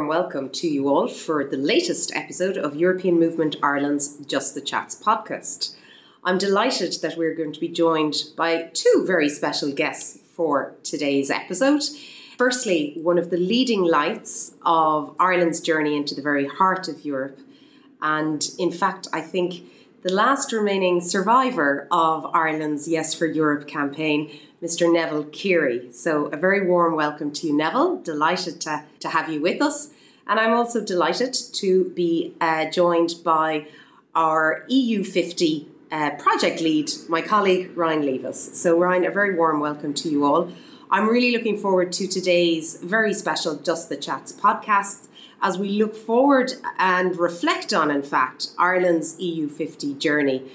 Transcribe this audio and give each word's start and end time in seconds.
warm 0.00 0.08
welcome 0.08 0.48
to 0.48 0.66
you 0.66 0.88
all 0.88 1.06
for 1.06 1.44
the 1.44 1.58
latest 1.58 2.10
episode 2.14 2.56
of 2.56 2.74
European 2.74 3.18
Movement 3.18 3.56
Ireland's 3.62 4.16
Just 4.24 4.54
the 4.54 4.62
Chats 4.62 4.94
podcast. 4.94 5.74
I'm 6.24 6.38
delighted 6.38 6.94
that 7.02 7.18
we're 7.18 7.34
going 7.34 7.52
to 7.52 7.60
be 7.60 7.68
joined 7.68 8.14
by 8.34 8.70
two 8.72 9.04
very 9.06 9.28
special 9.28 9.70
guests 9.70 10.18
for 10.34 10.72
today's 10.84 11.30
episode. 11.30 11.82
Firstly, 12.38 12.94
one 12.96 13.18
of 13.18 13.28
the 13.28 13.36
leading 13.36 13.82
lights 13.82 14.52
of 14.64 15.14
Ireland's 15.20 15.60
journey 15.60 15.98
into 15.98 16.14
the 16.14 16.22
very 16.22 16.46
heart 16.46 16.88
of 16.88 17.04
Europe, 17.04 17.38
and 18.00 18.42
in 18.58 18.72
fact, 18.72 19.06
I 19.12 19.20
think 19.20 19.62
the 20.00 20.14
last 20.14 20.50
remaining 20.50 21.02
survivor 21.02 21.86
of 21.90 22.24
Ireland's 22.34 22.88
Yes 22.88 23.12
for 23.12 23.26
Europe 23.26 23.68
campaign, 23.68 24.30
Mr. 24.62 24.90
Neville 24.90 25.24
Keery. 25.24 25.92
So, 25.92 26.26
a 26.26 26.38
very 26.38 26.66
warm 26.66 26.94
welcome 26.94 27.32
to 27.32 27.46
you, 27.46 27.54
Neville. 27.54 27.98
Delighted 27.98 28.62
to, 28.62 28.82
to 29.00 29.08
have 29.08 29.28
you 29.28 29.42
with 29.42 29.60
us. 29.60 29.90
And 30.30 30.38
I'm 30.38 30.54
also 30.54 30.80
delighted 30.80 31.34
to 31.54 31.86
be 31.86 32.36
uh, 32.40 32.70
joined 32.70 33.14
by 33.24 33.66
our 34.14 34.64
EU50 34.70 35.66
uh, 35.90 36.10
project 36.10 36.60
lead, 36.60 36.88
my 37.08 37.20
colleague 37.20 37.76
Ryan 37.76 38.06
Levis. 38.06 38.56
So, 38.56 38.78
Ryan, 38.78 39.06
a 39.06 39.10
very 39.10 39.34
warm 39.34 39.58
welcome 39.58 39.92
to 39.94 40.08
you 40.08 40.24
all. 40.24 40.52
I'm 40.88 41.08
really 41.08 41.32
looking 41.36 41.58
forward 41.58 41.90
to 41.94 42.06
today's 42.06 42.76
very 42.76 43.12
special 43.12 43.56
Just 43.56 43.88
the 43.88 43.96
Chats 43.96 44.30
podcast 44.32 45.08
as 45.42 45.58
we 45.58 45.70
look 45.70 45.96
forward 45.96 46.52
and 46.78 47.18
reflect 47.18 47.72
on, 47.72 47.90
in 47.90 48.04
fact, 48.04 48.50
Ireland's 48.56 49.18
EU50 49.18 49.98
journey. 49.98 50.48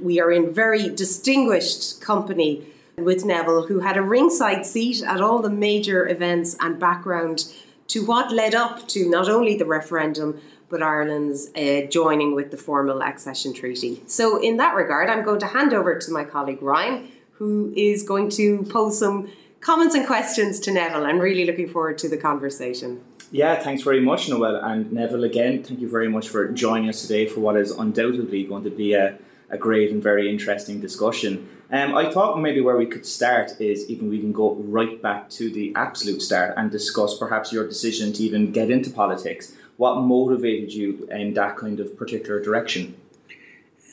We 0.00 0.20
are 0.20 0.32
in 0.32 0.52
very 0.52 0.88
distinguished 0.88 2.00
company 2.00 2.66
with 2.98 3.24
Neville, 3.24 3.68
who 3.68 3.78
had 3.78 3.96
a 3.96 4.02
ringside 4.02 4.66
seat 4.66 5.00
at 5.04 5.20
all 5.20 5.38
the 5.38 5.50
major 5.50 6.08
events 6.08 6.56
and 6.58 6.80
background 6.80 7.44
to 7.92 8.04
what 8.06 8.32
led 8.32 8.54
up 8.54 8.88
to 8.88 9.08
not 9.08 9.28
only 9.28 9.56
the 9.56 9.66
referendum 9.66 10.40
but 10.70 10.82
Ireland's 10.82 11.50
uh, 11.54 11.82
joining 11.90 12.34
with 12.34 12.50
the 12.50 12.56
formal 12.56 13.02
accession 13.02 13.52
treaty. 13.52 14.02
So, 14.06 14.40
in 14.40 14.56
that 14.56 14.74
regard, 14.74 15.10
I'm 15.10 15.22
going 15.22 15.40
to 15.40 15.46
hand 15.46 15.74
over 15.74 15.98
to 15.98 16.10
my 16.10 16.24
colleague 16.24 16.62
Ryan, 16.62 17.08
who 17.32 17.74
is 17.76 18.04
going 18.04 18.30
to 18.30 18.62
pose 18.70 18.98
some 18.98 19.30
comments 19.60 19.94
and 19.94 20.06
questions 20.06 20.60
to 20.60 20.72
Neville. 20.72 21.04
I'm 21.04 21.18
really 21.18 21.44
looking 21.44 21.68
forward 21.68 21.98
to 21.98 22.08
the 22.08 22.16
conversation. 22.16 23.02
Yeah, 23.30 23.56
thanks 23.56 23.82
very 23.82 24.00
much, 24.00 24.30
Noelle. 24.30 24.56
And 24.56 24.90
Neville, 24.92 25.24
again, 25.24 25.62
thank 25.62 25.80
you 25.80 25.90
very 25.90 26.08
much 26.08 26.30
for 26.30 26.48
joining 26.48 26.88
us 26.88 27.02
today 27.02 27.26
for 27.26 27.40
what 27.40 27.56
is 27.56 27.70
undoubtedly 27.70 28.44
going 28.44 28.64
to 28.64 28.70
be 28.70 28.94
a, 28.94 29.18
a 29.52 29.58
great 29.58 29.90
and 29.90 30.02
very 30.02 30.28
interesting 30.28 30.80
discussion. 30.80 31.48
Um, 31.70 31.94
I 31.94 32.10
thought 32.10 32.40
maybe 32.40 32.60
where 32.60 32.76
we 32.76 32.86
could 32.86 33.06
start 33.06 33.60
is 33.60 33.88
even 33.88 34.08
we 34.08 34.18
can 34.18 34.32
go 34.32 34.54
right 34.54 35.00
back 35.00 35.30
to 35.30 35.50
the 35.50 35.72
absolute 35.76 36.22
start 36.22 36.54
and 36.56 36.70
discuss 36.70 37.18
perhaps 37.18 37.52
your 37.52 37.68
decision 37.68 38.12
to 38.14 38.22
even 38.22 38.50
get 38.50 38.70
into 38.70 38.90
politics. 38.90 39.54
What 39.76 40.00
motivated 40.00 40.72
you 40.72 41.08
in 41.10 41.34
that 41.34 41.56
kind 41.56 41.80
of 41.80 41.96
particular 41.96 42.42
direction? 42.42 42.94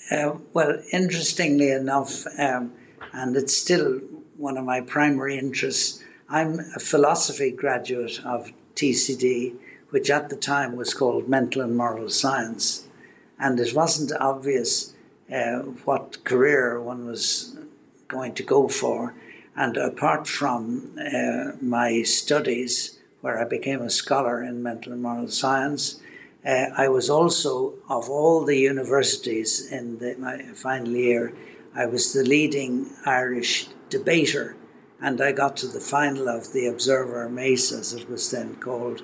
Uh, 0.10 0.38
well, 0.54 0.82
interestingly 0.92 1.72
enough, 1.72 2.26
um, 2.38 2.74
and 3.14 3.36
it's 3.36 3.56
still 3.56 4.00
one 4.38 4.58
of 4.58 4.64
my 4.64 4.82
primary 4.82 5.38
interests, 5.38 6.02
I'm 6.30 6.60
a 6.60 6.80
philosophy 6.80 7.52
graduate 7.52 8.20
of 8.24 8.52
TCD, 8.76 9.54
which 9.90 10.10
at 10.10 10.30
the 10.30 10.36
time 10.38 10.76
was 10.76 10.94
called 10.94 11.28
Mental 11.28 11.62
and 11.62 11.76
Moral 11.76 12.10
Science. 12.10 12.88
And 13.38 13.60
it 13.60 13.74
wasn't 13.74 14.12
obvious 14.20 14.94
uh, 15.34 15.60
what 15.86 16.24
career 16.24 16.82
one 16.82 17.06
was 17.06 17.58
going 18.08 18.34
to 18.36 18.44
go 18.44 18.68
for. 18.68 19.14
And 19.56 19.78
apart 19.78 20.28
from 20.28 20.98
uh, 21.00 21.52
my 21.62 22.04
studies, 22.04 22.98
where 23.22 23.40
I 23.40 23.46
became 23.46 23.82
a 23.82 23.90
scholar 23.90 24.42
in 24.44 24.64
mental 24.64 24.94
and 24.94 25.02
moral 25.02 25.28
science, 25.28 26.00
uh, 26.46 26.68
I 26.78 26.88
was 26.88 27.10
also, 27.10 27.74
of 27.90 28.10
all 28.10 28.46
the 28.46 28.58
universities 28.58 29.72
in 29.72 30.00
the, 30.00 30.16
my 30.18 30.42
final 30.54 30.94
year, 30.94 31.34
I 31.76 31.86
was 31.86 32.14
the 32.14 32.24
leading 32.24 32.90
Irish 33.06 33.68
debater 33.90 34.56
and 35.02 35.22
I 35.22 35.32
got 35.32 35.58
to 35.58 35.68
the 35.68 35.80
final 35.80 36.28
of 36.28 36.52
the 36.52 36.68
Observer 36.68 37.30
Mace, 37.30 37.72
as 37.72 37.94
it 37.94 38.10
was 38.10 38.32
then 38.32 38.56
called, 38.56 39.02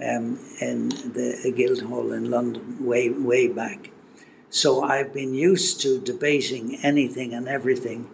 um, 0.00 0.38
in 0.60 0.88
the 0.88 1.52
Guildhall 1.56 2.12
in 2.12 2.30
London, 2.30 2.84
way 2.84 3.08
way 3.08 3.48
back. 3.48 3.90
So 4.50 4.82
I've 4.82 5.12
been 5.12 5.34
used 5.34 5.82
to 5.82 6.00
debating 6.00 6.76
anything 6.82 7.34
and 7.34 7.46
everything 7.46 8.08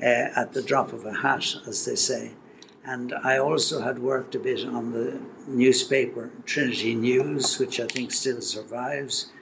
uh, 0.00 0.04
at 0.04 0.52
the 0.52 0.62
drop 0.62 0.92
of 0.92 1.04
a 1.04 1.12
hat, 1.12 1.56
as 1.66 1.84
they 1.84 1.96
say. 1.96 2.30
And 2.84 3.12
I 3.12 3.38
also 3.38 3.80
had 3.80 3.98
worked 3.98 4.36
a 4.36 4.38
bit 4.38 4.64
on 4.64 4.92
the 4.92 5.18
newspaper 5.48 6.30
Trinity 6.46 6.94
News, 6.94 7.58
which 7.58 7.80
I 7.80 7.86
think 7.86 8.12
still 8.12 8.40
survives. 8.40 9.32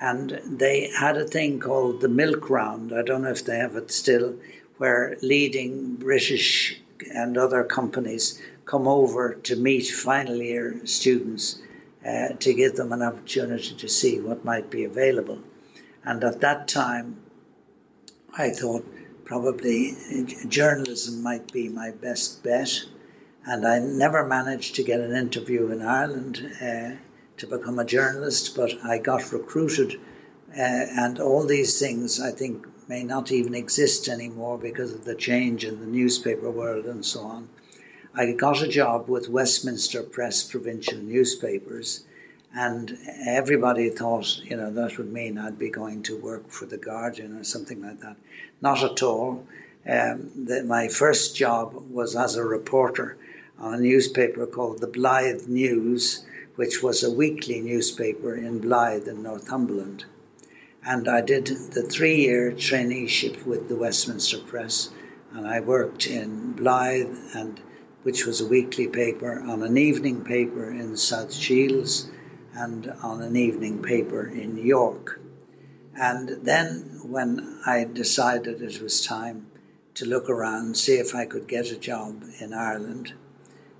And 0.00 0.40
they 0.46 0.90
had 0.98 1.18
a 1.18 1.26
thing 1.26 1.60
called 1.60 2.00
the 2.00 2.08
Milk 2.08 2.48
Round. 2.48 2.92
I 2.92 3.02
don't 3.02 3.22
know 3.22 3.30
if 3.30 3.44
they 3.44 3.58
have 3.58 3.76
it 3.76 3.90
still, 3.90 4.34
where 4.78 5.18
leading 5.20 5.96
British 5.96 6.80
and 7.14 7.36
other 7.36 7.64
companies 7.64 8.40
come 8.64 8.88
over 8.88 9.34
to 9.34 9.56
meet 9.56 9.88
final 9.88 10.36
year 10.36 10.80
students 10.86 11.60
uh, 12.06 12.28
to 12.40 12.54
give 12.54 12.76
them 12.76 12.92
an 12.92 13.02
opportunity 13.02 13.74
to 13.74 13.88
see 13.88 14.20
what 14.20 14.44
might 14.44 14.70
be 14.70 14.84
available. 14.84 15.38
And 16.04 16.24
at 16.24 16.40
that 16.40 16.66
time, 16.68 17.16
I 18.36 18.50
thought 18.50 18.84
probably 19.24 19.96
journalism 20.48 21.22
might 21.22 21.52
be 21.52 21.68
my 21.68 21.90
best 21.90 22.42
bet. 22.42 22.84
And 23.44 23.66
I 23.66 23.78
never 23.78 24.26
managed 24.26 24.76
to 24.76 24.84
get 24.84 25.00
an 25.00 25.14
interview 25.14 25.70
in 25.70 25.82
Ireland 25.82 26.40
uh, 26.60 26.90
to 27.36 27.46
become 27.46 27.78
a 27.78 27.84
journalist, 27.84 28.54
but 28.56 28.72
I 28.84 28.98
got 28.98 29.32
recruited. 29.32 30.00
Uh, 30.50 30.86
and 30.98 31.18
all 31.18 31.44
these 31.44 31.78
things, 31.78 32.20
I 32.20 32.30
think, 32.30 32.66
may 32.88 33.04
not 33.04 33.32
even 33.32 33.54
exist 33.54 34.08
anymore 34.08 34.58
because 34.58 34.92
of 34.92 35.04
the 35.04 35.14
change 35.14 35.64
in 35.64 35.80
the 35.80 35.86
newspaper 35.86 36.50
world 36.50 36.84
and 36.84 37.04
so 37.04 37.20
on. 37.20 37.48
I 38.14 38.32
got 38.32 38.62
a 38.62 38.68
job 38.68 39.08
with 39.08 39.28
Westminster 39.30 40.02
Press 40.02 40.42
provincial 40.42 40.98
newspapers, 40.98 42.04
and 42.54 42.98
everybody 43.26 43.90
thought, 43.90 44.38
you 44.44 44.56
know, 44.56 44.70
that 44.70 44.98
would 44.98 45.12
mean 45.12 45.38
I'd 45.38 45.58
be 45.58 45.70
going 45.70 46.02
to 46.04 46.16
work 46.16 46.50
for 46.50 46.66
The 46.66 46.78
Guardian 46.78 47.36
or 47.36 47.44
something 47.44 47.82
like 47.82 48.00
that. 48.00 48.16
Not 48.60 48.82
at 48.82 49.02
all. 49.02 49.46
Um, 49.88 50.30
the, 50.44 50.62
my 50.64 50.88
first 50.88 51.34
job 51.34 51.74
was 51.90 52.14
as 52.14 52.36
a 52.36 52.44
reporter 52.44 53.16
on 53.58 53.74
a 53.74 53.80
newspaper 53.80 54.46
called 54.46 54.80
the 54.80 54.86
Blyth 54.86 55.48
News, 55.48 56.24
which 56.56 56.82
was 56.82 57.02
a 57.02 57.10
weekly 57.10 57.60
newspaper 57.60 58.34
in 58.34 58.60
Blyth 58.60 59.08
in 59.08 59.22
Northumberland 59.22 60.04
and 60.84 61.08
I 61.08 61.20
did 61.20 61.46
the 61.46 61.82
three 61.82 62.16
year 62.16 62.50
traineeship 62.50 63.46
with 63.46 63.68
the 63.68 63.76
Westminster 63.76 64.38
Press. 64.38 64.90
And 65.32 65.46
I 65.46 65.60
worked 65.60 66.06
in 66.08 66.54
Blyth, 66.54 67.34
and 67.36 67.60
which 68.02 68.26
was 68.26 68.40
a 68.40 68.46
weekly 68.46 68.88
paper, 68.88 69.40
on 69.40 69.62
an 69.62 69.78
evening 69.78 70.24
paper 70.24 70.70
in 70.70 70.96
South 70.96 71.32
Shields, 71.32 72.10
and 72.54 72.92
on 73.02 73.22
an 73.22 73.36
evening 73.36 73.82
paper 73.82 74.26
in 74.26 74.54
New 74.54 74.64
York. 74.64 75.20
And 75.94 76.28
then, 76.42 77.00
when 77.02 77.60
I 77.66 77.84
decided 77.84 78.62
it 78.62 78.80
was 78.80 79.04
time 79.04 79.46
to 79.94 80.06
look 80.06 80.30
around, 80.30 80.76
see 80.76 80.94
if 80.94 81.14
I 81.14 81.26
could 81.26 81.46
get 81.46 81.70
a 81.70 81.78
job 81.78 82.22
in 82.40 82.52
Ireland, 82.52 83.12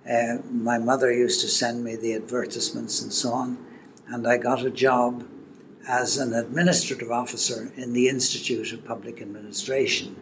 uh, 0.08 0.38
my 0.50 0.78
mother 0.78 1.12
used 1.12 1.40
to 1.42 1.48
send 1.48 1.84
me 1.84 1.96
the 1.96 2.14
advertisements 2.14 3.02
and 3.02 3.12
so 3.12 3.32
on, 3.32 3.58
and 4.08 4.26
I 4.26 4.36
got 4.36 4.64
a 4.64 4.70
job 4.70 5.24
as 5.86 6.18
an 6.18 6.34
administrative 6.34 7.10
officer 7.10 7.72
in 7.76 7.92
the 7.92 8.08
Institute 8.08 8.72
of 8.72 8.84
Public 8.84 9.20
Administration 9.20 10.16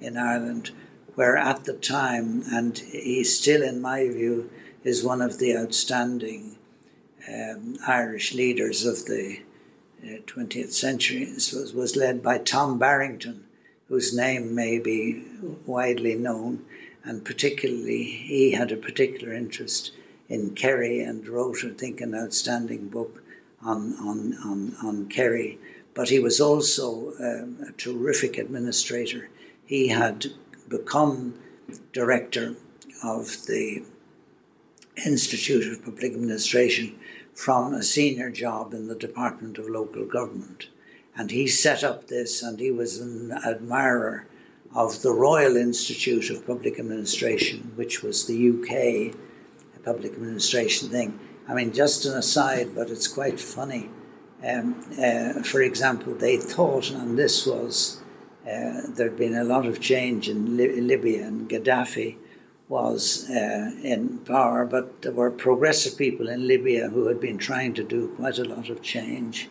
in 0.00 0.16
Ireland, 0.16 0.70
where 1.14 1.36
at 1.36 1.64
the 1.64 1.74
time, 1.74 2.42
and 2.50 2.76
he 2.76 3.24
still, 3.24 3.62
in 3.62 3.80
my 3.80 4.08
view, 4.08 4.50
is 4.84 5.04
one 5.04 5.22
of 5.22 5.38
the 5.38 5.56
outstanding 5.56 6.55
um, 7.28 7.76
Irish 7.86 8.34
leaders 8.34 8.84
of 8.84 9.04
the 9.06 9.40
uh, 10.02 10.18
20th 10.26 10.72
century, 10.72 11.28
was, 11.32 11.72
was 11.74 11.96
led 11.96 12.22
by 12.22 12.38
Tom 12.38 12.78
Barrington, 12.78 13.44
whose 13.88 14.16
name 14.16 14.54
may 14.54 14.78
be 14.78 15.24
widely 15.64 16.14
known, 16.14 16.64
and 17.04 17.24
particularly 17.24 18.02
he 18.02 18.52
had 18.52 18.72
a 18.72 18.76
particular 18.76 19.32
interest 19.32 19.92
in 20.28 20.54
Kerry 20.54 21.00
and 21.00 21.26
wrote, 21.26 21.64
I 21.64 21.70
think, 21.70 22.00
an 22.00 22.14
outstanding 22.14 22.88
book 22.88 23.22
on, 23.62 23.94
on, 23.94 24.34
on, 24.44 24.76
on 24.82 25.08
Kerry, 25.08 25.58
but 25.94 26.08
he 26.08 26.18
was 26.18 26.40
also 26.40 27.12
um, 27.18 27.56
a 27.68 27.72
terrific 27.72 28.38
administrator. 28.38 29.28
He 29.66 29.88
had 29.88 30.26
become 30.68 31.34
director 31.92 32.54
of 33.02 33.26
the 33.46 33.82
Institute 35.04 35.72
of 35.72 35.84
Public 35.84 36.12
Administration 36.12 36.98
from 37.36 37.74
a 37.74 37.82
senior 37.82 38.30
job 38.30 38.74
in 38.74 38.88
the 38.88 38.94
Department 38.96 39.58
of 39.58 39.68
Local 39.68 40.06
Government. 40.06 40.66
And 41.16 41.30
he 41.30 41.46
set 41.46 41.84
up 41.84 42.08
this, 42.08 42.42
and 42.42 42.58
he 42.58 42.72
was 42.72 42.98
an 42.98 43.30
admirer 43.32 44.26
of 44.74 45.00
the 45.02 45.12
Royal 45.12 45.56
Institute 45.56 46.30
of 46.30 46.46
Public 46.46 46.80
Administration, 46.80 47.72
which 47.76 48.02
was 48.02 48.26
the 48.26 48.50
UK 48.50 49.14
public 49.86 50.14
administration 50.14 50.88
thing. 50.88 51.18
I 51.48 51.54
mean, 51.54 51.72
just 51.72 52.06
an 52.06 52.18
aside, 52.18 52.74
but 52.74 52.90
it's 52.90 53.06
quite 53.06 53.38
funny. 53.38 53.88
Um, 54.44 54.74
uh, 55.00 55.44
for 55.44 55.62
example, 55.62 56.14
they 56.14 56.36
thought, 56.38 56.90
and 56.90 57.16
this 57.16 57.46
was, 57.46 58.00
uh, 58.44 58.80
there'd 58.88 59.16
been 59.16 59.36
a 59.36 59.44
lot 59.44 59.66
of 59.66 59.80
change 59.80 60.28
in 60.28 60.56
Li- 60.56 60.80
Libya, 60.80 61.24
and 61.24 61.48
Gaddafi 61.48 62.16
was 62.68 63.30
uh, 63.30 63.70
in 63.82 64.18
power, 64.18 64.64
but 64.64 65.02
there 65.02 65.12
were 65.12 65.30
progressive 65.30 65.96
people 65.96 66.28
in 66.28 66.46
Libya 66.46 66.88
who 66.88 67.06
had 67.06 67.20
been 67.20 67.38
trying 67.38 67.74
to 67.74 67.84
do 67.84 68.08
quite 68.16 68.38
a 68.38 68.44
lot 68.44 68.68
of 68.68 68.82
change. 68.82 69.48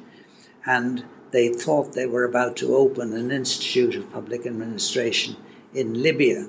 And 0.65 1.03
they 1.31 1.49
thought 1.49 1.93
they 1.93 2.07
were 2.07 2.25
about 2.25 2.57
to 2.57 2.75
open 2.75 3.13
an 3.13 3.31
Institute 3.31 3.95
of 3.95 4.11
Public 4.11 4.45
Administration 4.45 5.35
in 5.73 6.01
Libya. 6.01 6.47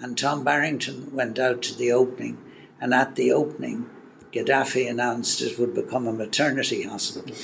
And 0.00 0.16
Tom 0.16 0.44
Barrington 0.44 1.14
went 1.14 1.38
out 1.38 1.62
to 1.62 1.76
the 1.76 1.92
opening, 1.92 2.38
and 2.80 2.94
at 2.94 3.16
the 3.16 3.32
opening, 3.32 3.88
Gaddafi 4.32 4.88
announced 4.88 5.42
it 5.42 5.58
would 5.58 5.74
become 5.74 6.06
a 6.06 6.12
maternity 6.12 6.82
hospital. 6.82 7.34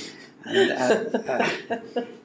And, 0.45 0.71
uh, 0.73 1.19
uh, 1.19 1.51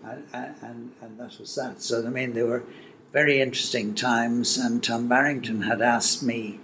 and, 0.03 0.23
and, 0.33 0.91
and, 1.01 1.17
that 1.17 1.39
was 1.39 1.56
that. 1.56 1.81
So, 1.81 2.06
I 2.06 2.09
mean, 2.09 2.33
they 2.33 2.44
were 2.44 2.63
very 3.11 3.41
interesting 3.41 3.95
times, 3.95 4.57
and 4.57 4.83
Tom 4.83 5.07
Barrington 5.07 5.61
had 5.61 5.81
asked 5.81 6.21
me, 6.21 6.59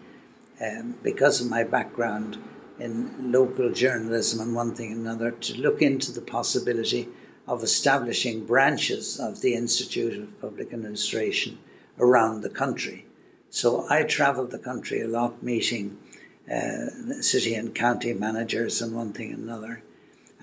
um, 0.62 0.96
because 1.02 1.42
of 1.42 1.50
my 1.50 1.64
background 1.64 2.38
in 2.80 3.32
local 3.32 3.72
journalism 3.72 4.40
and 4.40 4.56
one 4.56 4.76
thing 4.76 4.92
and 4.92 5.02
another, 5.02 5.32
to 5.32 5.60
look 5.60 5.82
into 5.82 6.12
the 6.12 6.22
possibility 6.22 7.08
of 7.48 7.64
establishing 7.64 8.46
branches 8.46 9.20
of 9.20 9.42
the 9.42 9.56
Institute 9.56 10.22
of 10.22 10.42
Public 10.42 10.72
Administration 10.74 11.58
around 12.00 12.42
the 12.42 12.50
country. 12.50 13.06
So 13.50 13.88
I 13.90 14.04
travelled 14.04 14.52
the 14.52 14.60
country 14.60 15.02
a 15.02 15.08
lot, 15.08 15.42
meeting 15.42 15.98
uh, 16.52 17.22
city 17.22 17.56
and 17.56 17.74
county 17.74 18.14
managers 18.14 18.82
and 18.82 18.96
one 18.96 19.14
thing 19.14 19.34
and 19.34 19.44
another. 19.44 19.82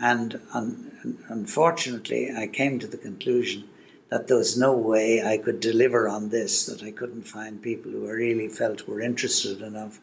And 0.01 0.41
un- 0.53 1.19
unfortunately, 1.29 2.33
I 2.37 2.47
came 2.47 2.81
to 2.81 2.87
the 2.87 2.97
conclusion 2.97 3.65
that 4.13 4.27
there 4.27 4.37
was 4.37 4.59
no 4.59 4.75
way 4.75 5.23
I 5.23 5.39
could 5.39 5.59
deliver 5.61 6.07
on 6.07 6.29
this, 6.29 6.67
that 6.67 6.83
I 6.83 6.91
couldn't 6.91 7.27
find 7.27 7.63
people 7.63 7.93
who 7.93 8.07
I 8.07 8.11
really 8.11 8.49
felt 8.49 8.87
were 8.87 9.01
interested 9.01 9.63
enough 9.63 9.99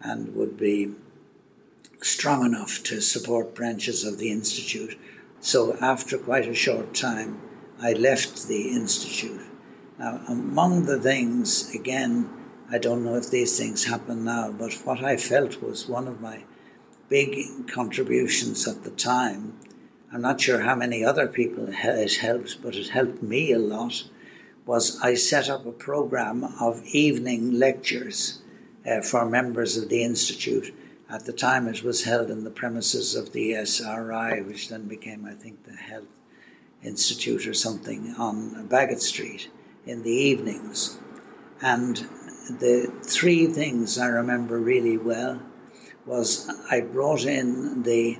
and 0.00 0.34
would 0.34 0.56
be 0.56 0.94
strong 2.00 2.46
enough 2.46 2.82
to 2.84 3.02
support 3.02 3.54
branches 3.54 4.06
of 4.06 4.16
the 4.16 4.30
Institute. 4.30 4.96
So, 5.40 5.76
after 5.76 6.16
quite 6.16 6.48
a 6.48 6.54
short 6.54 6.94
time, 6.94 7.38
I 7.78 7.92
left 7.92 8.48
the 8.48 8.70
Institute. 8.70 9.42
Now, 9.98 10.22
among 10.26 10.86
the 10.86 10.98
things, 10.98 11.74
again, 11.74 12.30
I 12.70 12.78
don't 12.78 13.04
know 13.04 13.16
if 13.16 13.28
these 13.28 13.58
things 13.58 13.84
happen 13.84 14.24
now, 14.24 14.52
but 14.52 14.72
what 14.86 15.04
I 15.04 15.18
felt 15.18 15.60
was 15.60 15.86
one 15.86 16.08
of 16.08 16.22
my 16.22 16.44
big 17.10 17.68
contributions 17.68 18.66
at 18.66 18.84
the 18.84 18.90
time. 18.90 19.52
I'm 20.12 20.22
not 20.22 20.40
sure 20.40 20.58
how 20.58 20.74
many 20.74 21.04
other 21.04 21.28
people 21.28 21.68
it 21.68 22.16
helped, 22.16 22.60
but 22.62 22.74
it 22.74 22.88
helped 22.88 23.22
me 23.22 23.52
a 23.52 23.60
lot. 23.60 24.02
Was 24.66 24.98
I 25.00 25.14
set 25.14 25.48
up 25.48 25.64
a 25.66 25.72
program 25.72 26.42
of 26.60 26.84
evening 26.86 27.52
lectures 27.52 28.40
uh, 28.84 29.02
for 29.02 29.24
members 29.24 29.76
of 29.76 29.88
the 29.88 30.02
Institute. 30.02 30.74
At 31.08 31.26
the 31.26 31.32
time, 31.32 31.68
it 31.68 31.84
was 31.84 32.02
held 32.02 32.28
in 32.28 32.42
the 32.42 32.50
premises 32.50 33.14
of 33.14 33.30
the 33.32 33.54
SRI, 33.54 34.40
which 34.40 34.68
then 34.68 34.88
became, 34.88 35.26
I 35.26 35.34
think, 35.34 35.64
the 35.64 35.76
Health 35.76 36.08
Institute 36.82 37.46
or 37.46 37.54
something 37.54 38.14
on 38.18 38.66
Baggot 38.68 39.00
Street 39.00 39.48
in 39.86 40.02
the 40.02 40.10
evenings. 40.10 40.98
And 41.62 41.96
the 42.48 42.92
three 43.04 43.46
things 43.46 43.96
I 43.96 44.06
remember 44.06 44.58
really 44.58 44.98
well 44.98 45.40
was 46.04 46.50
I 46.68 46.80
brought 46.80 47.26
in 47.26 47.84
the 47.84 48.18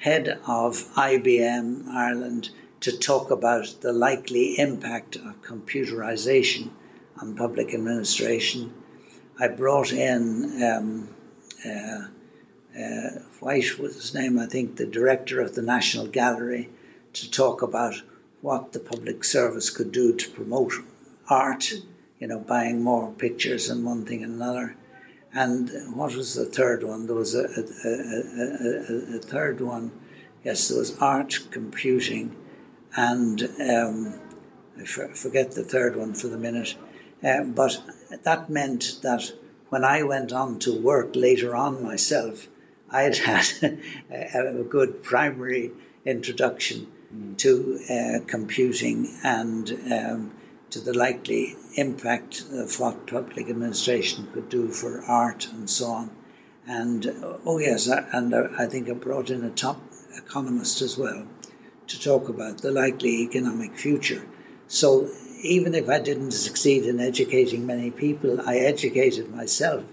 head 0.00 0.28
of 0.46 0.74
IBM 0.96 1.86
Ireland 1.88 2.50
to 2.80 2.98
talk 2.98 3.30
about 3.30 3.76
the 3.80 3.92
likely 3.92 4.58
impact 4.58 5.16
of 5.16 5.42
computerization 5.42 6.70
on 7.18 7.36
public 7.36 7.72
administration. 7.72 8.72
I 9.38 9.48
brought 9.48 9.92
in 9.92 10.62
um, 10.62 11.08
uh, 11.64 12.08
uh, 12.78 13.10
White 13.40 13.78
was 13.78 13.94
his 13.94 14.14
name, 14.14 14.38
I 14.38 14.46
think, 14.46 14.76
the 14.76 14.86
director 14.86 15.40
of 15.40 15.54
the 15.54 15.62
National 15.62 16.06
Gallery, 16.06 16.68
to 17.12 17.30
talk 17.30 17.62
about 17.62 17.94
what 18.40 18.72
the 18.72 18.80
public 18.80 19.22
service 19.22 19.70
could 19.70 19.92
do 19.92 20.14
to 20.16 20.30
promote 20.30 20.72
art 21.28 21.72
you 22.20 22.26
know, 22.26 22.38
buying 22.38 22.82
more 22.82 23.10
pictures 23.12 23.70
and 23.70 23.84
one 23.84 24.04
thing 24.04 24.22
and 24.22 24.34
another. 24.34 24.76
And 25.32 25.70
what 25.94 26.14
was 26.14 26.34
the 26.34 26.44
third 26.44 26.82
one? 26.82 27.06
There 27.06 27.14
was 27.14 27.34
a, 27.34 27.44
a, 27.44 29.14
a, 29.14 29.16
a 29.16 29.18
third 29.18 29.60
one. 29.60 29.92
Yes, 30.44 30.68
there 30.68 30.78
was 30.78 30.98
art, 30.98 31.38
computing, 31.50 32.34
and 32.96 33.42
um, 33.60 34.14
I 34.78 34.84
forget 34.84 35.52
the 35.52 35.62
third 35.62 35.96
one 35.96 36.14
for 36.14 36.28
the 36.28 36.38
minute. 36.38 36.74
Uh, 37.22 37.44
but 37.44 37.80
that 38.24 38.50
meant 38.50 38.98
that 39.02 39.30
when 39.68 39.84
I 39.84 40.02
went 40.02 40.32
on 40.32 40.58
to 40.60 40.80
work 40.80 41.14
later 41.14 41.54
on 41.54 41.82
myself, 41.82 42.48
I 42.90 43.02
had 43.02 43.16
had 43.18 44.46
a 44.46 44.64
good 44.68 45.02
primary 45.02 45.70
introduction 46.04 46.88
mm. 47.14 47.36
to 47.38 47.78
uh, 47.88 48.26
computing 48.26 49.14
and 49.22 49.70
um, 49.92 50.32
to 50.70 50.80
the 50.80 50.96
likely 50.96 51.56
impact 51.74 52.44
of 52.52 52.78
what 52.78 53.06
public 53.06 53.50
administration 53.50 54.28
could 54.32 54.48
do 54.48 54.68
for 54.68 55.02
art 55.02 55.48
and 55.52 55.68
so 55.68 55.86
on. 55.86 56.10
And 56.66 57.06
uh, 57.06 57.38
oh, 57.44 57.58
yes, 57.58 57.88
uh, 57.88 58.06
and 58.12 58.34
I 58.34 58.66
think 58.66 58.88
I 58.88 58.92
brought 58.92 59.30
in 59.30 59.44
a 59.44 59.50
top 59.50 59.80
economist 60.16 60.82
as 60.82 60.96
well 60.96 61.26
to 61.88 62.00
talk 62.00 62.28
about 62.28 62.58
the 62.58 62.70
likely 62.70 63.22
economic 63.22 63.76
future. 63.76 64.22
So 64.68 65.08
even 65.42 65.74
if 65.74 65.88
I 65.88 65.98
didn't 65.98 66.32
succeed 66.32 66.84
in 66.84 67.00
educating 67.00 67.66
many 67.66 67.90
people, 67.90 68.40
I 68.40 68.58
educated 68.58 69.34
myself. 69.34 69.84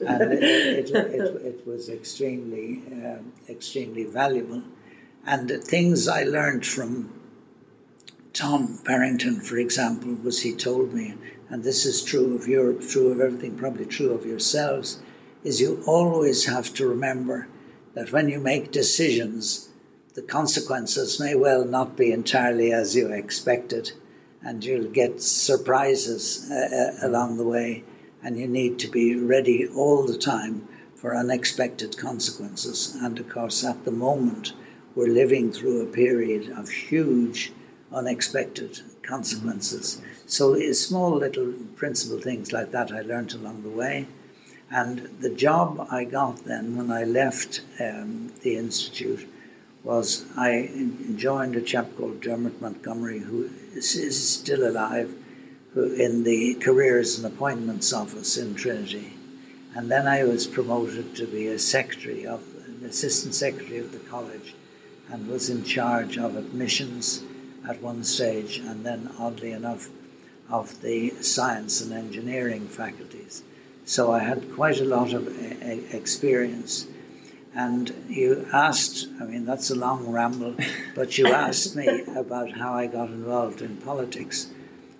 and 0.00 0.32
it, 0.32 0.42
it, 0.42 0.90
it, 0.90 1.42
it, 1.44 1.66
was 1.66 1.88
extremely, 1.88 2.82
uh, 3.04 3.18
extremely 3.48 4.04
valuable. 4.04 4.62
And 5.26 5.48
the 5.48 5.58
things 5.58 6.08
I 6.08 6.22
learned 6.22 6.64
from 6.64 7.19
Tom 8.32 8.78
Barrington, 8.84 9.40
for 9.40 9.58
example, 9.58 10.14
was 10.22 10.40
he 10.40 10.52
told 10.52 10.94
me, 10.94 11.14
and 11.48 11.64
this 11.64 11.84
is 11.84 12.04
true 12.04 12.36
of 12.36 12.46
Europe, 12.46 12.80
true 12.80 13.08
of 13.08 13.20
everything, 13.20 13.56
probably 13.56 13.84
true 13.84 14.12
of 14.12 14.24
yourselves, 14.24 14.98
is 15.42 15.60
you 15.60 15.82
always 15.84 16.44
have 16.44 16.72
to 16.74 16.86
remember 16.86 17.48
that 17.94 18.12
when 18.12 18.28
you 18.28 18.38
make 18.38 18.70
decisions, 18.70 19.68
the 20.14 20.22
consequences 20.22 21.18
may 21.18 21.34
well 21.34 21.64
not 21.64 21.96
be 21.96 22.12
entirely 22.12 22.72
as 22.72 22.94
you 22.94 23.08
expected, 23.08 23.90
and 24.42 24.64
you'll 24.64 24.90
get 24.90 25.20
surprises 25.20 26.48
uh, 26.52 26.54
uh 26.54 27.06
along 27.08 27.36
the 27.36 27.44
way, 27.44 27.82
and 28.22 28.38
you 28.38 28.46
need 28.46 28.78
to 28.78 28.88
be 28.88 29.16
ready 29.16 29.66
all 29.66 30.06
the 30.06 30.18
time 30.18 30.68
for 30.94 31.16
unexpected 31.16 31.96
consequences. 31.96 32.96
And 33.00 33.18
of 33.18 33.28
course, 33.28 33.64
at 33.64 33.84
the 33.84 33.90
moment, 33.90 34.52
we're 34.94 35.08
living 35.08 35.50
through 35.50 35.82
a 35.82 35.86
period 35.86 36.50
of 36.50 36.68
huge 36.68 37.52
unexpected 37.92 38.80
consequences. 39.02 40.00
So 40.26 40.72
small 40.72 41.16
little 41.16 41.52
principal 41.76 42.20
things 42.20 42.52
like 42.52 42.70
that 42.72 42.92
I 42.92 43.00
learned 43.02 43.34
along 43.34 43.62
the 43.62 43.68
way. 43.68 44.06
And 44.70 44.98
the 45.20 45.30
job 45.30 45.88
I 45.90 46.04
got 46.04 46.44
then 46.44 46.76
when 46.76 46.92
I 46.92 47.02
left 47.02 47.62
um, 47.80 48.32
the 48.42 48.56
institute 48.56 49.26
was 49.82 50.24
I 50.36 50.70
joined 51.16 51.56
a 51.56 51.60
chap 51.60 51.88
called 51.96 52.20
Dermot 52.20 52.60
Montgomery, 52.60 53.18
who 53.18 53.50
is, 53.74 53.96
is 53.96 54.28
still 54.28 54.68
alive, 54.68 55.12
who 55.74 55.92
in 55.94 56.22
the 56.22 56.54
careers 56.54 57.18
and 57.18 57.26
appointments 57.26 57.92
office 57.92 58.36
in 58.36 58.54
Trinity. 58.54 59.12
And 59.74 59.90
then 59.90 60.06
I 60.06 60.24
was 60.24 60.46
promoted 60.46 61.16
to 61.16 61.26
be 61.26 61.48
a 61.48 61.58
secretary 61.58 62.26
of 62.26 62.42
an 62.66 62.84
assistant 62.88 63.34
secretary 63.34 63.78
of 63.78 63.90
the 63.90 63.98
college 64.10 64.54
and 65.10 65.26
was 65.26 65.50
in 65.50 65.64
charge 65.64 66.18
of 66.18 66.36
admissions 66.36 67.22
at 67.70 67.80
one 67.80 68.02
stage, 68.02 68.58
and 68.58 68.84
then, 68.84 69.08
oddly 69.16 69.52
enough, 69.52 69.88
of 70.48 70.82
the 70.82 71.10
science 71.22 71.80
and 71.80 71.92
engineering 71.92 72.66
faculties. 72.66 73.44
So 73.84 74.10
I 74.10 74.18
had 74.18 74.54
quite 74.54 74.80
a 74.80 74.84
lot 74.96 75.12
of 75.12 75.28
experience. 75.94 76.86
And 77.54 77.92
you 78.08 78.46
asked, 78.52 79.06
I 79.20 79.24
mean, 79.24 79.44
that's 79.44 79.70
a 79.70 79.76
long 79.76 80.10
ramble, 80.10 80.56
but 80.96 81.16
you 81.16 81.28
asked 81.28 81.76
me 81.76 82.02
about 82.16 82.50
how 82.50 82.72
I 82.74 82.88
got 82.88 83.08
involved 83.08 83.62
in 83.62 83.76
politics. 83.76 84.48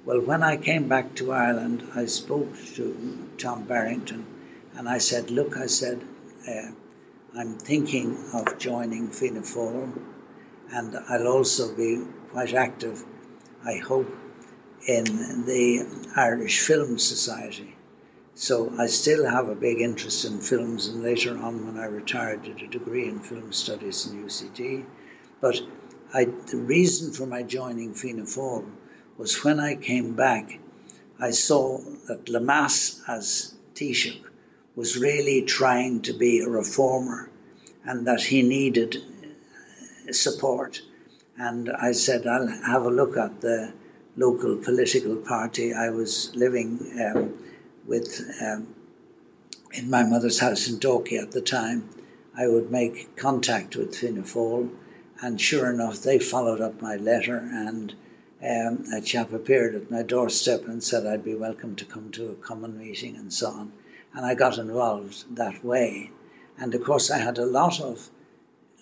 Well, 0.04 0.20
when 0.20 0.42
I 0.44 0.56
came 0.56 0.86
back 0.88 1.16
to 1.16 1.32
Ireland, 1.32 1.82
I 1.94 2.06
spoke 2.06 2.56
to 2.76 3.28
Tom 3.38 3.64
Barrington 3.64 4.24
and 4.76 4.88
I 4.88 4.98
said, 4.98 5.30
Look, 5.30 5.56
I 5.56 5.66
said, 5.66 6.00
uh, 6.48 6.70
I'm 7.36 7.54
thinking 7.58 8.16
of 8.32 8.58
joining 8.58 9.08
Fianna 9.08 9.40
Fáil 9.42 9.92
and 10.72 10.96
I'll 11.08 11.26
also 11.26 11.74
be 11.74 12.02
quite 12.30 12.54
active, 12.54 13.04
I 13.64 13.76
hope, 13.76 14.10
in 14.87 15.04
the 15.46 15.87
Irish 16.16 16.60
Film 16.60 16.99
Society. 16.99 17.76
So 18.34 18.72
I 18.78 18.87
still 18.87 19.28
have 19.28 19.49
a 19.49 19.54
big 19.54 19.80
interest 19.80 20.25
in 20.25 20.40
films, 20.40 20.87
and 20.87 21.02
later 21.02 21.37
on, 21.37 21.66
when 21.66 21.78
I 21.78 21.87
retired, 21.87 22.44
did 22.44 22.62
a 22.62 22.68
degree 22.68 23.08
in 23.08 23.18
film 23.18 23.52
studies 23.52 24.06
in 24.06 24.25
UCD. 24.25 24.84
But 25.40 25.60
I, 26.14 26.25
the 26.25 26.56
reason 26.56 27.12
for 27.12 27.26
my 27.26 27.42
joining 27.42 27.94
Fianna 27.94 28.22
Fáil 28.22 28.70
was 29.18 29.44
when 29.44 29.60
I 29.60 29.75
came 29.75 30.14
back, 30.14 30.58
I 31.18 31.32
saw 31.32 31.78
that 32.06 32.26
Lemass 32.26 33.00
as 33.06 33.54
Taoiseach 33.75 34.20
was 34.76 34.96
really 34.96 35.42
trying 35.42 36.02
to 36.02 36.12
be 36.12 36.40
a 36.40 36.49
reformer 36.49 37.28
and 37.84 38.06
that 38.06 38.22
he 38.22 38.42
needed 38.42 38.96
support. 40.10 40.80
And 41.42 41.70
I 41.70 41.92
said, 41.92 42.26
I'll 42.26 42.49
have 42.49 42.85
a 42.85 42.90
look 42.90 43.16
at 43.16 43.40
the 43.40 43.73
local 44.14 44.56
political 44.56 45.16
party. 45.16 45.73
I 45.73 45.88
was 45.88 46.37
living 46.37 46.78
um, 47.02 47.32
with 47.87 48.20
um, 48.42 48.75
in 49.73 49.88
my 49.88 50.02
mother's 50.02 50.38
house 50.38 50.68
in 50.68 50.78
Dalkey 50.78 51.18
at 51.18 51.30
the 51.30 51.40
time. 51.40 51.88
I 52.37 52.47
would 52.47 52.70
make 52.70 53.16
contact 53.16 53.75
with 53.75 53.97
Fianna 53.97 54.20
Fáil, 54.20 54.68
and 55.23 55.40
sure 55.40 55.70
enough, 55.70 56.02
they 56.02 56.18
followed 56.18 56.61
up 56.61 56.82
my 56.82 56.97
letter, 56.97 57.38
and 57.38 57.94
um, 58.42 58.85
a 58.92 59.00
chap 59.00 59.32
appeared 59.32 59.75
at 59.75 59.90
my 59.90 60.02
doorstep 60.02 60.68
and 60.68 60.85
said 60.85 61.06
I'd 61.06 61.25
be 61.25 61.35
welcome 61.35 61.75
to 61.76 61.87
come 61.87 62.11
to 62.11 62.32
a 62.32 62.35
common 62.35 62.76
meeting 62.76 63.16
and 63.16 63.32
so 63.32 63.49
on. 63.49 63.73
And 64.12 64.26
I 64.26 64.35
got 64.35 64.59
involved 64.59 65.37
that 65.37 65.64
way. 65.64 66.11
And 66.59 66.75
of 66.75 66.85
course, 66.85 67.11
I 67.11 67.16
had 67.16 67.38
a 67.38 67.47
lot 67.47 67.80
of 67.80 68.11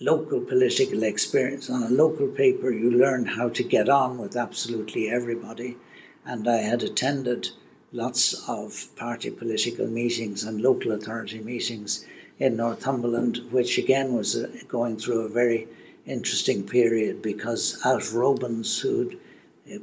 local 0.01 0.41
political 0.41 1.03
experience. 1.03 1.69
On 1.69 1.83
a 1.83 1.89
local 1.89 2.29
paper, 2.29 2.71
you 2.71 2.89
learn 2.89 3.27
how 3.27 3.49
to 3.49 3.65
get 3.65 3.89
on 3.89 4.17
with 4.17 4.37
absolutely 4.37 5.11
everybody. 5.11 5.77
And 6.25 6.47
I 6.47 6.59
had 6.59 6.85
attended 6.85 7.49
lots 7.93 8.49
of 8.49 8.95
party 8.95 9.31
political 9.31 9.89
meetings 9.89 10.45
and 10.45 10.61
local 10.61 10.93
authority 10.93 11.41
meetings 11.41 12.05
in 12.39 12.57
Northumberland, 12.57 13.39
which 13.51 13.77
again 13.77 14.13
was 14.13 14.37
uh, 14.37 14.49
going 14.69 14.99
through 14.99 15.23
a 15.23 15.29
very 15.29 15.67
interesting 16.07 16.63
period 16.63 17.21
because 17.21 17.81
Alf 17.85 18.15
Robens, 18.15 18.79
who 18.79 19.19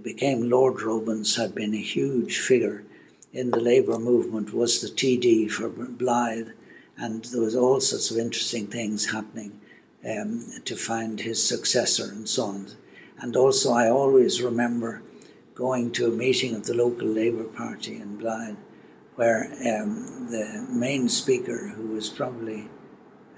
became 0.02 0.50
Lord 0.50 0.82
Robens, 0.82 1.36
had 1.36 1.54
been 1.54 1.74
a 1.74 1.82
huge 1.82 2.40
figure 2.40 2.86
in 3.34 3.52
the 3.52 3.60
Labour 3.60 4.00
movement, 4.00 4.54
was 4.54 4.80
the 4.80 4.88
TD 4.88 5.52
for 5.52 5.70
Blyth, 5.70 6.54
and 6.98 7.26
there 7.26 7.42
was 7.42 7.56
all 7.56 7.82
sorts 7.82 8.12
of 8.12 8.18
interesting 8.18 8.68
things 8.68 9.12
happening 9.12 9.60
um, 10.06 10.46
to 10.66 10.76
find 10.76 11.20
his 11.20 11.42
successor 11.42 12.06
and 12.06 12.28
so 12.28 12.46
on. 12.46 12.68
And 13.20 13.36
also, 13.36 13.74
I 13.74 13.90
always 13.90 14.42
remember 14.42 15.02
going 15.56 15.92
to 15.94 16.08
a 16.08 16.12
meeting 16.12 16.56
of 16.56 16.66
the 16.66 16.74
local 16.74 17.08
Labour 17.08 17.46
Party 17.46 17.96
in 17.96 18.18
Blyth, 18.18 18.58
where 19.16 19.46
um, 19.46 20.28
the 20.30 20.68
main 20.70 21.08
speaker, 21.10 21.70
who 21.70 21.88
was 21.88 22.10
probably 22.10 22.68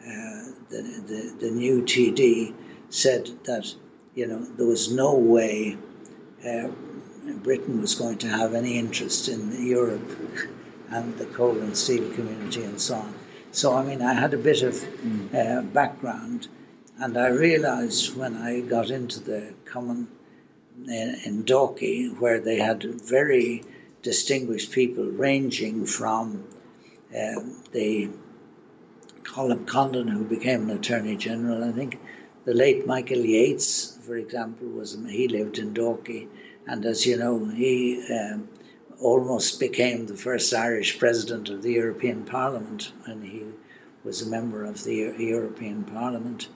uh, 0.02 0.44
the, 0.70 0.82
the, 1.08 1.36
the 1.40 1.52
new 1.52 1.84
TD, 1.84 2.54
said 2.90 3.30
that 3.44 3.74
you 4.16 4.26
know 4.26 4.40
there 4.40 4.66
was 4.66 4.92
no 4.92 5.14
way 5.16 5.78
uh, 6.46 6.70
Britain 7.44 7.82
was 7.82 7.96
going 7.96 8.18
to 8.20 8.28
have 8.28 8.54
any 8.54 8.78
interest 8.78 9.28
in 9.28 9.66
Europe 9.66 10.10
and 10.90 11.18
the 11.18 11.26
coal 11.26 11.58
and 11.60 11.78
steel 11.78 12.12
community 12.14 12.64
and 12.64 12.80
so 12.80 12.96
on. 12.96 13.14
So, 13.52 13.76
I 13.76 13.84
mean, 13.84 14.02
I 14.02 14.14
had 14.14 14.34
a 14.34 14.38
bit 14.38 14.62
of 14.64 14.76
mm. 14.76 15.34
uh, 15.34 15.62
background, 15.62 16.48
and 17.00 17.16
I 17.18 17.28
realized 17.28 18.16
when 18.16 18.36
I 18.38 18.62
got 18.62 18.90
into 18.90 19.20
the 19.20 19.54
common 19.66 20.08
in, 20.86 21.16
uh, 21.16 21.16
in 21.26 21.44
Dalkey, 21.44 22.18
where 22.20 22.40
they 22.40 22.58
had 22.58 22.84
very 22.84 23.64
distinguished 24.02 24.72
people 24.72 25.06
ranging 25.06 25.86
from 25.86 26.44
uh, 27.12 27.42
the 27.72 28.10
Colm 29.24 29.68
Condon, 29.68 30.08
who 30.08 30.24
became 30.24 30.70
an 30.70 30.78
Attorney 30.78 31.16
General, 31.18 31.64
I 31.64 31.72
think 31.72 32.00
the 32.46 32.54
late 32.54 32.88
Michael 32.88 33.26
Yeats, 33.26 33.98
for 34.02 34.18
example, 34.18 34.68
was 34.68 34.98
he 35.10 35.28
lived 35.28 35.60
in 35.60 35.74
Dalkey, 35.74 36.28
and 36.66 36.86
as 36.86 37.06
you 37.06 37.18
know, 37.18 37.46
he 37.46 38.04
um, 38.12 38.48
almost 39.00 39.60
became 39.60 40.06
the 40.06 40.16
first 40.16 40.54
Irish 40.54 40.98
president 40.98 41.50
of 41.50 41.62
the 41.62 41.74
European 41.74 42.24
Parliament 42.24 42.92
when 43.06 43.22
he 43.22 43.44
was 44.04 44.22
a 44.22 44.30
member 44.30 44.64
of 44.64 44.84
the 44.84 45.14
European 45.20 45.84
Parliament. 45.84 46.48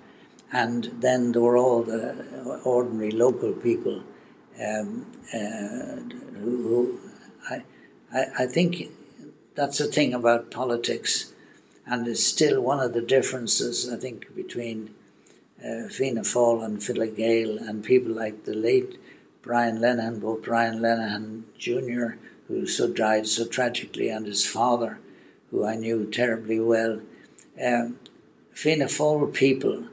And 0.52 0.84
then 1.00 1.32
there 1.32 1.42
were 1.42 1.58
all 1.58 1.84
the 1.84 2.62
ordinary 2.64 3.12
local 3.12 3.54
people 3.54 4.04
um, 4.60 5.06
uh, 5.34 5.96
who, 6.40 6.52
who 6.68 7.00
I, 7.50 7.64
I, 8.14 8.26
I 8.40 8.46
think 8.48 8.90
that's 9.56 9.78
the 9.78 9.88
thing 9.88 10.14
about 10.14 10.52
politics, 10.52 11.32
and 11.86 12.08
it's 12.08 12.24
still 12.24 12.62
one 12.62 12.80
of 12.80 12.94
the 12.94 13.02
differences 13.02 13.92
I 13.92 13.98
think 13.98 14.36
between 14.36 14.94
uh, 15.60 15.88
Fianna 15.88 16.22
Fáil 16.22 16.66
and 16.66 16.84
Fine 16.84 17.16
Gael 17.16 17.58
and 17.58 17.84
people 17.84 18.12
like 18.12 18.44
the 18.44 18.56
late 18.56 18.98
Brian 19.42 19.80
Lenihan, 19.80 20.20
both 20.20 20.44
Brian 20.44 20.80
Lenihan 20.80 21.44
Jr 21.58 22.16
who 22.52 22.68
so 22.68 22.86
died 22.86 23.26
so 23.26 23.46
tragically, 23.46 24.10
and 24.10 24.26
his 24.26 24.46
father, 24.46 25.00
who 25.50 25.64
I 25.66 25.76
knew 25.76 26.06
terribly 26.12 26.60
well. 26.60 27.00
Um, 27.64 27.98
Fianna 28.52 28.86
Fáil 28.86 29.34
people 29.34 29.86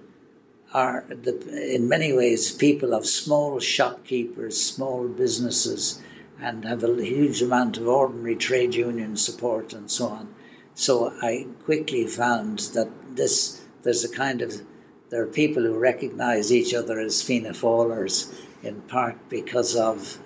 are, 0.74 1.04
the, 1.08 1.74
in 1.74 1.88
many 1.88 2.12
ways, 2.12 2.52
people 2.52 2.92
of 2.92 3.06
small 3.06 3.58
shopkeepers, 3.58 4.60
small 4.60 5.08
businesses, 5.08 6.00
and 6.40 6.64
have 6.64 6.84
a 6.84 7.04
huge 7.04 7.42
amount 7.42 7.78
of 7.78 7.88
ordinary 7.88 8.36
trade 8.36 8.74
union 8.74 9.16
support 9.16 9.72
and 9.72 9.90
so 9.90 10.06
on. 10.08 10.28
So 10.74 11.12
I 11.22 11.46
quickly 11.64 12.06
found 12.06 12.60
that 12.74 12.88
this 13.16 13.60
there's 13.82 14.04
a 14.04 14.08
kind 14.08 14.42
of 14.42 14.62
there 15.10 15.22
are 15.22 15.26
people 15.26 15.62
who 15.62 15.78
recognise 15.78 16.52
each 16.52 16.74
other 16.74 17.00
as 17.00 17.22
Fianna 17.22 17.50
Fáilers 17.50 18.32
in 18.62 18.82
part 18.82 19.16
because 19.28 19.74
of 19.74 20.18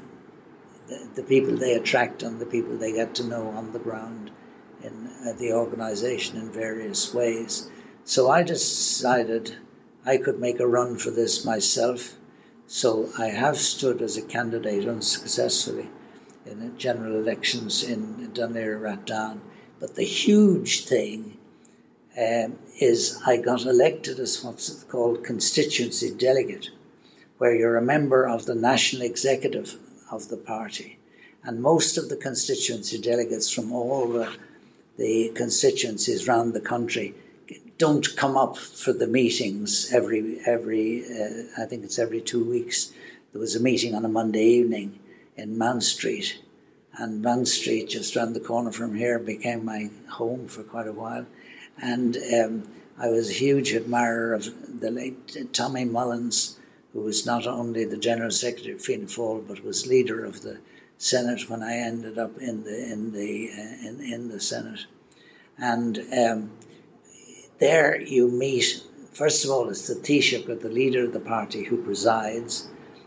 the, 1.15 1.23
people 1.23 1.57
they 1.57 1.75
attract 1.75 2.23
and 2.23 2.39
the 2.39 2.47
people 2.47 2.77
they 2.77 2.93
get 2.93 3.15
to 3.15 3.25
know 3.25 3.49
on 3.49 3.73
the 3.73 3.79
ground 3.79 4.31
in 4.83 5.09
uh, 5.27 5.33
the 5.39 5.53
organization 5.53 6.37
in 6.37 6.51
various 6.51 7.15
ways. 7.15 7.71
So 8.05 8.29
I 8.29 8.43
decided 8.43 9.57
I 10.05 10.17
could 10.17 10.41
make 10.41 10.59
a 10.59 10.67
run 10.67 10.97
for 10.97 11.11
this 11.11 11.45
myself. 11.45 12.17
So 12.67 13.09
I 13.19 13.27
have 13.29 13.57
stood 13.57 14.03
as 14.03 14.17
a 14.17 14.23
candidate 14.23 14.89
unsuccessfully 14.89 15.89
in 16.45 16.77
general 16.77 17.17
elections 17.17 17.85
in 17.85 18.31
Dún 18.35 18.55
Laoghaire-Rathdown. 18.55 19.41
But 19.79 19.95
the 19.95 20.05
huge 20.05 20.87
thing 20.87 21.39
um, 22.19 22.59
is 22.81 23.21
I 23.25 23.37
got 23.37 23.65
elected 23.65 24.19
as 24.19 24.43
what's 24.43 24.83
called 24.85 25.23
constituency 25.25 26.11
delegate, 26.11 26.71
where 27.39 27.55
you're 27.55 27.77
a 27.77 27.83
member 27.83 28.27
of 28.27 28.45
the 28.45 28.57
national 28.57 29.03
executive 29.03 29.77
of 30.11 30.29
the 30.29 30.37
party. 30.37 30.99
And 31.45 31.63
most 31.63 31.97
of 31.97 32.09
the 32.09 32.17
constituency 32.17 32.99
delegates 32.99 33.51
from 33.51 33.73
all 33.73 34.09
the, 34.09 34.33
the 34.97 35.31
constituencies 35.37 36.29
around 36.29 36.55
the 36.55 36.61
country 36.61 37.15
don't 37.83 38.15
come 38.15 38.37
up 38.37 38.57
for 38.57 38.93
the 38.93 39.09
meetings 39.09 39.93
every 39.93 40.39
every 40.47 41.03
uh, 41.05 41.63
I 41.63 41.65
think 41.65 41.83
it's 41.83 41.99
every 41.99 42.21
two 42.21 42.45
weeks. 42.45 42.93
There 43.33 43.41
was 43.41 43.57
a 43.57 43.61
meeting 43.61 43.97
on 43.97 44.05
a 44.05 44.09
Monday 44.21 44.45
evening 44.59 45.01
in 45.37 45.59
Mount 45.59 45.83
Street, 45.83 46.39
and 46.95 47.23
Mount 47.23 47.49
Street, 47.49 47.89
just 47.89 48.17
around 48.17 48.35
the 48.35 48.49
corner 48.51 48.71
from 48.71 48.95
here, 48.95 49.19
became 49.19 49.65
my 49.65 49.91
home 50.09 50.47
for 50.47 50.63
quite 50.63 50.87
a 50.87 50.93
while. 50.93 51.27
And 51.77 52.17
um, 52.39 52.63
I 52.97 53.09
was 53.09 53.31
a 53.31 53.43
huge 53.45 53.75
admirer 53.75 54.35
of 54.35 54.45
the 54.81 54.93
late 54.93 55.53
Tommy 55.53 55.85
Mullins, 55.85 56.61
who 56.93 57.01
was 57.01 57.27
not 57.27 57.49
only 57.49 57.85
the 57.85 57.97
General 57.97 58.31
Secretary 58.31 58.75
of 58.75 58.81
Fianna 58.81 59.07
Fáil, 59.07 59.45
but 59.49 59.65
was 59.65 59.89
leader 59.89 60.25
of 60.25 60.41
the 60.43 60.59
Senate 60.99 61.51
when 61.51 61.65
I 61.65 61.79
ended 61.79 62.17
up 62.17 62.39
in 62.39 62.63
the 62.63 62.93
in 62.93 63.11
the 63.11 63.51
uh, 63.51 63.89
in, 63.89 64.01
in 64.15 64.29
the 64.29 64.39
Senate, 64.39 64.87
and 65.59 65.99
um, 66.17 66.51
there 67.63 68.01
you 68.01 68.27
meet. 68.27 68.83
First 69.13 69.45
of 69.45 69.53
all, 69.53 69.69
it's 69.69 69.87
the 69.87 69.95
Taoiseach 69.95 70.61
the 70.63 70.69
leader 70.69 71.05
of 71.05 71.13
the 71.13 71.21
party 71.21 71.63
who 71.63 71.77
presides, 71.77 72.67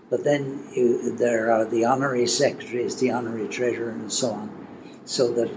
but 0.09 0.23
then 0.23 0.63
you, 0.73 1.17
there 1.17 1.51
are 1.51 1.65
the 1.65 1.83
honorary 1.83 2.27
secretaries, 2.27 2.95
the 2.95 3.11
honorary 3.11 3.49
treasurer, 3.49 3.89
and 3.89 4.09
so 4.09 4.29
on. 4.29 4.49
So 5.03 5.33
that 5.33 5.51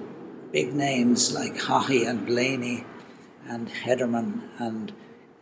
big 0.50 0.74
names 0.74 1.32
like 1.32 1.54
Haughey 1.54 2.08
and 2.08 2.26
Blaney 2.26 2.84
and 3.46 3.68
Hederman 3.68 4.42
and 4.58 4.92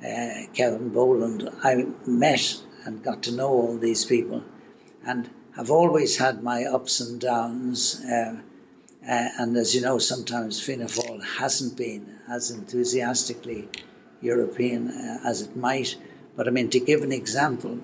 uh, 0.04 0.52
Kevin 0.52 0.90
Boland, 0.90 1.48
I 1.64 1.86
met 2.06 2.60
and 2.84 3.02
got 3.02 3.22
to 3.22 3.32
know 3.32 3.48
all 3.48 3.78
these 3.78 4.04
people 4.04 4.42
and 5.02 5.30
have 5.54 5.70
always 5.70 6.18
had 6.18 6.42
my 6.42 6.64
ups 6.64 7.00
and 7.00 7.18
downs. 7.18 8.04
Uh, 8.04 8.36
uh, 9.08 9.28
and 9.38 9.56
as 9.56 9.74
you 9.74 9.80
know, 9.80 9.98
sometimes 9.98 10.60
Fianna 10.60 10.86
Fáil 10.86 11.22
hasn't 11.24 11.76
been 11.76 12.18
as 12.28 12.50
enthusiastically 12.50 13.68
European 14.20 14.88
uh, 14.88 15.20
as 15.24 15.42
it 15.42 15.56
might. 15.56 15.96
But 16.36 16.48
I 16.48 16.50
mean, 16.50 16.70
to 16.70 16.80
give 16.80 17.02
an 17.02 17.12
example, 17.12 17.78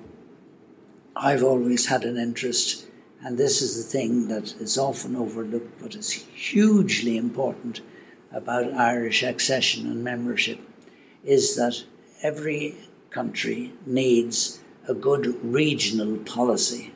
I've 1.16 1.44
always 1.44 1.86
had 1.86 2.04
an 2.04 2.16
interest 2.16 2.86
And 3.24 3.38
this 3.38 3.62
is 3.62 3.76
the 3.76 3.88
thing 3.88 4.26
that 4.28 4.52
is 4.60 4.76
often 4.76 5.14
overlooked, 5.14 5.80
but 5.80 5.94
is 5.94 6.10
hugely 6.10 7.16
important 7.16 7.80
about 8.32 8.74
Irish 8.74 9.22
accession 9.22 9.86
and 9.86 10.02
membership, 10.02 10.58
is 11.24 11.54
that 11.54 11.84
every 12.20 12.74
country 13.10 13.72
needs 13.86 14.58
a 14.88 14.94
good 14.94 15.38
regional 15.44 16.16
policy. 16.16 16.91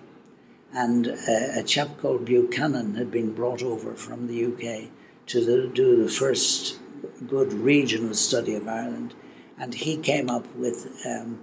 And 0.77 1.07
a, 1.07 1.61
a 1.61 1.63
chap 1.63 1.99
called 1.99 2.27
Buchanan 2.27 2.95
had 2.95 3.11
been 3.11 3.33
brought 3.33 3.63
over 3.63 3.95
from 3.95 4.27
the 4.29 4.45
UK 4.45 4.91
to 5.29 5.45
the, 5.45 5.67
do 5.67 6.05
the 6.05 6.11
first 6.11 6.79
good 7.27 7.53
regional 7.53 8.15
study 8.15 8.55
of 8.55 8.69
Ireland. 8.69 9.15
And 9.59 9.75
he 9.75 9.97
came 9.97 10.31
up 10.31 10.47
with, 10.55 10.87
um, 11.05 11.43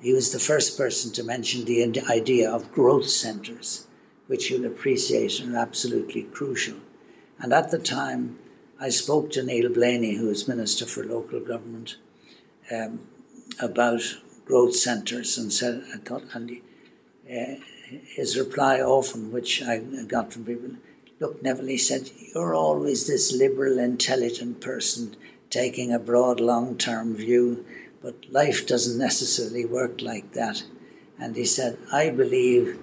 he 0.00 0.12
was 0.12 0.30
the 0.30 0.38
first 0.38 0.76
person 0.76 1.10
to 1.14 1.24
mention 1.24 1.64
the 1.64 2.02
idea 2.10 2.50
of 2.50 2.70
growth 2.70 3.08
centres 3.08 3.86
which 4.26 4.50
you'll 4.50 4.66
appreciate 4.66 5.40
are 5.40 5.56
absolutely 5.56 6.22
crucial. 6.22 6.76
And 7.38 7.52
at 7.52 7.70
the 7.70 7.78
time, 7.78 8.38
I 8.78 8.88
spoke 8.88 9.30
to 9.32 9.42
Neil 9.42 9.68
Blaney, 9.72 10.14
who 10.16 10.26
was 10.26 10.48
Minister 10.48 10.84
for 10.86 11.04
Local 11.04 11.40
Government, 11.40 11.96
um, 12.70 13.00
about 13.60 14.02
growth 14.44 14.74
centres 14.74 15.38
and 15.38 15.52
said, 15.52 15.84
I 15.94 15.98
thought, 15.98 16.24
and 16.34 16.60
uh, 17.30 17.54
his 17.86 18.36
reply 18.36 18.80
often, 18.80 19.30
which 19.30 19.62
I 19.62 19.78
got 19.78 20.32
from 20.32 20.44
people, 20.44 20.70
look, 21.20 21.40
Neville, 21.40 21.66
he 21.66 21.78
said, 21.78 22.10
you're 22.34 22.54
always 22.54 23.06
this 23.06 23.32
liberal, 23.32 23.78
intelligent 23.78 24.60
person 24.60 25.14
taking 25.50 25.92
a 25.92 25.98
broad, 26.00 26.40
long 26.40 26.78
term 26.78 27.14
view, 27.14 27.64
but 28.02 28.28
life 28.28 28.66
doesn't 28.66 28.98
necessarily 28.98 29.64
work 29.64 30.02
like 30.02 30.32
that. 30.32 30.64
And 31.18 31.36
he 31.36 31.44
said, 31.44 31.78
I 31.92 32.10
believe 32.10 32.76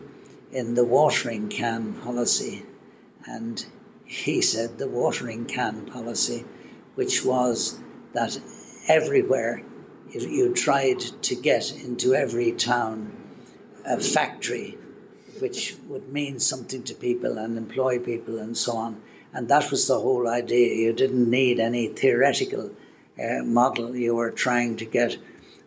in 0.54 0.74
the 0.74 0.86
watering 0.86 1.50
can 1.50 1.94
policy. 1.96 2.64
And 3.26 3.64
he 4.06 4.42
said 4.42 4.78
the 4.78 4.88
watering 4.88 5.46
can 5.46 5.86
policy, 5.86 6.46
which 6.96 7.26
was 7.26 7.78
that 8.14 8.40
everywhere 8.88 9.64
you 10.12 10.54
tried 10.54 11.00
to 11.00 11.36
get 11.36 11.74
into 11.74 12.16
every 12.16 12.54
town 12.54 13.12
a 13.86 14.00
factory 14.00 14.78
which 15.40 15.76
would 15.88 16.12
mean 16.12 16.40
something 16.40 16.84
to 16.84 16.94
people 16.94 17.38
and 17.38 17.58
employ 17.58 18.00
people 18.00 18.40
and 18.40 18.58
so 18.58 18.74
on. 18.74 19.02
And 19.34 19.50
that 19.50 19.72
was 19.72 19.88
the 19.88 20.00
whole 20.00 20.28
idea. 20.28 20.76
You 20.76 20.94
didn't 20.94 21.30
need 21.30 21.60
any 21.60 21.88
theoretical 21.88 22.72
uh, 23.20 23.44
model. 23.44 23.96
You 23.96 24.16
were 24.16 24.32
trying 24.32 24.78
to 24.78 24.86
get 24.86 25.18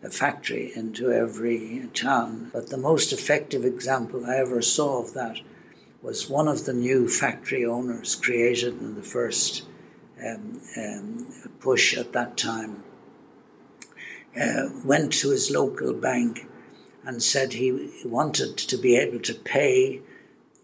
a 0.03 0.09
factory 0.09 0.71
into 0.75 1.11
every 1.11 1.89
town. 1.93 2.49
But 2.53 2.69
the 2.69 2.77
most 2.77 3.13
effective 3.13 3.65
example 3.65 4.25
I 4.25 4.37
ever 4.37 4.61
saw 4.61 5.01
of 5.01 5.13
that 5.15 5.39
was 6.01 6.29
one 6.29 6.47
of 6.47 6.63
the 6.65 6.73
new 6.73 7.09
factory 7.09 7.65
owners 7.65 8.15
created 8.15 8.79
in 8.79 8.95
the 8.95 9.01
first 9.03 9.63
um, 10.23 10.61
um, 10.77 11.27
push 11.59 11.97
at 11.97 12.13
that 12.13 12.37
time. 12.37 12.83
Uh, 14.39 14.69
went 14.85 15.13
to 15.13 15.31
his 15.31 15.49
local 15.51 15.93
bank 15.93 16.47
and 17.07 17.23
said 17.23 17.53
he 17.53 17.89
wanted 18.03 18.57
to 18.57 18.77
be 18.77 18.97
able 18.97 19.19
to 19.21 19.33
pay 19.33 20.01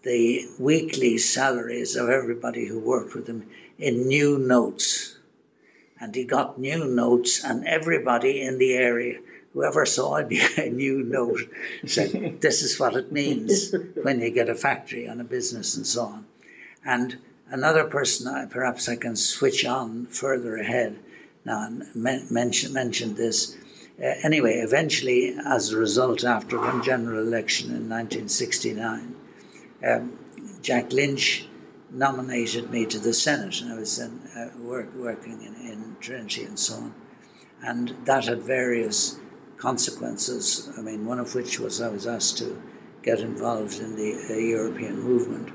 the 0.02 0.46
weekly 0.58 1.16
salaries 1.16 1.96
of 1.96 2.10
everybody 2.10 2.66
who 2.66 2.78
worked 2.78 3.14
with 3.14 3.26
him 3.26 3.48
in 3.78 4.08
new 4.08 4.36
notes. 4.38 5.16
And 5.98 6.14
he 6.14 6.24
got 6.24 6.58
new 6.58 6.84
notes, 6.84 7.42
and 7.42 7.66
everybody 7.66 8.42
in 8.42 8.58
the 8.58 8.74
area 8.74 9.20
whoever 9.54 9.86
saw 9.86 10.16
it 10.16 10.58
a 10.58 10.68
new 10.68 11.02
note 11.02 11.40
said, 11.86 12.36
This 12.42 12.62
is 12.62 12.78
what 12.78 12.94
it 12.94 13.10
means 13.10 13.74
when 14.02 14.20
you 14.20 14.28
get 14.28 14.50
a 14.50 14.54
factory 14.54 15.06
and 15.06 15.22
a 15.22 15.24
business 15.24 15.76
and 15.76 15.86
so 15.86 16.02
on. 16.02 16.26
And 16.84 17.16
another 17.48 17.84
person, 17.84 18.28
I, 18.28 18.44
perhaps 18.44 18.86
I 18.90 18.96
can 18.96 19.16
switch 19.16 19.64
on 19.64 20.06
further 20.06 20.56
ahead 20.58 20.98
now 21.46 21.64
and 21.66 21.86
men- 21.94 22.26
mention, 22.30 22.74
mention 22.74 23.14
this. 23.14 23.56
Uh, 23.96 24.06
anyway, 24.24 24.54
eventually, 24.58 25.36
as 25.46 25.70
a 25.70 25.78
result, 25.78 26.24
after 26.24 26.58
one 26.58 26.82
general 26.82 27.24
election 27.24 27.68
in 27.68 27.88
1969, 27.88 29.14
um, 29.86 30.18
Jack 30.62 30.92
Lynch 30.92 31.46
nominated 31.90 32.70
me 32.70 32.86
to 32.86 32.98
the 32.98 33.14
Senate, 33.14 33.60
and 33.60 33.72
I 33.72 33.76
was 33.76 33.98
then 33.98 34.20
uh, 34.36 34.58
work, 34.58 34.92
working 34.96 35.40
in, 35.42 35.54
in 35.70 35.96
Trinity 36.00 36.42
and 36.42 36.58
so 36.58 36.74
on. 36.74 36.94
And 37.62 37.94
that 38.04 38.24
had 38.24 38.42
various 38.42 39.16
consequences. 39.58 40.68
I 40.76 40.80
mean, 40.80 41.06
one 41.06 41.20
of 41.20 41.34
which 41.34 41.60
was 41.60 41.80
I 41.80 41.88
was 41.88 42.06
asked 42.06 42.38
to 42.38 42.60
get 43.02 43.20
involved 43.20 43.78
in 43.78 43.94
the 43.94 44.34
uh, 44.34 44.36
European 44.36 45.00
movement, 45.00 45.50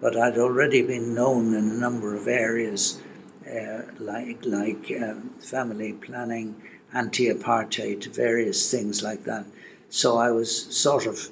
but 0.00 0.16
I'd 0.16 0.38
already 0.38 0.82
been 0.82 1.14
known 1.14 1.54
in 1.54 1.68
a 1.70 1.80
number 1.86 2.16
of 2.16 2.26
areas, 2.26 3.00
uh, 3.48 3.82
like 4.00 4.44
like 4.44 4.92
um, 5.00 5.34
family 5.38 5.92
planning, 5.92 6.60
anti-apartheid, 6.94 8.06
various 8.14 8.70
things 8.70 9.02
like 9.02 9.24
that. 9.24 9.44
So 9.90 10.16
I 10.16 10.30
was 10.30 10.50
sort 10.74 11.06
of 11.06 11.28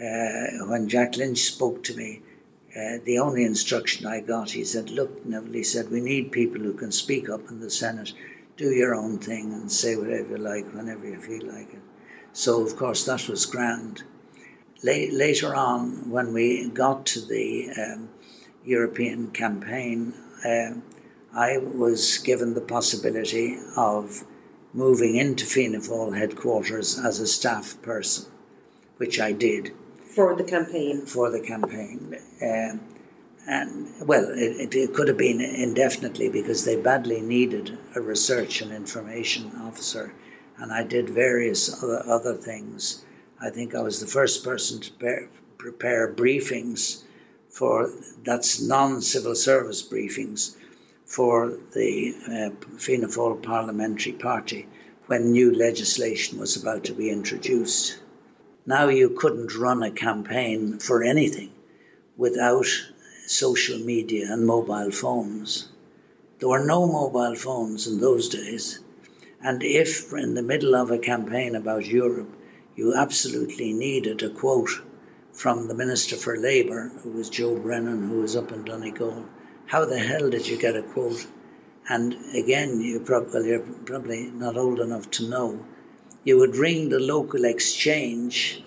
uh, 0.00 0.66
when 0.66 0.88
Jack 0.88 1.16
Lynch 1.16 1.40
spoke 1.40 1.84
to 1.84 1.96
me. 1.96 2.22
Uh, 2.74 2.96
the 3.04 3.18
only 3.18 3.44
instruction 3.44 4.06
I 4.06 4.20
got, 4.20 4.50
he 4.50 4.64
said, 4.64 4.88
Look, 4.88 5.26
Neville, 5.26 5.52
he 5.52 5.62
said, 5.62 5.90
we 5.90 6.00
need 6.00 6.32
people 6.32 6.62
who 6.62 6.72
can 6.72 6.90
speak 6.90 7.28
up 7.28 7.50
in 7.50 7.60
the 7.60 7.70
Senate 7.70 8.14
do 8.56 8.70
your 8.70 8.94
own 8.94 9.18
thing 9.18 9.52
and 9.52 9.70
say 9.70 9.96
whatever 9.96 10.36
you 10.36 10.38
like 10.38 10.72
whenever 10.72 11.06
you 11.06 11.18
feel 11.20 11.46
like 11.46 11.72
it. 11.72 11.80
So, 12.32 12.62
of 12.64 12.76
course, 12.76 13.04
that 13.06 13.28
was 13.28 13.46
grand. 13.46 14.02
later 14.82 15.54
on, 15.54 16.10
when 16.10 16.32
we 16.32 16.68
got 16.68 17.06
to 17.06 17.20
the 17.20 17.70
um, 17.70 18.08
European 18.64 19.30
campaign, 19.30 20.14
uh, 20.44 20.74
I 21.34 21.58
was 21.58 22.18
given 22.18 22.54
the 22.54 22.60
possibility 22.60 23.58
of 23.76 24.24
moving 24.74 25.16
into 25.16 25.44
Fianna 25.44 25.78
Fáil 25.78 26.16
headquarters 26.16 26.98
as 26.98 27.20
a 27.20 27.26
staff 27.26 27.80
person, 27.82 28.26
which 28.96 29.20
I 29.20 29.32
did. 29.32 29.72
For 30.14 30.34
the 30.34 30.44
campaign? 30.44 31.06
For 31.06 31.30
the 31.30 31.40
campaign. 31.40 32.16
Um, 32.42 32.80
and 33.46 33.88
well, 34.06 34.26
it, 34.30 34.74
it, 34.74 34.94
could 34.94 35.08
have 35.08 35.16
been 35.16 35.40
indefinitely 35.40 36.28
because 36.28 36.64
they 36.64 36.76
badly 36.76 37.20
needed 37.20 37.76
a 37.94 38.00
research 38.00 38.62
and 38.62 38.72
information 38.72 39.50
officer, 39.62 40.12
and 40.58 40.72
I 40.72 40.84
did 40.84 41.10
various 41.10 41.82
other 41.82 42.02
other 42.06 42.34
things. 42.34 43.04
I 43.40 43.50
think 43.50 43.74
I 43.74 43.82
was 43.82 44.00
the 44.00 44.06
first 44.06 44.44
person 44.44 44.80
to 44.80 44.92
prepare, 44.92 45.28
prepare 45.58 46.12
briefings 46.12 47.02
for 47.50 47.90
that's 48.24 48.60
non-civil 48.62 49.34
service 49.34 49.82
briefings 49.82 50.54
for 51.12 51.58
the 51.74 52.14
uh, 52.26 52.76
Fianna 52.78 53.06
Fáil 53.06 53.42
Parliamentary 53.42 54.12
Party 54.12 54.66
when 55.08 55.30
new 55.30 55.54
legislation 55.54 56.38
was 56.38 56.56
about 56.56 56.84
to 56.84 56.94
be 56.94 57.10
introduced. 57.10 57.98
Now 58.64 58.88
you 58.88 59.10
couldn't 59.10 59.54
run 59.54 59.82
a 59.82 59.90
campaign 59.90 60.78
for 60.78 61.02
anything 61.02 61.50
without 62.16 62.64
social 63.26 63.78
media 63.78 64.32
and 64.32 64.46
mobile 64.46 64.90
phones. 64.90 65.68
There 66.38 66.48
were 66.48 66.64
no 66.64 66.86
mobile 66.86 67.36
phones 67.36 67.86
in 67.86 68.00
those 68.00 68.30
days. 68.30 68.80
And 69.42 69.62
if 69.62 70.14
in 70.14 70.32
the 70.32 70.42
middle 70.42 70.74
of 70.74 70.90
a 70.90 70.98
campaign 70.98 71.56
about 71.56 71.84
Europe, 71.84 72.32
you 72.74 72.94
absolutely 72.94 73.74
needed 73.74 74.22
a 74.22 74.30
quote 74.30 74.80
from 75.34 75.68
the 75.68 75.74
Minister 75.74 76.16
for 76.16 76.38
Labour, 76.38 76.90
who 77.02 77.10
was 77.10 77.28
Joe 77.28 77.54
Brennan, 77.54 78.08
who 78.08 78.20
was 78.20 78.34
up 78.34 78.50
in 78.50 78.64
Donegal, 78.64 79.26
how 79.72 79.86
the 79.86 79.98
hell 79.98 80.28
did 80.28 80.46
you 80.46 80.58
get 80.58 80.76
a 80.76 80.82
quote? 80.82 81.26
And 81.88 82.14
again, 82.34 82.82
you 82.82 83.00
probably, 83.00 83.48
you're 83.48 83.60
probably 83.60 84.24
not 84.30 84.58
old 84.58 84.80
enough 84.80 85.10
to 85.12 85.28
know. 85.28 85.64
You 86.24 86.40
would 86.40 86.56
ring 86.56 86.90
the 86.90 87.00
local 87.00 87.46
exchange 87.46 88.62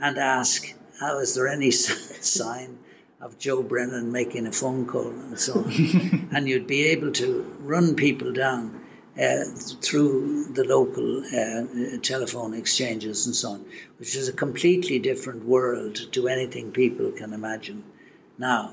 and 0.00 0.16
ask, 0.16 0.74
"How 0.98 1.18
is 1.18 1.34
there 1.34 1.48
any 1.48 1.70
sign 2.36 2.78
of 3.20 3.38
Joe 3.38 3.62
Brennan 3.62 4.12
making 4.12 4.46
a 4.46 4.52
phone 4.52 4.86
call 4.86 5.10
and 5.10 5.38
so 5.38 5.54
on. 5.54 6.28
and 6.34 6.48
you'd 6.48 6.66
be 6.66 6.84
able 6.94 7.12
to 7.12 7.28
run 7.60 7.94
people 7.94 8.32
down 8.32 8.80
uh, 9.20 9.44
through 9.82 10.44
the 10.54 10.64
local 10.64 11.24
uh, 11.24 11.98
telephone 12.02 12.54
exchanges 12.54 13.26
and 13.26 13.34
so 13.34 13.50
on, 13.52 13.64
which 13.98 14.16
is 14.16 14.28
a 14.28 14.32
completely 14.32 14.98
different 14.98 15.44
world 15.44 15.96
to 16.12 16.28
anything 16.28 16.72
people 16.72 17.10
can 17.12 17.34
imagine 17.34 17.84
now. 18.38 18.72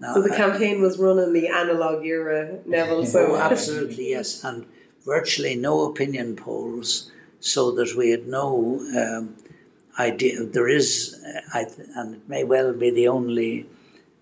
Now, 0.00 0.14
so 0.14 0.22
the 0.22 0.34
campaign 0.34 0.80
was 0.80 0.98
run 0.98 1.18
in 1.18 1.32
the 1.32 1.48
analog 1.48 2.04
era, 2.04 2.58
Neville. 2.64 3.04
So 3.06 3.26
oh, 3.32 3.36
absolutely 3.36 4.10
yes, 4.10 4.42
and 4.44 4.64
virtually 5.04 5.54
no 5.56 5.90
opinion 5.90 6.36
polls, 6.36 7.10
so 7.40 7.72
that 7.72 7.94
we 7.94 8.10
had 8.10 8.26
no 8.26 8.80
um, 8.96 9.36
idea. 9.98 10.44
There 10.44 10.68
is, 10.68 11.22
I 11.52 11.64
th- 11.64 11.88
and 11.94 12.14
it 12.14 12.28
may 12.28 12.44
well 12.44 12.72
be 12.72 12.90
the 12.90 13.08
only 13.08 13.66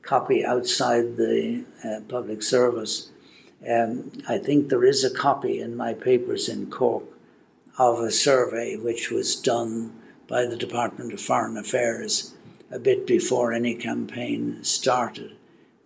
copy 0.02 0.44
outside 0.44 1.16
the 1.16 1.64
uh, 1.84 2.00
public 2.08 2.42
service. 2.42 3.10
Um, 3.68 4.10
I 4.28 4.38
think 4.38 4.68
there 4.68 4.84
is 4.84 5.04
a 5.04 5.10
copy 5.10 5.60
in 5.60 5.76
my 5.76 5.94
papers 5.94 6.48
in 6.48 6.70
Cork 6.70 7.04
of 7.78 8.00
a 8.00 8.10
survey 8.10 8.76
which 8.76 9.10
was 9.10 9.36
done 9.36 9.92
by 10.26 10.46
the 10.46 10.56
Department 10.56 11.12
of 11.12 11.20
Foreign 11.20 11.56
Affairs 11.56 12.32
a 12.70 12.78
bit 12.78 13.06
before 13.06 13.52
any 13.52 13.74
campaign 13.74 14.62
started, 14.62 15.32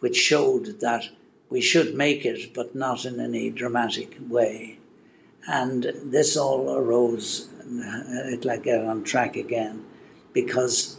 which 0.02 0.16
showed 0.16 0.80
that 0.80 1.08
we 1.48 1.60
should 1.60 1.94
make 1.94 2.24
it, 2.24 2.52
but 2.52 2.74
not 2.74 3.04
in 3.04 3.20
any 3.20 3.48
dramatic 3.50 4.16
way. 4.28 4.76
And 5.46 5.84
this 6.06 6.36
all 6.36 6.74
arose, 6.74 7.48
uh, 7.60 8.32
it 8.34 8.44
like 8.44 8.64
get 8.64 8.84
on 8.84 9.04
track 9.04 9.36
again, 9.36 9.84
because 10.32 10.96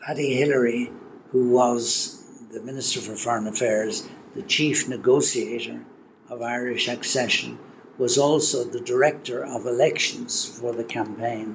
Paddy 0.00 0.34
Hillery, 0.34 0.90
who 1.30 1.50
was 1.50 2.20
the 2.50 2.60
Minister 2.60 3.00
for 3.00 3.14
Foreign 3.14 3.46
Affairs, 3.46 4.04
the 4.34 4.42
chief 4.42 4.88
negotiator 4.88 5.80
of 6.28 6.42
Irish 6.42 6.88
accession, 6.88 7.56
was 7.98 8.18
also 8.18 8.64
the 8.64 8.80
director 8.80 9.44
of 9.44 9.64
elections 9.64 10.58
for 10.58 10.72
the 10.72 10.82
campaign 10.82 11.54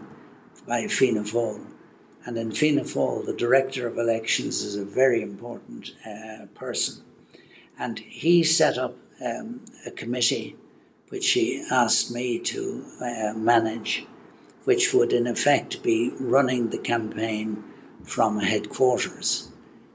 by 0.65 0.87
Fianna 0.87 1.23
Fáil. 1.23 1.70
And 2.25 2.37
in 2.37 2.51
Fianna 2.51 2.83
Fáil, 2.83 3.25
the 3.25 3.33
director 3.33 3.87
of 3.87 3.97
elections 3.97 4.61
is 4.63 4.75
a 4.75 4.85
very 4.85 5.21
important 5.23 5.91
uh, 6.05 6.45
person. 6.53 7.03
And 7.79 7.97
he 7.97 8.43
set 8.43 8.77
up 8.77 8.95
um, 9.25 9.61
a 9.85 9.91
committee 9.91 10.55
which 11.09 11.31
he 11.31 11.65
asked 11.69 12.11
me 12.11 12.39
to 12.39 12.85
uh, 13.01 13.33
manage, 13.33 14.05
which 14.65 14.93
would 14.93 15.13
in 15.13 15.27
effect 15.27 15.83
be 15.83 16.11
running 16.19 16.69
the 16.69 16.77
campaign 16.77 17.63
from 18.03 18.39
headquarters. 18.39 19.49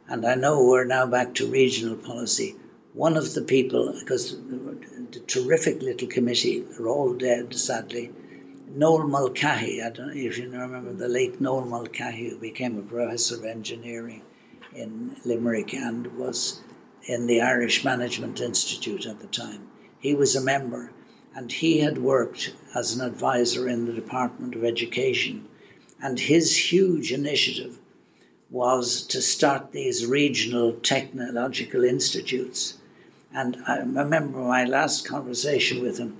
And 0.08 0.26
I 0.26 0.34
know 0.34 0.64
we're 0.64 0.84
now 0.84 1.06
back 1.06 1.34
to 1.34 1.46
regional 1.46 1.96
policy. 1.96 2.56
One 2.92 3.16
of 3.16 3.34
the 3.34 3.42
people, 3.42 3.94
because 3.98 4.36
the 4.36 5.20
terrific 5.26 5.80
little 5.80 6.08
committee, 6.08 6.60
they're 6.60 6.88
all 6.88 7.14
dead, 7.14 7.54
sadly. 7.54 8.12
Noel 8.74 9.06
Mulcahy, 9.06 9.80
I 9.80 9.90
don't 9.90 10.08
know 10.08 10.12
if 10.12 10.36
you 10.38 10.50
remember 10.50 10.92
the 10.92 11.08
late 11.08 11.40
Noel 11.40 11.64
Mulcahy, 11.64 12.30
who 12.30 12.38
became 12.38 12.76
a 12.76 12.82
professor 12.82 13.36
of 13.36 13.44
engineering 13.44 14.22
in 14.74 15.14
Limerick 15.24 15.72
and 15.72 16.18
was 16.18 16.60
in 17.04 17.28
the 17.28 17.40
Irish 17.40 17.84
Management 17.84 18.40
Institute 18.40 19.06
at 19.06 19.20
the 19.20 19.28
time. 19.28 19.68
He 20.00 20.14
was 20.14 20.34
a 20.34 20.40
member 20.40 20.90
and 21.32 21.52
he 21.52 21.78
had 21.78 21.98
worked 21.98 22.54
as 22.74 22.92
an 22.92 23.06
advisor 23.06 23.68
in 23.68 23.86
the 23.86 23.92
Department 23.92 24.56
of 24.56 24.64
Education. 24.64 25.46
And 26.02 26.18
his 26.18 26.56
huge 26.72 27.12
initiative 27.12 27.78
was 28.50 29.02
to 29.02 29.22
start 29.22 29.70
these 29.70 30.04
regional 30.04 30.72
technological 30.72 31.84
institutes. 31.84 32.74
And 33.32 33.58
I 33.68 33.78
remember 33.78 34.38
my 34.38 34.64
last 34.64 35.06
conversation 35.06 35.82
with 35.82 35.98
him 35.98 36.18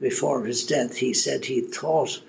before 0.00 0.44
his 0.44 0.64
death. 0.64 0.96
He 0.96 1.12
said 1.12 1.44
he 1.44 1.60
thought 1.60 2.20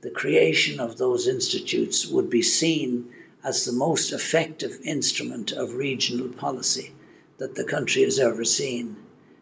the 0.00 0.10
creation 0.10 0.80
of 0.80 0.96
those 0.96 1.26
institutes 1.26 2.06
would 2.06 2.30
be 2.30 2.42
seen 2.42 3.10
as 3.44 3.64
the 3.64 3.72
most 3.72 4.12
effective 4.12 4.78
instrument 4.84 5.52
of 5.52 5.74
regional 5.74 6.28
policy 6.28 6.92
that 7.38 7.54
the 7.54 7.64
country 7.64 8.02
has 8.02 8.18
ever 8.18 8.44
seen. 8.44 8.96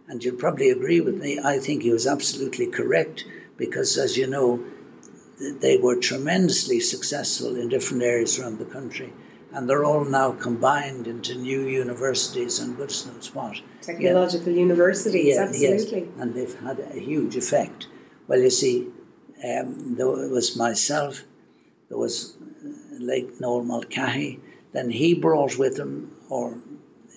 And 0.08 0.22
you'll 0.22 0.36
probably 0.36 0.70
agree 0.70 1.00
with 1.00 1.16
me, 1.16 1.38
I 1.38 1.58
think 1.58 1.82
he 1.82 1.90
was 1.90 2.06
absolutely 2.06 2.66
correct 2.66 3.24
because, 3.56 3.98
as 3.98 4.16
you 4.16 4.26
know, 4.26 4.64
they 5.38 5.76
were 5.76 5.96
tremendously 5.96 6.80
successful 6.80 7.56
in 7.56 7.68
different 7.68 8.02
areas 8.02 8.38
around 8.38 8.58
the 8.58 8.64
country 8.64 9.12
and 9.52 9.68
they're 9.68 9.84
all 9.84 10.04
now 10.04 10.32
combined 10.32 11.06
into 11.06 11.34
new 11.34 11.66
universities 11.66 12.58
and 12.58 12.76
goodness 12.76 13.06
knows 13.06 13.34
what. 13.34 13.60
Technological 13.82 14.52
yeah. 14.52 14.58
universities, 14.60 15.36
yeah, 15.36 15.42
absolutely. 15.42 16.00
Yes. 16.00 16.08
And 16.18 16.34
they've 16.34 16.60
had 16.60 16.80
a 16.80 16.98
huge 16.98 17.36
effect. 17.36 17.86
Well, 18.28 18.40
you 18.40 18.50
see, 18.50 18.88
um, 19.44 19.94
there 19.96 20.08
was 20.08 20.56
myself, 20.56 21.22
there 21.88 21.98
was 21.98 22.36
late 22.98 23.40
Noel 23.40 23.62
Mulcahy, 23.62 24.40
then 24.72 24.90
he 24.90 25.14
brought 25.14 25.56
with 25.56 25.78
him, 25.78 26.10
or 26.28 26.58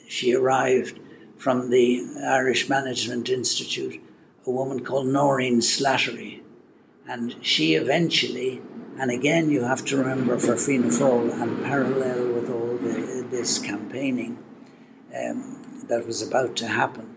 she 0.08 0.36
arrived 0.36 1.00
from 1.38 1.70
the 1.70 2.06
Irish 2.26 2.70
Management 2.70 3.30
Institute, 3.30 4.02
a 4.46 4.52
woman 4.52 4.84
called 4.84 5.08
Noreen 5.08 5.62
Slattery. 5.62 6.42
And 7.08 7.36
she 7.42 7.74
eventually 7.74 8.62
and 8.99 9.12
again, 9.12 9.49
you 9.49 9.63
have 9.63 9.85
to 9.85 9.97
remember 9.97 10.38
for 10.38 10.57
Fianna 10.57 10.88
Fáil 10.88 11.41
and 11.41 11.63
parallel 11.63 12.33
with 12.33 12.49
all 12.49 12.75
the, 12.75 13.25
this 13.31 13.57
campaigning 13.57 14.38
um, 15.15 15.83
that 15.88 16.05
was 16.05 16.21
about 16.21 16.57
to 16.57 16.67
happen, 16.67 17.15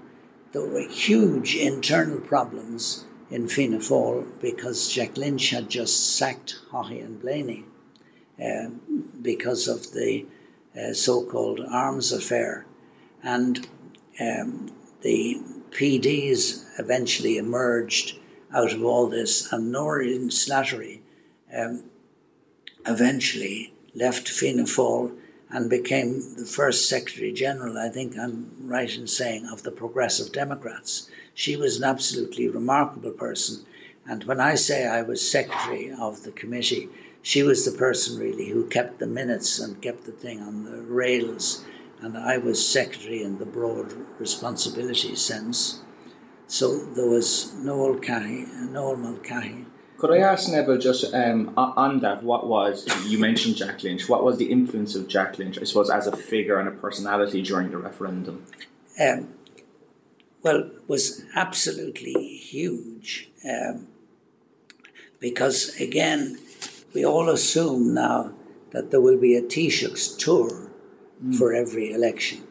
there 0.53 0.65
were 0.65 0.89
huge 0.89 1.57
internal 1.57 2.21
problems 2.21 3.05
in 3.31 3.49
Fianna 3.49 3.79
Fáil 3.79 4.25
because 4.41 4.93
Jack 4.93 5.17
Lynch 5.17 5.51
had 5.51 5.69
just 5.69 6.17
sacked 6.17 6.57
Haughey 6.71 7.05
and 7.05 7.21
Blaney 7.21 7.65
um, 8.41 8.81
because 9.21 9.67
of 9.67 9.93
the 9.93 10.25
uh, 10.81 10.93
so-called 10.93 11.61
arms 11.69 12.13
affair, 12.13 12.65
and 13.25 13.59
um, 14.21 14.71
the 15.01 15.41
PDs 15.71 16.65
eventually 16.79 17.39
emerged 17.39 18.17
out 18.55 18.73
of 18.73 18.85
all 18.85 19.09
this, 19.09 19.53
and 19.53 19.73
Noreen 19.73 20.29
Slattery 20.29 21.02
um, 21.57 21.85
eventually 22.87 23.73
left 23.95 24.29
Fianna 24.29 24.65
Fáil 24.65 25.17
and 25.51 25.69
became 25.69 26.37
the 26.37 26.47
first 26.47 26.89
Secretary 26.89 27.31
General, 27.33 27.77
I 27.77 27.91
think 27.91 28.19
I'm 28.19 28.51
right 28.63 28.97
in 28.97 29.07
saying, 29.07 29.47
of 29.47 29.63
the 29.63 29.71
Progressive 29.71 30.33
Democrats. 30.33 31.09
She 31.35 31.57
was 31.57 31.77
an 31.77 31.85
absolutely 31.85 32.49
remarkable 32.49 33.11
person. 33.11 33.65
And 34.07 34.25
when 34.25 34.41
I 34.41 34.55
say 34.55 34.87
I 34.87 35.03
was 35.03 35.31
Secretary 35.31 35.93
of 35.93 36.23
the 36.23 36.33
committee, 36.33 36.89
she 37.21 37.43
was 37.43 37.65
the 37.65 37.79
person 37.79 38.19
really 38.19 38.49
who 38.49 38.67
kept 38.67 38.99
the 38.99 39.07
minutes 39.07 39.59
and 39.59 39.81
kept 39.83 40.05
the 40.05 40.13
thing 40.13 40.41
on 40.41 40.65
the 40.65 40.83
rails. 40.83 41.63
And 42.01 42.17
I 42.17 42.39
was 42.39 42.67
Secretary 42.67 43.23
in 43.23 43.39
the 43.39 43.45
broad 43.45 43.93
responsibility 44.19 45.15
sense. 45.15 45.81
So 46.49 46.79
there 46.79 47.07
was 47.07 47.53
Noel 47.55 47.97
Cahy, 47.97 48.47
Noel 48.71 48.97
Mulcahy, 48.97 49.67
could 50.03 50.11
I 50.11 50.19
ask 50.19 50.51
Neville 50.51 50.79
just 50.79 51.15
um, 51.15 51.55
on 51.57 52.01
that? 52.01 52.25
What 52.25 52.49
was 52.49 52.89
you 53.07 53.21
mentioned 53.21 53.55
Jack 53.55 53.85
Lynch? 53.85 54.09
What 54.09 54.25
was 54.25 54.37
the 54.37 54.51
influence 54.51 54.97
of 54.97 55.07
Jack 55.07 55.39
Lynch? 55.39 55.61
I 55.61 55.63
suppose 55.63 55.91
as 55.91 56.09
a 56.09 56.17
figure 56.17 56.59
and 56.59 56.67
a 56.69 56.73
personality 56.73 57.41
during 57.41 57.71
the 57.71 57.79
referendum. 57.79 58.45
Um, 58.99 59.29
well, 60.43 60.69
was 60.89 61.25
absolutely 61.37 62.15
huge 62.37 63.31
um, 63.49 63.87
because 65.21 65.81
again, 65.81 66.37
we 66.95 67.07
all 67.07 67.29
assume 67.29 67.95
now 67.95 68.33
that 68.73 68.91
there 68.91 69.01
will 69.01 69.21
be 69.21 69.37
a 69.37 69.43
Taoiseach's 69.43 70.17
tour 70.17 70.51
mm. 71.25 71.37
for 71.37 71.55
every 71.55 71.93
election. 71.93 72.43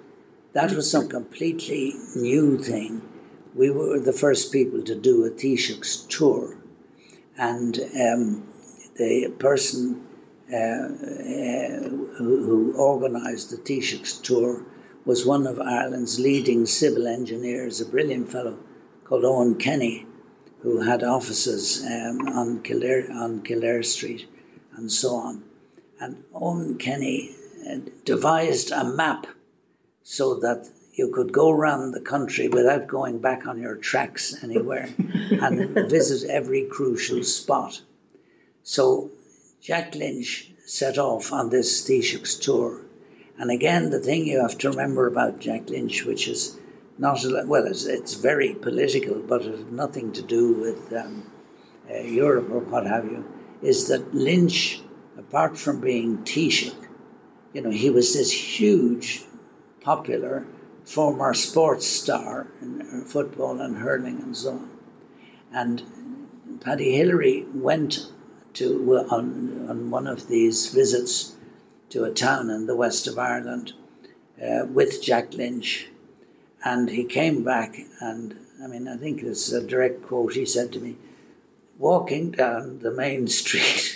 That 0.54 0.72
was 0.72 0.90
some 0.90 1.10
completely 1.10 1.96
new 2.16 2.60
thing. 2.60 3.02
We 3.54 3.72
were 3.72 4.00
the 4.00 4.14
first 4.14 4.54
people 4.54 4.84
to 4.84 4.96
do 4.96 5.26
a 5.26 5.30
Taoiseach's 5.32 6.04
tour 6.04 6.56
and 7.42 7.80
um, 8.00 8.48
the 8.98 9.34
person 9.40 10.06
uh, 10.54 10.56
uh, 10.56 11.90
who, 12.20 12.44
who 12.46 12.76
organised 12.78 13.50
the 13.50 13.58
Taoiseach's 13.58 14.20
tour 14.20 14.64
was 15.06 15.26
one 15.26 15.48
of 15.48 15.60
Ireland's 15.60 16.20
leading 16.20 16.68
civil 16.68 17.08
engineers, 17.08 17.82
a 17.82 17.86
brilliant 17.88 18.32
fellow 18.32 18.60
called 19.06 19.26
Owen 19.26 19.56
Kenny, 19.56 20.06
who 20.62 20.82
had 20.82 21.04
offices 21.04 21.84
um, 21.84 22.28
on, 22.28 22.62
Kildare, 22.62 23.12
on 23.12 23.42
Kildare 23.42 23.82
Street 23.82 24.30
and 24.76 24.92
so 24.92 25.16
on. 25.16 25.44
And 26.00 26.24
Owen 26.36 26.78
Kenny 26.78 27.36
uh, 27.68 27.78
devised 28.06 28.70
a 28.72 28.84
map 28.84 29.26
so 30.04 30.36
that 30.42 30.70
you 30.94 31.10
could 31.10 31.32
go 31.32 31.50
around 31.50 31.92
the 31.92 32.02
country 32.02 32.48
without 32.50 32.88
going 32.88 33.20
back 33.20 33.48
on 33.48 33.62
your 33.62 33.76
tracks 33.76 34.44
anywhere 34.44 34.90
and 34.98 35.90
visit 35.90 36.30
every 36.30 36.66
crucial 36.66 37.24
spot. 37.24 37.82
So 38.64 39.10
Jack 39.62 39.96
Lynch 39.96 40.52
set 40.66 40.98
off 40.98 41.32
on 41.32 41.50
this 41.50 41.84
Taoiseach's 41.88 42.38
tour. 42.38 42.82
And 43.38 43.50
again, 43.50 43.90
the 43.90 44.00
thing 44.00 44.26
you 44.26 44.42
have 44.42 44.58
to 44.60 44.70
remember 44.70 45.08
about 45.08 45.40
Jack 45.40 45.70
Lynch, 45.70 46.06
which 46.06 46.28
is 46.28 46.58
not, 46.98 47.24
well, 47.48 47.66
it's, 47.66 47.86
it's 47.86 48.16
very 48.16 48.54
political, 48.54 49.20
but 49.20 49.42
it 49.42 49.52
has 49.52 49.66
nothing 49.72 50.12
to 50.14 50.22
do 50.22 50.54
with 50.54 50.94
um, 50.94 51.32
uh, 51.90 52.00
Europe 52.00 52.50
or 52.52 52.60
what 52.60 52.86
have 52.86 53.06
you, 53.06 53.26
is 53.62 53.88
that 53.88 54.14
Lynch, 54.14 54.82
apart 55.18 55.58
from 55.58 55.80
being 55.80 56.20
Taoiseach, 56.20 56.76
you 57.54 57.62
know, 57.62 57.72
he 57.72 57.90
was 57.90 58.14
this 58.14 58.32
huge, 58.32 59.24
popular 59.82 60.46
former 60.86 61.34
sports 61.34 61.86
star 61.88 62.48
in 62.62 63.04
football 63.06 63.60
and 63.62 63.78
hurling 63.78 64.22
and 64.22 64.36
so 64.36 64.52
on. 64.52 64.70
And 65.54 65.84
Paddy 66.62 66.92
Hillery 66.96 67.46
went 67.54 68.12
to 68.54 69.06
on, 69.10 69.68
on 69.70 69.90
one 69.90 70.08
of 70.08 70.28
these 70.28 70.68
visits 70.68 71.36
to 71.90 72.04
a 72.04 72.12
town 72.12 72.50
in 72.50 72.68
the 72.68 72.76
west 72.76 73.08
of 73.08 73.18
Ireland 73.18 73.74
uh, 74.42 74.66
with 74.66 75.02
Jack 75.02 75.34
Lynch, 75.34 75.88
and 76.64 76.90
he 76.90 77.04
came 77.04 77.44
back 77.44 77.78
and 78.00 78.36
I 78.64 78.68
mean 78.68 78.88
I 78.88 78.98
think 78.98 79.24
it's 79.24 79.52
a 79.52 79.66
direct 79.66 80.04
quote. 80.04 80.34
He 80.34 80.46
said 80.46 80.72
to 80.74 80.80
me, 80.80 80.98
"Walking 81.78 82.32
down 82.32 82.80
the 82.80 82.92
main 82.92 83.28
street." 83.28 83.91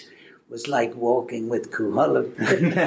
Was 0.50 0.68
like 0.68 0.96
walking 0.96 1.50
with 1.50 1.72
Cuchulainn. 1.72 2.34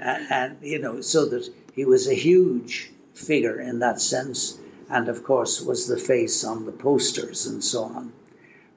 and, 0.00 0.26
and, 0.30 0.56
you 0.62 0.78
know, 0.78 1.00
so 1.00 1.26
that 1.26 1.48
he 1.74 1.84
was 1.84 2.08
a 2.08 2.14
huge 2.14 2.90
figure 3.14 3.60
in 3.60 3.80
that 3.80 4.00
sense, 4.00 4.58
and 4.90 5.08
of 5.08 5.24
course 5.24 5.60
was 5.60 5.86
the 5.86 5.96
face 5.96 6.44
on 6.44 6.66
the 6.66 6.72
posters 6.72 7.46
and 7.46 7.62
so 7.62 7.84
on. 7.84 8.12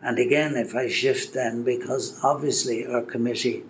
And 0.01 0.17
again, 0.17 0.55
if 0.55 0.75
I 0.75 0.87
shift 0.87 1.33
then, 1.33 1.63
because 1.63 2.19
obviously 2.23 2.87
our 2.87 3.03
committee 3.03 3.63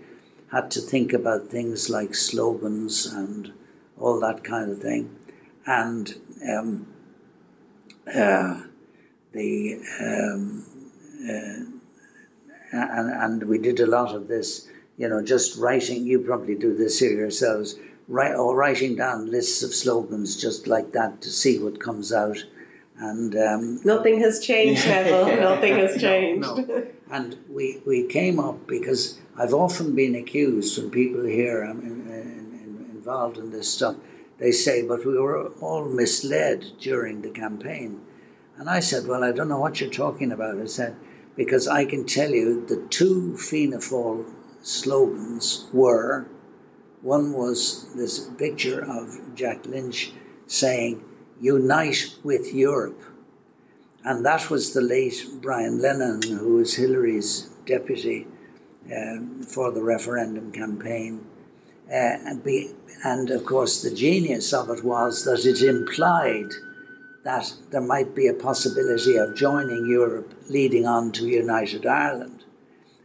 had 0.52 0.72
to 0.72 0.82
think 0.82 1.14
about 1.14 1.48
things 1.48 1.90
like 1.90 2.16
slogans 2.16 3.06
and 3.06 3.52
all 4.00 4.20
that 4.22 4.44
kind 4.44 4.72
of 4.72 4.82
thing, 4.82 5.16
and 5.66 6.14
um, 6.50 6.88
uh, 8.08 8.62
the 9.34 9.82
um, 10.00 10.66
uh, 11.30 11.71
and, 12.72 13.10
and 13.10 13.44
we 13.44 13.58
did 13.58 13.80
a 13.80 13.86
lot 13.86 14.16
of 14.16 14.28
this, 14.28 14.68
you 14.98 15.08
know, 15.10 15.22
just 15.22 15.58
writing. 15.58 16.06
You 16.06 16.20
probably 16.20 16.56
do 16.56 16.76
this 16.76 17.00
here 17.00 17.12
yourselves, 17.12 17.76
write, 18.08 18.36
or 18.36 18.56
writing 18.56 18.96
down 18.96 19.30
lists 19.30 19.64
of 19.64 19.74
slogans 19.74 20.40
just 20.40 20.68
like 20.68 20.94
that 20.94 21.22
to 21.22 21.30
see 21.30 21.60
what 21.60 21.80
comes 21.80 22.14
out. 22.14 22.44
And 22.98 23.36
um, 23.36 23.82
nothing 23.84 24.20
has 24.20 24.40
changed, 24.40 24.86
Neville. 24.86 25.26
nothing 25.42 25.78
has 25.78 26.00
changed. 26.00 26.48
No, 26.48 26.56
no. 26.56 26.88
And 27.10 27.38
we, 27.50 27.82
we 27.86 28.06
came 28.06 28.40
up 28.40 28.68
because 28.68 29.20
I've 29.38 29.54
often 29.54 29.96
been 29.96 30.16
accused 30.16 30.78
when 30.78 30.92
people 30.92 31.24
here 31.24 31.64
I'm 31.64 31.82
in, 31.82 32.08
in, 32.12 32.90
involved 32.92 33.38
in 33.38 33.52
this 33.52 33.68
stuff. 33.68 33.96
They 34.38 34.52
say, 34.52 34.84
but 34.84 35.06
we 35.06 35.18
were 35.18 35.48
all 35.62 35.86
misled 35.86 36.66
during 36.80 37.22
the 37.22 37.30
campaign. 37.30 38.02
And 38.58 38.70
I 38.70 38.80
said, 38.80 39.08
well, 39.08 39.24
I 39.24 39.32
don't 39.32 39.50
know 39.50 39.60
what 39.60 39.82
you're 39.82 39.90
talking 39.90 40.32
about. 40.32 40.60
I 40.60 40.66
said, 40.66 40.96
because 41.36 41.68
I 41.68 41.86
can 41.86 42.06
tell 42.06 42.32
you 42.32 42.66
the 42.66 42.86
two 42.90 43.38
Fianna 43.38 43.78
Fáil 43.78 44.26
slogans 44.62 45.68
were 45.74 46.28
one 47.02 47.34
was 47.34 47.92
this 47.96 48.20
picture 48.38 48.80
of 48.80 49.36
Jack 49.36 49.66
Lynch 49.66 50.12
saying, 50.46 51.04
Unite 51.40 52.16
with 52.24 52.54
Europe. 52.54 53.02
And 54.04 54.26
that 54.26 54.50
was 54.50 54.74
the 54.74 54.82
late 54.82 55.26
Brian 55.42 55.80
Lenihan, 55.80 56.24
who 56.24 56.56
was 56.56 56.76
Hillery's 56.76 57.50
deputy 57.66 58.28
uh, 58.86 59.18
for 59.48 59.72
the 59.72 59.82
referendum 59.82 60.52
campaign. 60.52 61.26
Uh, 61.90 61.94
and, 61.94 62.44
be, 62.44 62.72
and 63.04 63.32
of 63.32 63.46
course, 63.46 63.82
the 63.82 63.94
genius 63.94 64.54
of 64.54 64.70
it 64.70 64.84
was 64.84 65.26
that 65.26 65.46
it 65.46 65.62
implied 65.64 66.52
that 67.24 67.54
there 67.70 67.82
might 67.82 68.16
be 68.16 68.28
a 68.28 68.34
possibility 68.34 69.18
of 69.18 69.36
joining 69.36 69.86
Europe 69.88 70.34
leading 70.50 70.88
on 70.88 71.12
to 71.14 71.28
United 71.28 71.86
Ireland. 71.86 72.44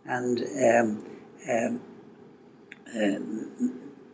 And 0.07 0.41
um, 0.41 1.07
um, 1.49 1.81
uh, 2.89 3.19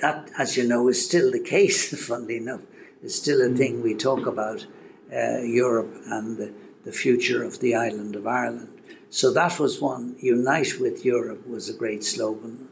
that, 0.00 0.30
as 0.38 0.56
you 0.56 0.66
know, 0.66 0.88
is 0.88 1.04
still 1.04 1.30
the 1.30 1.40
case, 1.40 1.94
funnily 2.06 2.38
enough. 2.38 2.62
It's 3.02 3.14
still 3.14 3.42
a 3.42 3.54
thing 3.54 3.82
we 3.82 3.94
talk 3.94 4.26
about 4.26 4.66
uh, 5.12 5.40
Europe 5.40 5.94
and 6.06 6.36
the, 6.36 6.52
the 6.84 6.92
future 6.92 7.42
of 7.42 7.60
the 7.60 7.74
island 7.76 8.16
of 8.16 8.26
Ireland. 8.26 8.68
So 9.10 9.32
that 9.34 9.58
was 9.60 9.80
one. 9.80 10.16
Unite 10.20 10.80
with 10.80 11.04
Europe 11.04 11.46
was 11.46 11.68
a 11.68 11.74
great 11.74 12.02
slogan 12.02 12.68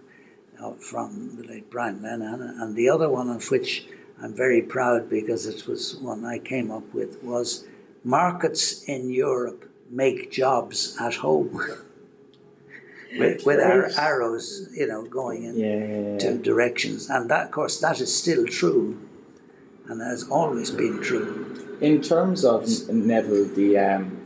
uh, 0.61 0.73
from 0.73 1.37
the 1.37 1.47
late 1.47 1.71
Brian 1.71 2.01
Lenihan. 2.01 2.63
And 2.63 2.75
the 2.75 2.89
other 2.89 3.09
one 3.09 3.29
of 3.29 3.49
which 3.51 3.87
I'm 4.23 4.35
very 4.35 4.63
proud 4.63 5.09
because 5.09 5.47
it 5.47 5.67
was 5.67 5.97
one 5.97 6.25
I 6.25 6.39
came 6.39 6.71
up 6.71 6.93
with 6.93 7.23
was 7.23 7.65
markets 8.05 8.85
in 8.85 9.11
Europe 9.11 9.65
make 9.91 10.31
jobs 10.31 10.97
at 11.01 11.15
home. 11.15 11.61
with, 13.19 13.45
with 13.45 13.61
our 13.61 13.91
arrows, 13.99 14.69
you 14.75 14.87
know, 14.87 15.03
going 15.03 15.45
in 15.45 15.59
yeah, 15.59 15.67
yeah, 15.67 16.13
yeah. 16.13 16.19
two 16.19 16.39
directions. 16.39 17.11
And 17.11 17.31
that, 17.31 17.47
of 17.47 17.51
course, 17.51 17.81
that 17.81 18.01
is 18.01 18.15
still 18.15 18.47
true 18.47 19.01
and 19.89 20.01
has 20.01 20.29
always 20.29 20.71
been 20.71 21.03
true. 21.03 21.79
In 21.81 22.01
terms 22.03 22.45
of 22.45 22.69
Neville, 22.89 23.47
the 23.47 23.79
um, 23.79 24.20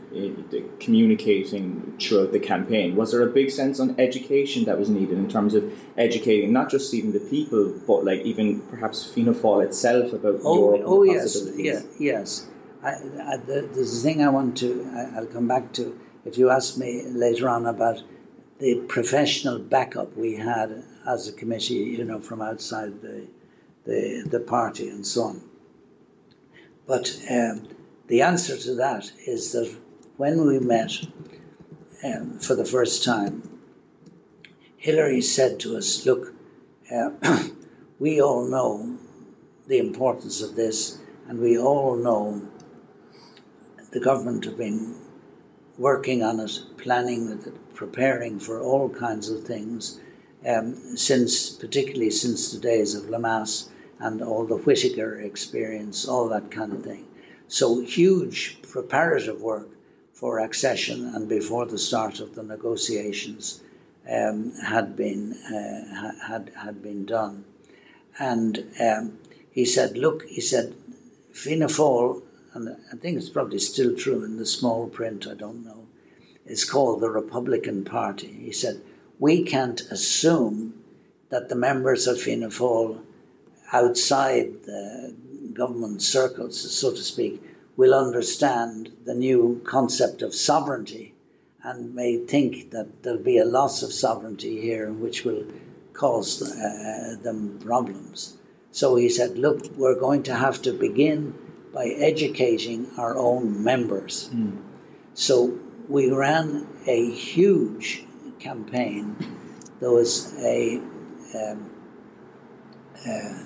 communicating 0.79 1.97
throughout 1.99 2.31
the 2.31 2.39
campaign. 2.39 2.95
Was 2.95 3.11
there 3.11 3.21
a 3.21 3.31
big 3.31 3.51
sense 3.51 3.79
on 3.79 3.99
education 3.99 4.65
that 4.65 4.79
was 4.79 4.89
needed 4.89 5.17
in 5.17 5.29
terms 5.29 5.53
of 5.53 5.71
educating 5.97 6.53
not 6.53 6.69
just 6.69 6.93
even 6.93 7.11
the 7.11 7.19
people, 7.19 7.73
but 7.87 8.05
like 8.05 8.21
even 8.21 8.61
perhaps 8.61 9.05
Fianna 9.05 9.33
Fáil 9.33 9.65
itself 9.65 10.13
about 10.13 10.39
oh, 10.43 10.75
Europe? 10.75 10.81
Oh 10.85 11.03
yes, 11.03 11.47
yeah, 11.55 11.81
yes. 11.99 12.47
I, 12.83 12.89
I, 12.89 13.37
there's 13.37 13.99
a 13.99 14.03
thing 14.03 14.23
I 14.23 14.29
want 14.29 14.57
to. 14.57 14.89
I, 14.93 15.17
I'll 15.17 15.25
come 15.25 15.47
back 15.47 15.73
to 15.73 15.99
if 16.25 16.37
you 16.37 16.49
ask 16.49 16.77
me 16.77 17.03
later 17.03 17.49
on 17.49 17.65
about 17.65 18.01
the 18.59 18.75
professional 18.87 19.59
backup 19.59 20.15
we 20.15 20.35
had 20.35 20.83
as 21.07 21.27
a 21.27 21.33
committee, 21.33 21.75
you 21.75 22.03
know, 22.05 22.19
from 22.19 22.41
outside 22.41 23.01
the 23.01 23.27
the, 23.85 24.23
the 24.27 24.39
party 24.39 24.89
and 24.89 25.05
so 25.05 25.23
on. 25.23 25.41
But 26.87 27.19
um, 27.29 27.67
the 28.07 28.21
answer 28.21 28.57
to 28.57 28.75
that 28.75 29.11
is 29.25 29.51
that 29.53 29.75
when 30.17 30.45
we 30.45 30.59
met 30.59 30.93
um, 32.03 32.39
for 32.39 32.55
the 32.55 32.63
first 32.63 33.03
time, 33.03 33.59
Hillery 34.77 35.21
said 35.21 35.59
to 35.61 35.75
us, 35.75 36.05
Look, 36.05 36.33
uh, 36.89 37.09
we 37.99 38.21
all 38.21 38.47
know 38.47 38.97
the 39.67 39.79
importance 39.79 40.41
of 40.41 40.55
this, 40.55 40.99
and 41.27 41.39
we 41.39 41.57
all 41.57 41.97
know 41.97 42.41
the 43.91 43.99
government 43.99 44.45
have 44.45 44.57
been 44.57 44.95
working 45.77 46.23
on 46.23 46.39
it, 46.39 46.59
planning 46.77 47.31
it, 47.31 47.73
preparing 47.73 48.39
for 48.39 48.61
all 48.61 48.87
kinds 48.87 49.29
of 49.29 49.43
things 49.43 49.99
um, 50.47 50.75
since, 50.95 51.49
particularly 51.49 52.11
since 52.11 52.53
the 52.53 52.59
days 52.59 52.95
of 52.95 53.09
Lemass 53.09 53.67
and 53.99 54.21
all 54.21 54.45
the 54.45 54.57
Whitaker 54.57 55.19
experience, 55.19 56.07
all 56.07 56.29
that 56.29 56.51
kind 56.51 56.71
of 56.71 56.83
thing. 56.83 57.05
So 57.47 57.81
huge 57.81 58.61
preparative 58.61 59.41
work 59.41 59.74
for 60.15 60.39
accession 60.39 61.11
and 61.13 61.27
before 61.27 61.65
the 61.65 61.77
start 61.77 62.21
of 62.21 62.35
the 62.35 62.43
negotiations 62.43 63.61
um, 64.09 64.53
had 64.53 64.95
been 64.95 65.33
uh, 65.33 66.11
had 66.25 66.51
had 66.55 66.81
been 66.81 67.05
done, 67.05 67.43
and 68.17 68.63
um, 68.79 69.17
he 69.51 69.65
said, 69.65 69.97
"Look," 69.97 70.23
he 70.25 70.41
said, 70.41 70.73
"Fianna 71.33 71.67
Fáil, 71.67 72.21
and 72.53 72.77
I 72.93 72.95
think 72.95 73.17
it's 73.17 73.29
probably 73.29 73.59
still 73.59 73.95
true 73.95 74.23
in 74.23 74.37
the 74.37 74.45
small 74.45 74.87
print. 74.87 75.27
I 75.27 75.33
don't 75.33 75.65
know. 75.65 75.85
Is 76.45 76.63
called 76.63 77.01
the 77.01 77.09
Republican 77.09 77.83
Party." 77.83 78.27
He 78.27 78.53
said, 78.53 78.79
"We 79.19 79.43
can't 79.43 79.81
assume 79.91 80.75
that 81.29 81.49
the 81.49 81.55
members 81.55 82.07
of 82.07 82.21
Fianna 82.21 82.47
Fáil 82.49 83.01
outside 83.73 84.63
the 84.63 85.13
government 85.53 86.01
circles, 86.01 86.55
so 86.71 86.91
to 86.91 87.01
speak, 87.01 87.41
will 87.77 87.93
understand 87.93 88.91
the 89.05 89.13
new 89.13 89.61
concept 89.65 90.21
of 90.21 90.33
sovereignty 90.33 91.13
and 91.63 91.95
may 91.95 92.17
think 92.17 92.71
that 92.71 93.03
there'll 93.03 93.19
be 93.19 93.39
a 93.39 93.45
loss 93.45 93.83
of 93.83 93.91
sovereignty 93.91 94.61
here 94.61 94.91
which 94.91 95.25
will 95.25 95.45
cause 95.93 96.41
uh, 96.41 97.15
them 97.21 97.59
problems. 97.59 98.37
So 98.71 98.95
he 98.95 99.09
said, 99.09 99.37
look, 99.37 99.65
we're 99.75 99.99
going 99.99 100.23
to 100.23 100.35
have 100.35 100.61
to 100.63 100.73
begin 100.73 101.33
by 101.73 101.87
educating 101.87 102.91
our 102.97 103.17
own 103.17 103.63
members. 103.63 104.29
Mm. 104.33 104.57
So 105.13 105.57
we 105.89 106.11
ran 106.11 106.67
a 106.85 107.11
huge 107.11 108.03
campaign. 108.39 109.15
There 109.79 109.91
was 109.91 110.33
a, 110.39 110.77
um, 110.77 111.69
uh, 113.05 113.43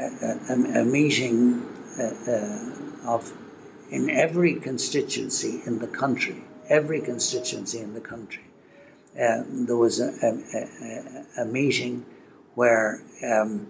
a, 0.00 0.38
a, 0.48 0.80
a, 0.80 0.84
meeting 0.84 1.62
uh, 1.98 2.30
uh 2.30 2.74
of 3.06 3.32
in 3.90 4.10
every 4.10 4.54
constituency 4.54 5.60
in 5.66 5.78
the 5.78 5.86
country, 5.86 6.42
every 6.68 7.00
constituency 7.00 7.80
in 7.80 7.94
the 7.94 8.00
country, 8.00 8.44
uh, 9.14 9.42
there 9.48 9.76
was 9.76 10.00
a, 10.00 10.08
a, 10.08 11.42
a, 11.42 11.44
meeting 11.44 12.04
where 12.54 13.00
um, 13.22 13.66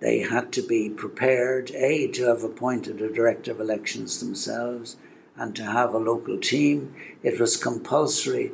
they 0.00 0.18
had 0.18 0.52
to 0.52 0.62
be 0.62 0.90
prepared, 0.90 1.70
A, 1.70 2.08
to 2.08 2.24
have 2.24 2.42
appointed 2.42 3.00
a 3.00 3.12
director 3.12 3.52
of 3.52 3.60
elections 3.60 4.18
themselves 4.18 4.96
and 5.36 5.54
to 5.56 5.62
have 5.62 5.94
a 5.94 5.98
local 5.98 6.38
team. 6.38 6.94
It 7.22 7.38
was 7.38 7.56
compulsory 7.56 8.52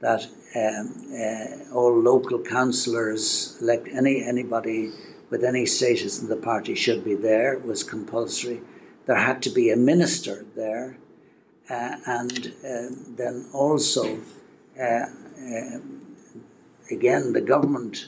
that 0.00 0.26
um, 0.54 0.94
uh, 1.12 1.74
all 1.74 1.98
local 1.98 2.40
councillors, 2.40 3.60
any 3.66 4.22
anybody 4.22 4.92
with 5.30 5.44
any 5.44 5.66
status 5.66 6.20
in 6.20 6.28
the 6.28 6.36
party 6.36 6.74
should 6.74 7.04
be 7.04 7.14
there. 7.14 7.54
It 7.54 7.64
was 7.64 7.82
compulsory 7.82 8.60
there 9.08 9.16
had 9.16 9.42
to 9.44 9.50
be 9.50 9.70
a 9.70 9.76
minister 9.76 10.44
there, 10.54 10.98
uh, 11.70 11.96
and 12.06 12.52
uh, 12.62 12.94
then 13.16 13.46
also, 13.54 14.20
uh, 14.78 14.82
uh, 14.84 15.78
again, 16.90 17.32
the 17.32 17.40
government 17.40 18.06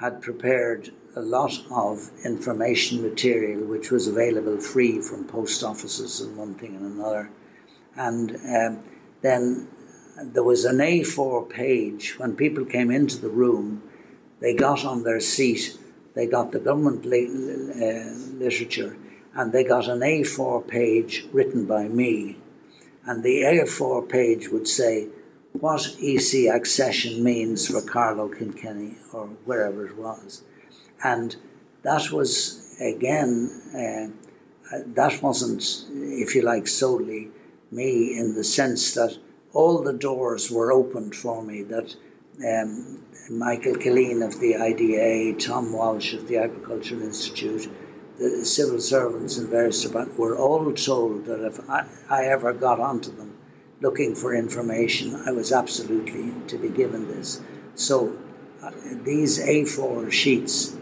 had 0.00 0.22
prepared 0.22 0.90
a 1.14 1.20
lot 1.20 1.52
of 1.70 2.10
information 2.24 3.02
material 3.02 3.66
which 3.66 3.90
was 3.90 4.08
available 4.08 4.58
free 4.58 5.02
from 5.02 5.24
post 5.24 5.62
offices 5.62 6.22
and 6.22 6.34
one 6.38 6.54
thing 6.54 6.74
and 6.74 6.86
another. 6.98 7.28
And 7.96 8.34
um, 8.36 8.82
then 9.20 9.68
there 10.22 10.42
was 10.42 10.64
an 10.64 10.78
A4 10.78 11.50
page 11.50 12.18
when 12.18 12.34
people 12.34 12.64
came 12.64 12.90
into 12.90 13.18
the 13.18 13.28
room. 13.28 13.82
They 14.40 14.54
got 14.54 14.86
on 14.86 15.02
their 15.02 15.20
seat. 15.20 15.76
They 16.14 16.26
got 16.26 16.50
the 16.50 16.60
government 16.60 17.04
li- 17.04 17.26
uh, 17.26 18.14
literature, 18.38 18.96
and 19.34 19.52
they 19.52 19.64
got 19.64 19.88
an 19.88 20.00
A4 20.00 20.66
page 20.66 21.26
written 21.32 21.66
by 21.66 21.86
me. 21.86 22.36
And 23.04 23.22
the 23.22 23.42
A4 23.42 24.08
page 24.08 24.48
would 24.48 24.68
say 24.68 25.08
what 25.52 25.96
EC 26.00 26.48
accession 26.54 27.22
means 27.22 27.68
for 27.68 27.82
Carlow 27.82 28.28
Kilkenny 28.28 28.96
or 29.12 29.26
wherever 29.44 29.86
it 29.86 29.96
was. 29.96 30.42
And 31.02 31.34
that 31.82 32.10
was, 32.12 32.76
again, 32.80 33.50
uh, 34.72 34.78
that 34.94 35.22
wasn't, 35.22 35.62
if 35.92 36.34
you 36.34 36.42
like, 36.42 36.68
solely 36.68 37.30
me 37.70 38.18
in 38.18 38.34
the 38.34 38.44
sense 38.44 38.94
that 38.94 39.16
all 39.52 39.82
the 39.82 39.92
doors 39.92 40.50
were 40.50 40.72
opened 40.72 41.14
for 41.14 41.42
me 41.42 41.62
that 41.62 41.94
um, 42.46 43.02
Michael 43.30 43.74
Killeen 43.74 44.24
of 44.24 44.38
the 44.40 44.56
IDA, 44.56 45.38
Tom 45.38 45.72
Walsh 45.72 46.14
of 46.14 46.28
the 46.28 46.38
Agricultural 46.38 47.02
Institute, 47.02 47.68
the 48.20 48.44
civil 48.44 48.78
servants 48.80 49.38
in 49.38 49.46
various 49.46 49.82
departments 49.82 50.18
were 50.18 50.36
all 50.36 50.70
told 50.72 51.24
that 51.24 51.44
if 51.46 51.70
I, 51.70 51.86
I 52.08 52.24
ever 52.26 52.52
got 52.52 52.78
onto 52.78 53.10
them 53.16 53.32
looking 53.80 54.14
for 54.14 54.34
information, 54.34 55.16
I 55.26 55.32
was 55.32 55.52
absolutely 55.52 56.32
to 56.48 56.58
be 56.58 56.68
given 56.68 57.08
this. 57.08 57.40
So 57.76 58.14
uh, 58.62 58.72
these 59.04 59.42
A4 59.42 60.12
sheets, 60.12 60.76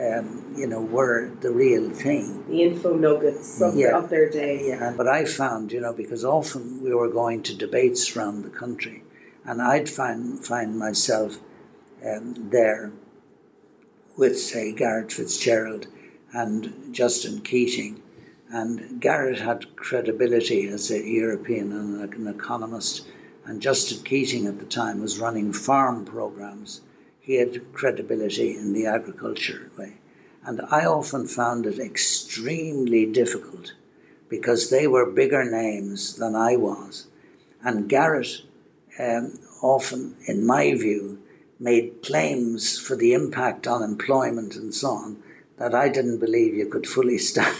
um, 0.00 0.54
you 0.56 0.68
know, 0.68 0.80
were 0.80 1.30
the 1.40 1.50
real 1.50 1.90
thing. 1.90 2.44
The 2.48 2.62
info 2.62 2.94
nuggets 2.94 3.60
of, 3.60 3.74
Yeah. 3.76 3.98
of 3.98 4.08
their 4.08 4.30
day. 4.30 4.68
Yeah, 4.68 4.94
but 4.96 5.08
I 5.08 5.24
found, 5.24 5.72
you 5.72 5.80
know, 5.80 5.92
because 5.92 6.24
often 6.24 6.80
we 6.80 6.94
were 6.94 7.08
going 7.10 7.42
to 7.44 7.56
debates 7.56 8.16
around 8.16 8.44
the 8.44 8.50
country, 8.50 9.02
and 9.44 9.60
I'd 9.60 9.88
find 9.88 10.44
find 10.44 10.78
myself 10.78 11.36
um, 12.06 12.50
there 12.50 12.92
with, 14.16 14.38
say, 14.38 14.70
Garret 14.72 15.12
Fitzgerald 15.12 15.88
and 16.36 16.92
Justin 16.92 17.40
Keating, 17.42 18.02
and 18.50 19.00
Garret 19.00 19.38
had 19.38 19.76
credibility 19.76 20.66
as 20.66 20.90
a 20.90 21.00
European 21.00 21.70
and 21.70 22.12
an 22.12 22.26
economist, 22.26 23.06
and 23.44 23.62
Justin 23.62 24.02
Keating 24.02 24.48
at 24.48 24.58
the 24.58 24.64
time 24.64 25.00
was 25.00 25.20
running 25.20 25.52
farm 25.52 26.04
programs. 26.04 26.80
He 27.20 27.34
had 27.34 27.72
credibility 27.72 28.56
in 28.56 28.72
the 28.72 28.86
agriculture 28.86 29.70
way, 29.78 29.92
and 30.44 30.60
I 30.60 30.86
often 30.86 31.28
found 31.28 31.66
it 31.66 31.78
extremely 31.78 33.06
difficult 33.06 33.72
because 34.28 34.70
they 34.70 34.88
were 34.88 35.06
bigger 35.06 35.44
names 35.44 36.16
than 36.16 36.34
I 36.34 36.56
was. 36.56 37.06
And 37.62 37.88
Garret 37.88 38.42
um, 38.98 39.38
often, 39.62 40.16
in 40.26 40.44
my 40.44 40.74
view, 40.74 41.18
made 41.60 42.02
claims 42.02 42.76
for 42.76 42.96
the 42.96 43.12
impact 43.12 43.68
on 43.68 43.84
employment 43.84 44.56
and 44.56 44.74
so 44.74 44.88
on 44.88 45.22
that 45.56 45.74
I 45.74 45.88
didn't 45.88 46.18
believe 46.18 46.54
you 46.54 46.66
could 46.66 46.86
fully 46.86 47.18
stand, 47.30 47.56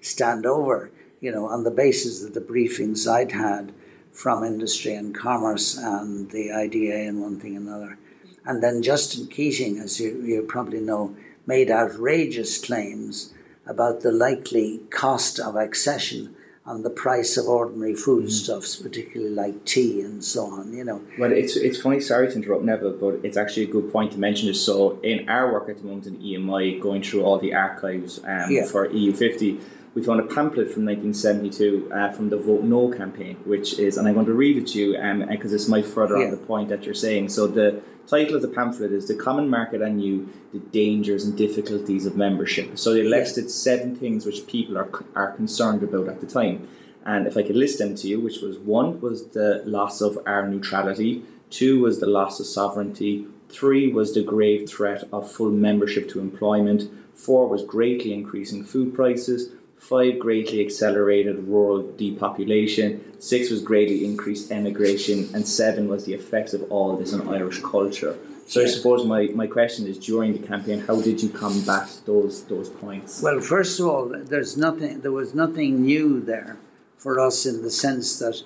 stand 0.00 0.46
over, 0.46 0.90
you 1.20 1.32
know, 1.32 1.46
on 1.46 1.64
the 1.64 1.70
basis 1.70 2.24
of 2.24 2.34
the 2.34 2.40
briefings 2.40 3.10
I'd 3.10 3.32
had 3.32 3.72
from 4.12 4.44
industry 4.44 4.94
and 4.94 5.14
commerce 5.14 5.76
and 5.76 6.30
the 6.30 6.52
IDA 6.52 7.06
and 7.08 7.20
one 7.20 7.38
thing 7.38 7.56
and 7.56 7.68
another. 7.68 7.98
And 8.44 8.62
then 8.62 8.82
Justin 8.82 9.26
Keating, 9.26 9.78
as 9.78 10.00
you, 10.00 10.22
you 10.22 10.42
probably 10.42 10.80
know, 10.80 11.16
made 11.46 11.70
outrageous 11.70 12.58
claims 12.64 13.32
about 13.66 14.00
the 14.00 14.12
likely 14.12 14.80
cost 14.90 15.40
of 15.40 15.56
accession 15.56 16.36
on 16.66 16.82
the 16.82 16.90
price 16.90 17.36
of 17.36 17.46
ordinary 17.46 17.94
foodstuffs, 17.94 18.74
particularly 18.76 19.32
like 19.32 19.64
tea 19.64 20.00
and 20.00 20.24
so 20.24 20.46
on, 20.46 20.72
you 20.72 20.82
know. 20.84 21.00
Well, 21.18 21.32
it's 21.32 21.56
it's 21.56 21.80
funny. 21.80 22.00
Sorry 22.00 22.28
to 22.28 22.34
interrupt, 22.34 22.64
Neville, 22.64 22.96
but 22.98 23.20
it's 23.24 23.36
actually 23.36 23.64
a 23.64 23.68
good 23.68 23.92
point 23.92 24.12
to 24.12 24.18
mention. 24.18 24.48
Is 24.48 24.64
so 24.64 24.98
in 25.02 25.28
our 25.28 25.52
work 25.52 25.68
at 25.68 25.78
the 25.78 25.84
moment 25.84 26.06
in 26.06 26.18
EMI, 26.18 26.80
going 26.80 27.02
through 27.02 27.22
all 27.22 27.38
the 27.38 27.54
archives 27.54 28.18
um, 28.24 28.50
Yeah. 28.50 28.66
for 28.66 28.88
EU50, 28.88 29.60
we 29.96 30.02
found 30.02 30.20
a 30.20 30.24
pamphlet 30.24 30.70
from 30.70 30.84
1972 30.84 31.90
uh, 31.90 32.12
from 32.12 32.28
the 32.28 32.36
Vote 32.36 32.62
No 32.62 32.90
campaign, 32.90 33.36
which 33.46 33.78
is, 33.78 33.96
and 33.96 34.06
I'm 34.06 34.12
going 34.12 34.26
to 34.26 34.34
read 34.34 34.58
it 34.58 34.66
to 34.68 34.78
you, 34.78 34.96
um, 34.98 35.24
because 35.26 35.50
this 35.50 35.68
might 35.68 35.86
further 35.86 36.18
Yeah. 36.18 36.26
on 36.26 36.30
the 36.32 36.36
point 36.36 36.68
that 36.68 36.84
you're 36.84 36.94
saying. 36.94 37.30
So 37.30 37.46
the 37.46 37.80
title 38.06 38.36
of 38.36 38.42
the 38.42 38.48
pamphlet 38.48 38.92
is 38.92 39.08
"The 39.08 39.14
Common 39.14 39.48
Market 39.48 39.80
and 39.80 40.04
You: 40.04 40.28
The 40.52 40.58
Dangers 40.58 41.24
and 41.24 41.34
Difficulties 41.34 42.04
of 42.04 42.14
Membership." 42.14 42.76
So 42.78 42.92
they 42.92 43.04
listed 43.04 43.50
seven 43.50 43.96
things 43.96 44.26
which 44.26 44.46
people 44.46 44.76
are 44.76 44.90
are 45.14 45.32
concerned 45.32 45.82
about 45.82 46.08
at 46.08 46.20
the 46.20 46.26
time. 46.26 46.68
And 47.06 47.26
if 47.26 47.38
I 47.38 47.42
could 47.42 47.56
list 47.56 47.78
them 47.78 47.94
to 47.94 48.06
you, 48.06 48.20
which 48.20 48.42
was 48.42 48.58
one 48.58 49.00
was 49.00 49.24
the 49.28 49.62
loss 49.64 50.02
of 50.02 50.18
our 50.26 50.46
neutrality, 50.46 51.22
two 51.48 51.80
was 51.80 52.00
the 52.00 52.06
loss 52.18 52.38
of 52.38 52.44
sovereignty, 52.46 53.28
three 53.48 53.90
was 53.90 54.12
the 54.12 54.22
grave 54.22 54.68
threat 54.68 55.04
of 55.10 55.30
full 55.32 55.50
membership 55.50 56.10
to 56.10 56.20
employment, 56.20 56.82
four 57.14 57.48
was 57.48 57.62
greatly 57.64 58.12
increasing 58.12 58.62
food 58.62 58.92
prices, 58.92 59.52
five 59.88 60.18
greatly 60.18 60.64
accelerated 60.64 61.46
rural 61.46 61.92
depopulation, 61.96 63.20
six 63.20 63.50
was 63.50 63.62
greatly 63.62 64.04
increased 64.04 64.50
emigration, 64.50 65.30
and 65.32 65.46
seven 65.46 65.88
was 65.88 66.04
the 66.04 66.14
effects 66.14 66.54
of 66.54 66.72
all 66.72 66.96
this 66.96 67.14
on 67.14 67.28
Irish 67.28 67.60
culture. 67.62 68.18
So 68.48 68.62
I 68.62 68.66
suppose 68.66 69.04
my, 69.04 69.26
my 69.34 69.46
question 69.46 69.86
is 69.86 69.98
during 69.98 70.32
the 70.32 70.46
campaign, 70.46 70.80
how 70.80 71.00
did 71.00 71.22
you 71.22 71.28
combat 71.28 71.88
those 72.04 72.44
those 72.44 72.68
points? 72.68 73.22
Well, 73.22 73.40
first 73.40 73.80
of 73.80 73.86
all, 73.86 74.08
there's 74.08 74.56
nothing. 74.56 75.00
There 75.00 75.12
was 75.12 75.34
nothing 75.34 75.82
new 75.82 76.20
there 76.20 76.56
for 76.96 77.18
us 77.20 77.46
in 77.46 77.62
the 77.62 77.70
sense 77.70 78.20
that 78.20 78.42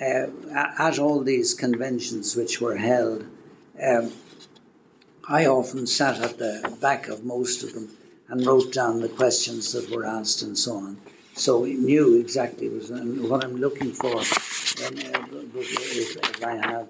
uh, 0.00 0.26
at 0.88 0.98
all 0.98 1.20
these 1.22 1.54
conventions 1.54 2.36
which 2.36 2.60
were 2.60 2.76
held, 2.76 3.24
um, 3.82 4.12
I 5.28 5.46
often 5.46 5.86
sat 5.86 6.20
at 6.20 6.38
the 6.38 6.76
back 6.80 7.08
of 7.08 7.24
most 7.24 7.62
of 7.64 7.74
them 7.74 7.88
and 8.30 8.46
wrote 8.46 8.72
down 8.72 9.00
the 9.00 9.08
questions 9.08 9.72
that 9.72 9.90
were 9.90 10.06
asked 10.06 10.42
and 10.42 10.56
so 10.56 10.76
on. 10.76 10.96
So 11.34 11.60
we 11.60 11.74
knew 11.74 12.16
exactly 12.16 12.68
was 12.68 12.90
and 12.90 13.28
what 13.28 13.44
I'm 13.44 13.56
looking 13.56 13.92
for. 13.92 14.16
And, 14.84 14.98
uh, 14.98 15.26
if, 15.56 16.16
if 16.16 16.44
I 16.44 16.56
have 16.56 16.88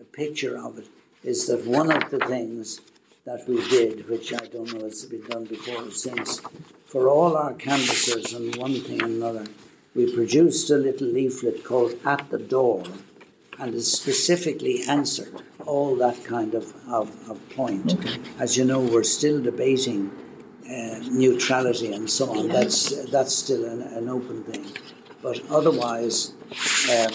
a 0.00 0.04
picture 0.04 0.58
of 0.58 0.78
it, 0.78 0.86
is 1.24 1.46
that 1.46 1.66
one 1.66 1.90
of 1.90 2.10
the 2.10 2.18
things 2.18 2.80
that 3.24 3.48
we 3.48 3.66
did, 3.68 4.08
which 4.08 4.32
I 4.34 4.44
don't 4.46 4.72
know 4.72 4.84
has 4.84 5.04
been 5.04 5.22
done 5.22 5.44
before 5.44 5.86
or 5.86 5.90
since, 5.90 6.40
for 6.86 7.08
all 7.08 7.36
our 7.36 7.54
canvassers 7.54 8.32
and 8.32 8.56
one 8.56 8.74
thing 8.74 9.02
and 9.02 9.16
another, 9.22 9.46
we 9.94 10.12
produced 10.12 10.70
a 10.70 10.76
little 10.76 11.06
leaflet 11.06 11.64
called 11.64 11.94
At 12.04 12.28
the 12.30 12.38
Door, 12.38 12.84
and 13.58 13.74
it 13.74 13.82
specifically 13.82 14.82
answered 14.88 15.40
all 15.64 15.96
that 15.96 16.24
kind 16.24 16.54
of, 16.54 16.74
of, 16.88 17.30
of 17.30 17.50
point. 17.50 17.94
As 18.38 18.56
you 18.56 18.64
know, 18.64 18.80
we're 18.80 19.04
still 19.04 19.40
debating 19.40 20.10
uh, 20.64 20.98
neutrality 21.10 21.92
and 21.92 22.08
so 22.08 22.30
on. 22.38 22.48
That's, 22.48 23.10
that's 23.10 23.34
still 23.34 23.64
an, 23.64 23.82
an 23.82 24.08
open 24.08 24.44
thing. 24.44 24.66
But 25.22 25.40
otherwise, 25.50 26.32
um, 26.90 27.12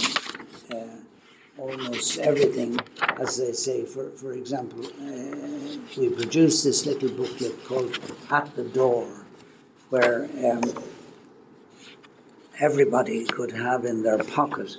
uh, 0.72 0.98
almost 1.58 2.20
everything, 2.20 2.80
as 3.20 3.38
they 3.38 3.52
say. 3.52 3.86
For, 3.86 4.10
for 4.12 4.34
example, 4.34 4.86
uh, 4.86 5.78
we 5.98 6.10
produced 6.10 6.64
this 6.64 6.86
little 6.86 7.10
booklet 7.10 7.66
called 7.66 8.00
At 8.32 8.56
the 8.56 8.64
Door, 8.64 9.08
where 9.90 10.30
um, 10.46 10.64
everybody 12.60 13.26
could 13.26 13.52
have 13.52 13.86
in 13.86 14.04
their 14.04 14.24
pocket 14.24 14.76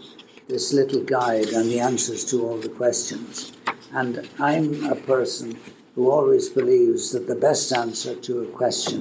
this 0.49 0.73
little 0.73 1.03
guide 1.03 1.49
and 1.49 1.69
the 1.69 1.81
answers 1.81 2.25
to 2.27 2.43
all 2.47 2.57
the 2.57 2.71
questions. 2.71 3.53
And 3.93 4.29
I'm 4.39 4.85
a 4.87 4.95
person 4.95 5.59
who 5.99 6.13
always 6.13 6.49
believes 6.49 7.11
that 7.11 7.27
the 7.27 7.35
best 7.35 7.73
answer 7.73 8.15
to 8.15 8.43
a 8.43 8.47
question 8.47 9.01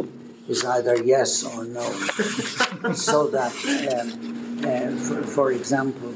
is 0.50 0.66
either 0.66 0.96
yes 1.04 1.44
or 1.44 1.64
no. 1.64 1.88
so 2.96 3.28
that, 3.28 3.54
um, 3.94 4.66
uh, 4.66 4.98
for, 5.06 5.22
for 5.22 5.52
example, 5.52 6.16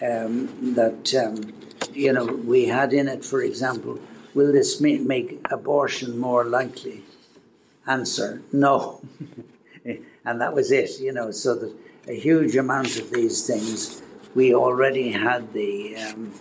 um, 0.00 0.74
that 0.76 1.14
um, 1.14 1.52
you 1.92 2.10
know 2.14 2.24
we 2.24 2.64
had 2.64 2.94
in 2.94 3.06
it, 3.06 3.22
for 3.22 3.42
example, 3.42 4.00
will 4.32 4.50
this 4.50 4.80
make 4.80 5.46
abortion 5.50 6.18
more 6.18 6.44
likely? 6.44 7.02
Answer: 7.86 8.40
No, 8.50 9.02
and 9.84 10.40
that 10.40 10.54
was 10.54 10.72
it. 10.72 11.00
You 11.00 11.12
know, 11.12 11.32
so 11.32 11.54
that 11.54 11.72
a 12.08 12.18
huge 12.18 12.56
amount 12.56 12.96
of 12.98 13.10
these 13.10 13.46
things 13.46 14.00
we 14.34 14.54
already 14.54 15.12
had 15.12 15.52
the 15.52 15.96
um, 15.96 16.32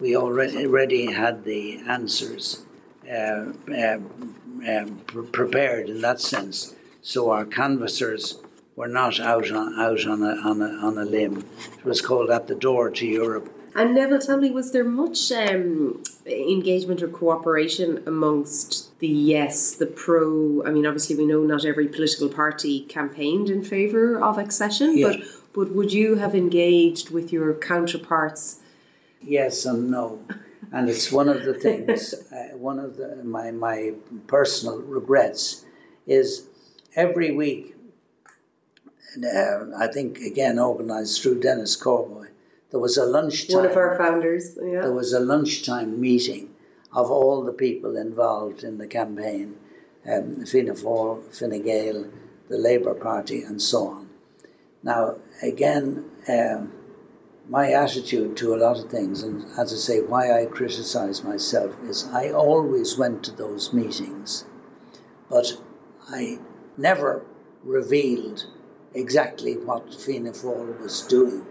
we 0.00 0.16
already 0.16 0.64
already 0.64 1.12
had 1.12 1.44
the 1.44 1.80
answers 1.80 2.64
uh, 3.10 3.52
um, 3.94 4.34
um, 4.68 5.00
prepared 5.32 5.88
in 5.88 6.00
that 6.02 6.20
sense. 6.20 6.74
So 7.02 7.30
our 7.30 7.44
canvassers 7.44 8.38
were 8.76 8.88
not 8.88 9.20
out 9.20 9.50
on 9.50 9.78
out 9.80 10.06
on 10.06 10.22
a, 10.22 10.34
on 10.48 10.62
a 10.62 10.68
on 10.86 10.98
a 10.98 11.04
limb. 11.04 11.44
It 11.78 11.84
was 11.84 12.00
called 12.00 12.30
at 12.30 12.46
the 12.46 12.54
door 12.54 12.90
to 12.90 13.06
Europe. 13.06 13.52
And 13.74 13.94
Neville, 13.94 14.18
tell 14.18 14.36
me, 14.36 14.50
was 14.50 14.72
there 14.72 14.84
much 14.84 15.30
um, 15.30 16.02
engagement 16.26 17.02
or 17.02 17.08
cooperation 17.08 18.02
amongst 18.06 18.98
the 18.98 19.06
yes, 19.06 19.76
the 19.76 19.86
pro? 19.86 20.64
I 20.66 20.70
mean, 20.70 20.86
obviously, 20.86 21.16
we 21.16 21.24
know 21.24 21.42
not 21.42 21.64
every 21.64 21.86
political 21.86 22.28
party 22.28 22.80
campaigned 22.80 23.48
in 23.48 23.62
favour 23.62 24.20
of 24.20 24.38
accession, 24.38 25.00
but 25.00 25.20
but 25.52 25.72
would 25.72 25.92
you 25.92 26.16
have 26.16 26.34
engaged 26.34 27.10
with 27.10 27.32
your 27.32 27.54
counterparts 27.54 28.60
Yes 29.22 29.66
and 29.66 29.90
no. 29.90 30.18
And 30.72 30.88
it's 30.88 31.10
one 31.10 31.28
of 31.28 31.44
the 31.44 31.54
things, 31.54 32.14
uh, 32.32 32.56
one 32.56 32.78
of 32.78 32.96
the, 32.96 33.16
my, 33.24 33.50
my 33.50 33.92
personal 34.26 34.78
regrets 34.78 35.64
is 36.06 36.46
every 36.94 37.32
week, 37.32 37.74
uh, 39.24 39.64
I 39.76 39.88
think 39.88 40.18
again 40.18 40.58
organised 40.58 41.22
through 41.22 41.40
Denis 41.40 41.76
Corboy, 41.76 42.28
there 42.70 42.78
was 42.78 42.96
a 42.96 43.04
lunchtime. 43.04 43.56
One 43.56 43.66
of 43.66 43.76
our 43.76 43.98
founders, 43.98 44.56
yeah. 44.62 44.82
There 44.82 44.92
was 44.92 45.12
a 45.12 45.18
lunchtime 45.18 46.00
meeting 46.00 46.54
of 46.92 47.10
all 47.10 47.42
the 47.42 47.52
people 47.52 47.96
involved 47.96 48.62
in 48.62 48.78
the 48.78 48.86
campaign 48.86 49.56
um, 50.08 50.44
Fianna 50.46 50.72
Fáil, 50.72 51.22
Fine 51.34 51.62
Gael, 51.62 52.06
the 52.48 52.58
Labour 52.58 52.94
Party, 52.94 53.42
and 53.42 53.60
so 53.60 53.88
on. 53.88 54.08
Now, 54.82 55.16
again, 55.42 56.10
um, 56.28 56.72
my 57.50 57.72
attitude 57.72 58.36
to 58.36 58.54
a 58.54 58.62
lot 58.64 58.78
of 58.78 58.88
things, 58.88 59.24
and 59.24 59.44
as 59.58 59.72
I 59.72 59.76
say, 59.76 60.00
why 60.00 60.40
I 60.40 60.46
criticise 60.46 61.24
myself, 61.24 61.74
is 61.82 62.08
I 62.12 62.30
always 62.30 62.96
went 62.96 63.24
to 63.24 63.32
those 63.32 63.72
meetings, 63.72 64.44
but 65.28 65.60
I 66.08 66.38
never 66.76 67.26
revealed 67.64 68.46
exactly 68.94 69.54
what 69.56 69.92
Fianna 69.92 70.30
Fáil 70.30 70.80
was 70.80 71.02
doing, 71.08 71.44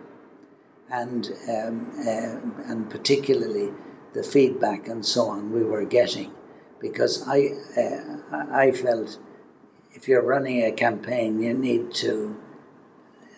and 0.89 1.29
um, 1.49 1.91
uh, 1.99 2.71
and 2.71 2.89
particularly 2.89 3.73
the 4.13 4.23
feedback 4.23 4.87
and 4.87 5.05
so 5.05 5.25
on 5.25 5.51
we 5.51 5.63
were 5.63 5.83
getting, 5.83 6.31
because 6.79 7.27
I 7.27 7.49
uh, 7.77 8.45
I 8.51 8.71
felt 8.71 9.19
if 9.95 10.07
you're 10.07 10.21
running 10.21 10.63
a 10.63 10.71
campaign, 10.71 11.41
you 11.41 11.53
need 11.53 11.93
to 11.95 12.37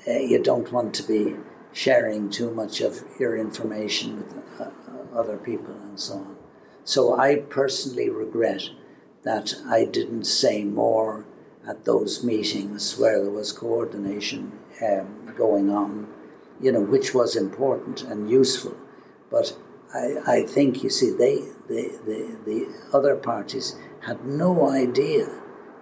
uh, 0.07 0.11
you 0.11 0.43
don't 0.43 0.71
want 0.71 0.93
to 0.95 1.03
be 1.07 1.35
sharing 1.73 2.29
too 2.29 2.51
much 2.51 2.81
of 2.81 3.03
your 3.19 3.37
information 3.37 4.17
with 4.17 4.61
uh, 4.61 4.69
other 5.15 5.37
people 5.37 5.73
and 5.73 5.99
so 5.99 6.15
on. 6.15 6.35
So 6.83 7.17
I 7.17 7.35
personally 7.35 8.09
regret 8.09 8.63
that 9.23 9.53
I 9.67 9.85
didn't 9.85 10.25
say 10.25 10.63
more 10.63 11.25
at 11.67 11.85
those 11.85 12.23
meetings 12.23 12.97
where 12.97 13.21
there 13.21 13.31
was 13.31 13.51
coordination 13.51 14.51
um, 14.81 15.33
going 15.37 15.69
on, 15.69 16.07
you 16.59 16.71
know, 16.71 16.81
which 16.81 17.13
was 17.13 17.35
important 17.35 18.03
and 18.03 18.29
useful. 18.29 18.75
But 19.29 19.55
I, 19.93 20.17
I 20.25 20.43
think, 20.43 20.83
you 20.83 20.89
see, 20.89 21.11
they, 21.11 21.35
the, 21.67 21.99
the, 22.05 22.37
the 22.45 22.67
other 22.93 23.15
parties 23.15 23.75
had 23.99 24.25
no 24.25 24.69
idea 24.69 25.29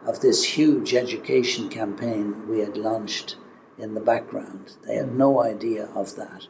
of 0.06 0.20
this 0.20 0.44
huge 0.44 0.94
education 0.94 1.70
campaign 1.70 2.48
we 2.48 2.60
had 2.60 2.78
launched 2.78 3.38
in 3.80 3.94
the 3.94 4.02
background. 4.02 4.74
They 4.86 4.96
had 4.96 5.16
no 5.16 5.42
idea 5.42 5.90
of 5.96 6.16
that. 6.18 6.48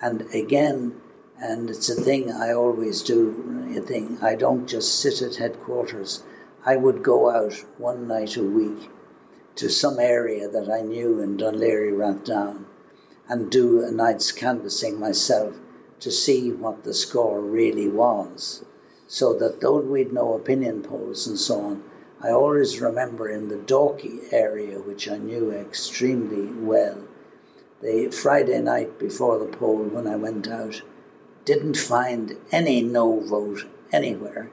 And 0.00 0.22
again, 0.34 1.00
and 1.38 1.70
it's 1.70 1.88
a 1.88 1.94
thing 1.94 2.30
I 2.32 2.52
always 2.52 3.02
do, 3.02 3.64
a 3.76 3.80
thing, 3.80 4.18
I 4.20 4.34
don't 4.34 4.66
just 4.66 5.00
sit 5.00 5.22
at 5.22 5.36
headquarters. 5.36 6.22
I 6.64 6.76
would 6.76 7.02
go 7.02 7.30
out 7.30 7.54
one 7.78 8.08
night 8.08 8.36
a 8.36 8.42
week 8.42 8.90
to 9.56 9.68
some 9.68 9.98
area 9.98 10.48
that 10.48 10.70
I 10.70 10.82
knew 10.82 11.20
in 11.20 11.36
Dún 11.36 11.56
Laoghaire 11.56 11.96
Rathdown 11.96 12.64
and 13.28 13.50
do 13.50 13.82
a 13.82 13.90
night's 13.90 14.32
canvassing 14.32 14.98
myself 14.98 15.54
to 16.00 16.10
see 16.10 16.52
what 16.52 16.84
the 16.84 16.94
score 16.94 17.40
really 17.40 17.88
was. 17.88 18.64
So 19.08 19.32
that 19.34 19.60
though 19.60 19.80
we'd 19.80 20.12
no 20.12 20.34
opinion 20.34 20.82
polls 20.82 21.26
and 21.26 21.38
so 21.38 21.60
on, 21.60 21.84
I 22.20 22.30
always 22.30 22.80
remember 22.80 23.28
in 23.28 23.48
the 23.48 23.56
Dalkey 23.56 24.32
area, 24.32 24.78
which 24.78 25.08
I 25.08 25.18
knew 25.18 25.50
extremely 25.50 26.46
well, 26.46 26.98
the 27.82 28.08
Friday 28.10 28.60
night 28.60 28.98
before 28.98 29.38
the 29.38 29.54
poll 29.56 29.82
when 29.82 30.06
I 30.06 30.16
went 30.16 30.48
out, 30.48 30.80
didn't 31.44 31.76
find 31.76 32.36
any 32.50 32.80
no 32.80 33.20
vote 33.20 33.66
anywhere. 33.92 34.50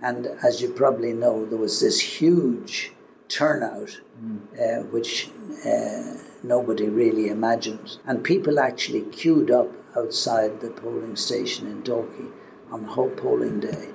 And 0.00 0.26
as 0.42 0.62
you 0.62 0.70
probably 0.70 1.12
know, 1.12 1.44
there 1.44 1.58
was 1.58 1.80
this 1.80 2.00
huge 2.00 2.92
turnout, 3.28 4.00
mm. 4.22 4.38
uh, 4.58 4.82
which 4.84 5.28
uh, 5.64 6.18
nobody 6.42 6.88
really 6.88 7.28
imagined. 7.28 7.98
And 8.06 8.24
people 8.24 8.58
actually 8.58 9.02
queued 9.02 9.50
up 9.50 9.70
outside 9.96 10.60
the 10.60 10.70
polling 10.70 11.16
station 11.16 11.66
in 11.66 11.82
Dalkey 11.82 12.30
on 12.70 12.84
whole 12.84 13.10
polling 13.10 13.60
day. 13.60 13.88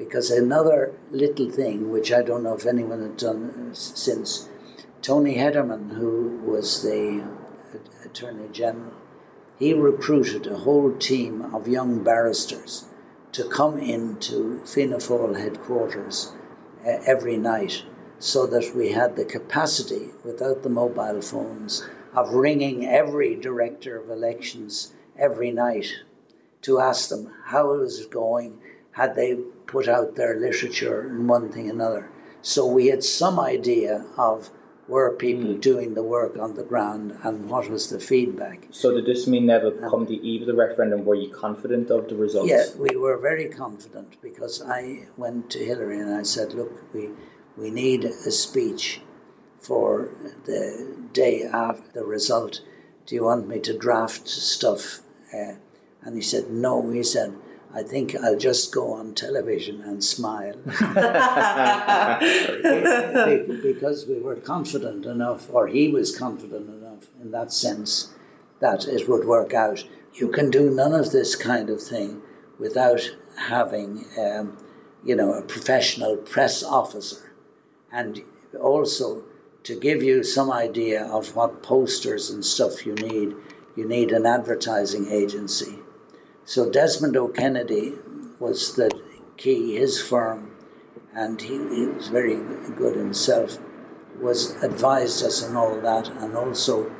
Because 0.00 0.30
another 0.30 0.94
little 1.10 1.50
thing, 1.50 1.90
which 1.90 2.10
I 2.10 2.22
don't 2.22 2.42
know 2.42 2.54
if 2.54 2.64
anyone 2.64 3.02
had 3.02 3.18
done 3.18 3.74
since, 3.74 4.48
Tony 5.02 5.34
Hederman, 5.36 5.90
who 5.90 6.40
was 6.42 6.82
the 6.82 7.22
Attorney 8.02 8.48
General, 8.50 8.94
he 9.58 9.74
recruited 9.74 10.46
a 10.46 10.56
whole 10.56 10.90
team 10.92 11.54
of 11.54 11.68
young 11.68 12.02
barristers 12.02 12.86
to 13.32 13.44
come 13.44 13.78
into 13.78 14.60
Fianna 14.64 14.96
Fáil 14.96 15.38
headquarters 15.38 16.32
uh, 16.82 16.92
every 17.04 17.36
night 17.36 17.82
so 18.18 18.46
that 18.46 18.74
we 18.74 18.92
had 18.92 19.16
the 19.16 19.26
capacity, 19.26 20.14
without 20.24 20.62
the 20.62 20.70
mobile 20.70 21.20
phones, 21.20 21.86
of 22.14 22.32
ringing 22.32 22.86
every 22.86 23.34
director 23.36 23.98
of 23.98 24.08
elections 24.08 24.94
every 25.18 25.50
night 25.50 25.92
to 26.62 26.80
ask 26.80 27.10
them 27.10 27.30
how 27.44 27.74
it 27.74 27.80
was 27.80 28.06
going, 28.06 28.58
had 28.92 29.14
they 29.14 29.38
put 29.70 29.88
out 29.88 30.16
their 30.16 30.38
literature 30.38 31.02
and 31.02 31.28
one 31.28 31.50
thing 31.50 31.70
another. 31.70 32.08
So 32.42 32.66
we 32.66 32.88
had 32.88 33.04
some 33.04 33.38
idea 33.38 34.04
of 34.16 34.50
were 34.88 35.12
people 35.12 35.54
mm. 35.54 35.60
doing 35.60 35.94
the 35.94 36.02
work 36.02 36.36
on 36.36 36.54
the 36.54 36.64
ground 36.64 37.16
and 37.22 37.48
what 37.48 37.70
was 37.70 37.88
the 37.90 38.00
feedback. 38.00 38.66
So 38.72 38.92
did 38.92 39.06
this 39.06 39.28
mean 39.28 39.46
never 39.46 39.70
come 39.70 40.04
the 40.04 40.20
eve 40.28 40.42
of 40.42 40.48
the 40.48 40.54
referendum? 40.54 41.04
Were 41.04 41.14
you 41.14 41.30
confident 41.30 41.90
of 41.90 42.08
the 42.08 42.16
results? 42.16 42.50
Yeah, 42.50 42.64
we 42.76 42.96
were 42.96 43.16
very 43.16 43.48
confident 43.48 44.20
because 44.20 44.60
I 44.60 45.06
went 45.16 45.50
to 45.50 45.64
Hillery 45.64 46.00
and 46.00 46.12
I 46.12 46.24
said, 46.24 46.54
look, 46.54 46.72
we, 46.92 47.10
we 47.56 47.70
need 47.70 48.04
a 48.04 48.32
speech 48.32 49.00
for 49.60 50.10
the 50.44 50.96
day 51.12 51.44
after 51.44 51.92
the 51.92 52.04
result. 52.04 52.60
Do 53.06 53.14
you 53.14 53.24
want 53.24 53.46
me 53.46 53.60
to 53.60 53.78
draft 53.78 54.26
stuff? 54.26 55.00
Uh, 55.32 55.54
and 56.02 56.16
he 56.16 56.22
said, 56.22 56.50
no. 56.50 56.90
He 56.90 57.04
said, 57.04 57.32
I 57.72 57.84
think 57.84 58.16
I'll 58.16 58.36
just 58.36 58.72
go 58.72 58.94
on 58.94 59.14
television 59.14 59.82
and 59.82 60.02
smile. 60.02 60.56
because 63.62 64.06
we 64.06 64.18
were 64.18 64.34
confident 64.42 65.06
enough, 65.06 65.48
or 65.52 65.68
he 65.68 65.88
was 65.88 66.18
confident 66.18 66.68
enough 66.68 67.06
in 67.22 67.30
that 67.30 67.52
sense, 67.52 68.12
that 68.58 68.88
it 68.88 69.08
would 69.08 69.24
work 69.24 69.54
out. 69.54 69.84
You 70.14 70.30
can 70.30 70.50
do 70.50 70.70
none 70.70 70.92
of 70.92 71.12
this 71.12 71.36
kind 71.36 71.70
of 71.70 71.80
thing 71.80 72.22
without 72.58 73.08
having, 73.36 74.04
um, 74.18 74.58
you 75.04 75.14
know, 75.14 75.34
a 75.34 75.42
professional 75.42 76.16
press 76.16 76.64
officer. 76.64 77.32
And 77.92 78.20
also, 78.60 79.22
to 79.62 79.78
give 79.78 80.02
you 80.02 80.24
some 80.24 80.50
idea 80.50 81.04
of 81.04 81.36
what 81.36 81.62
posters 81.62 82.30
and 82.30 82.44
stuff 82.44 82.84
you 82.84 82.94
need, 82.94 83.36
you 83.76 83.86
need 83.86 84.10
an 84.10 84.26
advertising 84.26 85.12
agency 85.12 85.78
so 86.44 86.70
Desmond 86.70 87.16
O'Kennedy 87.16 87.94
was 88.38 88.74
the 88.74 88.90
key, 89.36 89.76
his 89.76 90.00
firm, 90.00 90.50
and 91.14 91.40
he, 91.40 91.56
he 91.74 91.86
was 91.86 92.08
very 92.08 92.36
good 92.76 92.96
himself, 92.96 93.58
was 94.20 94.54
advised 94.62 95.24
us 95.24 95.42
and 95.42 95.56
all 95.56 95.80
that, 95.80 96.08
and 96.08 96.36
also 96.36 96.90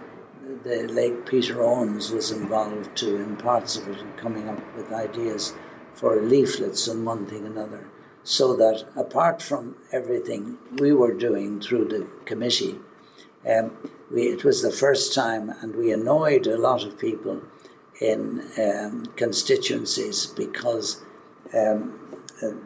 the 0.63 0.87
late 0.89 1.27
Peter 1.27 1.63
Owens 1.63 2.11
was 2.11 2.31
involved 2.31 2.97
too 2.97 3.17
in 3.17 3.37
parts 3.37 3.77
of 3.77 3.89
it 3.89 4.17
coming 4.17 4.49
up 4.49 4.61
with 4.77 4.93
ideas 4.93 5.55
for 5.95 6.21
leaflets 6.21 6.89
and 6.89 7.05
one 7.07 7.27
thing 7.27 7.47
another. 7.47 7.87
So 8.25 8.57
that 8.57 8.85
apart 8.97 9.41
from 9.41 9.77
everything 9.93 10.59
we 10.79 10.93
were 10.93 11.15
doing 11.15 11.61
through 11.61 11.87
the 11.87 12.07
committee, 12.27 12.79
um, 13.49 13.71
we, 14.11 14.25
it 14.25 14.45
was 14.45 14.61
the 14.61 14.71
first 14.71 15.15
time, 15.15 15.49
and 15.63 15.75
we 15.75 15.93
annoyed 15.93 16.47
a 16.47 16.59
lot 16.59 16.85
of 16.85 16.99
people 16.99 17.41
in 18.01 18.43
um, 18.59 19.05
constituencies 19.17 20.27
because 20.27 21.03
um, 21.55 21.99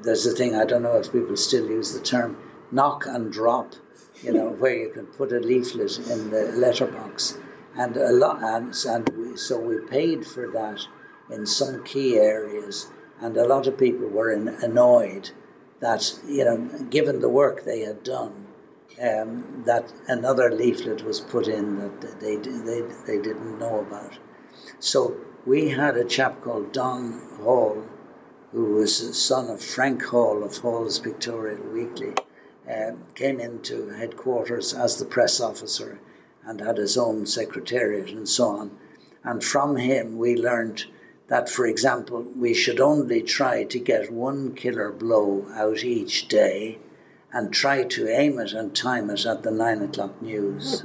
there's 0.03 0.27
a 0.27 0.33
thing, 0.33 0.55
I 0.55 0.65
don't 0.65 0.83
know 0.83 0.97
if 0.97 1.13
people 1.13 1.37
still 1.37 1.67
use 1.67 1.93
the 1.93 2.01
term 2.01 2.37
knock 2.71 3.07
and 3.07 3.33
drop, 3.33 3.75
you 4.23 4.33
know, 4.33 4.49
where 4.59 4.77
you 4.77 4.91
can 4.91 5.07
put 5.07 5.33
a 5.33 5.41
leaflet 5.41 5.99
in 5.99 6.31
the 6.31 6.53
letterbox. 6.57 7.37
And 7.77 7.97
a 7.97 8.13
lot, 8.13 8.43
and, 8.43 8.73
and 8.87 9.09
we, 9.17 9.37
so 9.37 9.59
we 9.59 9.79
paid 9.89 10.25
for 10.25 10.49
that 10.53 10.87
in 11.31 11.45
some 11.47 11.83
key 11.83 12.17
areas, 12.19 12.87
and 13.21 13.37
a 13.37 13.47
lot 13.47 13.67
of 13.67 13.77
people 13.77 14.09
were 14.09 14.33
in, 14.33 14.47
annoyed 14.49 15.31
that, 15.81 16.15
you 16.29 16.45
know, 16.45 16.57
given 16.91 17.21
the 17.21 17.29
work 17.29 17.65
they 17.65 17.81
had 17.81 18.05
done, 18.05 18.47
um, 19.03 19.65
that 19.67 19.93
another 20.07 20.53
leaflet 20.53 21.05
was 21.05 21.21
put 21.21 21.49
in 21.49 21.79
that 21.81 22.21
they, 22.21 22.37
they, 22.37 22.83
they 23.09 23.21
didn't 23.21 23.59
know 23.59 23.81
about. 23.81 24.17
So 24.87 25.17
we 25.47 25.71
had 25.71 25.97
a 25.97 26.05
chap 26.05 26.43
called 26.43 26.73
Don 26.73 27.19
Hall, 27.41 27.85
who 28.53 28.75
was 28.75 29.01
the 29.01 29.15
son 29.15 29.49
of 29.49 29.63
Frank 29.63 30.03
Hall 30.05 30.45
of 30.45 30.59
Hall's 30.59 30.99
Pictorial 30.99 31.63
Weekly, 31.73 32.13
uh, 32.71 32.91
came 33.15 33.41
into 33.41 33.89
headquarters 33.89 34.75
as 34.75 34.97
the 34.97 35.07
press 35.07 35.41
officer 35.41 36.01
and 36.45 36.61
had 36.61 36.77
his 36.77 36.99
own 36.99 37.25
secretariat 37.25 38.11
and 38.11 38.29
so 38.29 38.49
on. 38.49 38.73
And 39.23 39.43
from 39.43 39.77
him, 39.77 40.19
we 40.19 40.37
learned 40.37 40.85
that, 41.29 41.49
for 41.49 41.67
example, 41.67 42.21
we 42.37 42.53
should 42.53 42.79
only 42.79 43.23
try 43.23 43.65
to 43.65 43.79
get 43.79 44.13
one 44.13 44.55
killer 44.55 44.93
blow 44.93 45.47
out 45.55 45.83
each 45.83 46.29
day 46.29 46.79
and 47.33 47.51
try 47.51 47.85
to 47.85 48.07
aim 48.07 48.39
it 48.39 48.53
and 48.53 48.77
time 48.77 49.09
it 49.09 49.25
at 49.25 49.45
the 49.45 49.51
nine 49.51 49.81
o'clock 49.81 50.21
news. 50.21 50.85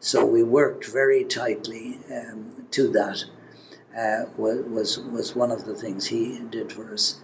So 0.00 0.26
we 0.26 0.42
worked 0.42 0.86
very 0.86 1.22
tightly 1.22 2.00
um, 2.10 2.57
to 2.72 2.88
that. 2.88 3.24
Uh, 3.96 4.26
was 4.36 4.98
was 4.98 5.34
one 5.34 5.50
of 5.50 5.64
the 5.64 5.74
things 5.74 6.06
he 6.06 6.38
did 6.50 6.70
for 6.70 6.92
us. 6.92 7.16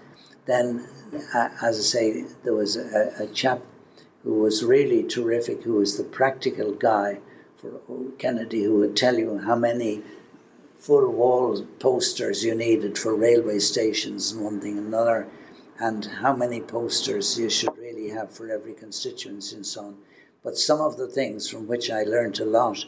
Then, 0.47 0.87
uh, 1.35 1.49
as 1.63 1.79
I 1.79 1.83
say, 1.83 2.25
there 2.43 2.55
was 2.55 2.77
a, 2.77 3.13
a, 3.19 3.27
chap 3.29 3.63
who 4.23 4.35
was 4.35 4.65
really 4.65 5.03
terrific, 5.05 5.63
who 5.63 5.75
was 5.75 5.97
the 5.97 6.05
practical 6.05 6.73
guy 6.73 7.21
for 7.59 7.81
Kennedy, 8.19 8.65
who 8.65 8.77
would 8.77 8.97
tell 8.97 9.19
you 9.19 9.39
how 9.39 9.57
many 9.57 10.03
full 10.79 11.11
wall 11.11 11.65
posters 11.79 12.45
you 12.45 12.55
needed 12.55 12.99
for 12.99 13.15
railway 13.15 13.59
stations 13.59 14.33
and 14.33 14.45
one 14.45 14.61
thing 14.61 14.77
and 14.77 14.89
another, 14.89 15.27
and 15.79 16.05
how 16.05 16.35
many 16.35 16.61
posters 16.61 17.39
you 17.39 17.49
should 17.49 17.77
really 17.79 18.09
have 18.11 18.31
for 18.31 18.51
every 18.51 18.75
constituency 18.75 19.57
and 19.57 19.67
so 19.67 19.85
on. 19.87 19.97
But 20.43 20.59
some 20.59 20.81
of 20.81 20.97
the 20.97 21.09
things 21.09 21.49
from 21.49 21.67
which 21.67 21.91
I 21.91 22.03
learned 22.03 22.39
a 22.41 22.45
lot 22.45 22.85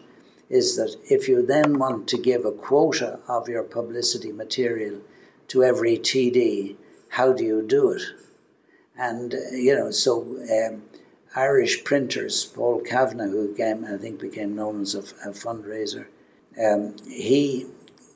is 0.49 0.77
that 0.77 0.97
if 1.11 1.29
you 1.29 1.45
then 1.45 1.79
want 1.79 2.09
to 2.09 2.19
give 2.19 2.45
a 2.45 2.53
quota 2.53 3.19
of 3.27 3.49
your 3.49 3.63
publicity 3.63 4.33
material 4.33 5.01
to 5.49 5.65
every 5.65 5.99
TD, 5.99 6.77
how 7.09 7.33
do 7.33 7.45
you 7.45 7.63
do 7.63 7.91
it? 7.91 8.03
And, 8.97 9.35
uh, 9.35 9.39
you 9.53 9.75
know, 9.75 9.91
so 9.91 10.23
um, 10.23 10.83
Irish 11.35 11.85
printers, 11.85 12.45
Paul 12.45 12.81
Kavanagh, 12.81 13.29
who 13.29 13.55
came, 13.55 13.85
I 13.85 13.97
think 13.97 14.21
became 14.21 14.55
known 14.55 14.83
as 14.83 14.95
a, 14.95 15.01
a 15.29 15.33
fundraiser, 15.33 16.07
um, 16.65 16.97
he 17.07 17.67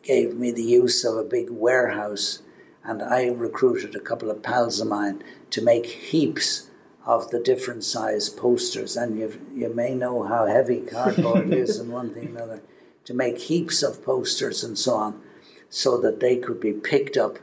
gave 0.02 0.34
me 0.34 0.50
the 0.52 0.62
use 0.62 1.04
of 1.04 1.16
a 1.16 1.24
big 1.24 1.50
warehouse, 1.50 2.40
and 2.84 3.02
I 3.02 3.28
recruited 3.28 3.94
a 3.94 4.00
couple 4.00 4.30
of 4.30 4.42
pals 4.42 4.80
of 4.80 4.88
mine 4.88 5.22
to 5.50 5.62
make 5.62 5.84
heaps 5.84 6.69
of 7.06 7.30
the 7.30 7.40
different 7.40 7.82
size 7.82 8.28
posters, 8.28 8.96
and 8.96 9.18
you 9.18 9.32
you 9.54 9.72
may 9.72 9.94
know 9.94 10.22
how 10.22 10.46
heavy 10.46 10.80
cardboard 10.80 11.52
is, 11.64 11.78
and 11.78 11.90
one 11.90 12.12
thing 12.12 12.28
or 12.28 12.36
another, 12.36 12.62
to 13.04 13.14
make 13.14 13.38
heaps 13.38 13.82
of 13.82 14.04
posters 14.04 14.64
and 14.64 14.78
so 14.78 14.94
on, 14.94 15.20
so 15.68 15.98
that 15.98 16.20
they 16.20 16.36
could 16.36 16.60
be 16.60 16.72
picked 16.72 17.16
up 17.16 17.38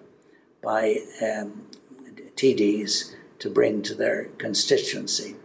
by 0.61 0.97
um, 1.21 1.67
TDs 2.35 3.13
to 3.39 3.49
bring 3.49 3.81
to 3.81 3.95
their 3.95 4.25
constituency. 4.37 5.35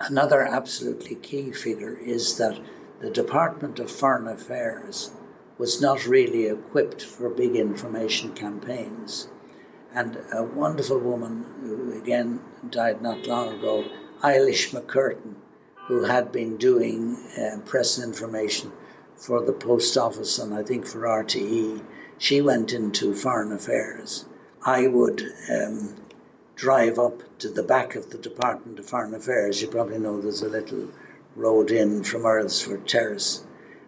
Another 0.00 0.40
absolutely 0.40 1.16
key 1.16 1.52
figure 1.52 1.96
is 1.96 2.38
that 2.38 2.58
the 3.00 3.10
Department 3.10 3.78
of 3.78 3.90
Foreign 3.90 4.28
Affairs 4.28 5.10
was 5.58 5.82
not 5.82 6.06
really 6.06 6.46
equipped 6.46 7.02
for 7.02 7.28
big 7.28 7.54
information 7.56 8.32
campaigns. 8.32 9.28
And 9.92 10.18
a 10.32 10.44
wonderful 10.44 10.98
woman 10.98 11.44
who 11.62 11.92
again 11.98 12.40
died 12.70 13.02
not 13.02 13.26
long 13.26 13.58
ago, 13.58 13.84
Eilish 14.22 14.70
McCurtain, 14.70 15.34
who 15.88 16.04
had 16.04 16.30
been 16.30 16.56
doing 16.56 17.16
uh, 17.36 17.58
press 17.66 17.98
information 17.98 18.70
for 19.16 19.42
the 19.42 19.52
post 19.52 19.98
office 19.98 20.38
and 20.38 20.54
I 20.54 20.62
think 20.62 20.86
for 20.86 21.00
RTE, 21.00 21.82
she 22.18 22.40
went 22.40 22.72
into 22.72 23.14
foreign 23.14 23.50
affairs. 23.50 24.26
I 24.64 24.86
would 24.86 25.24
um, 25.50 25.96
drive 26.54 26.98
up 26.98 27.22
to 27.38 27.48
the 27.48 27.62
back 27.62 27.96
of 27.96 28.10
the 28.10 28.18
Department 28.18 28.78
of 28.78 28.86
Foreign 28.86 29.14
Affairs. 29.14 29.60
You 29.60 29.68
probably 29.68 29.98
know 29.98 30.20
there's 30.20 30.42
a 30.42 30.48
little 30.48 30.88
road 31.34 31.70
in 31.70 32.04
from 32.04 32.22
Earlsfort 32.22 32.86
Terrace. 32.86 33.42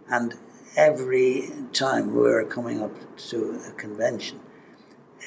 And 0.09 0.35
every 0.77 1.53
time 1.73 2.15
we 2.15 2.23
were 2.23 2.45
coming 2.45 2.83
up 2.83 2.95
to 3.29 3.61
a 3.69 3.73
convention, 3.73 4.41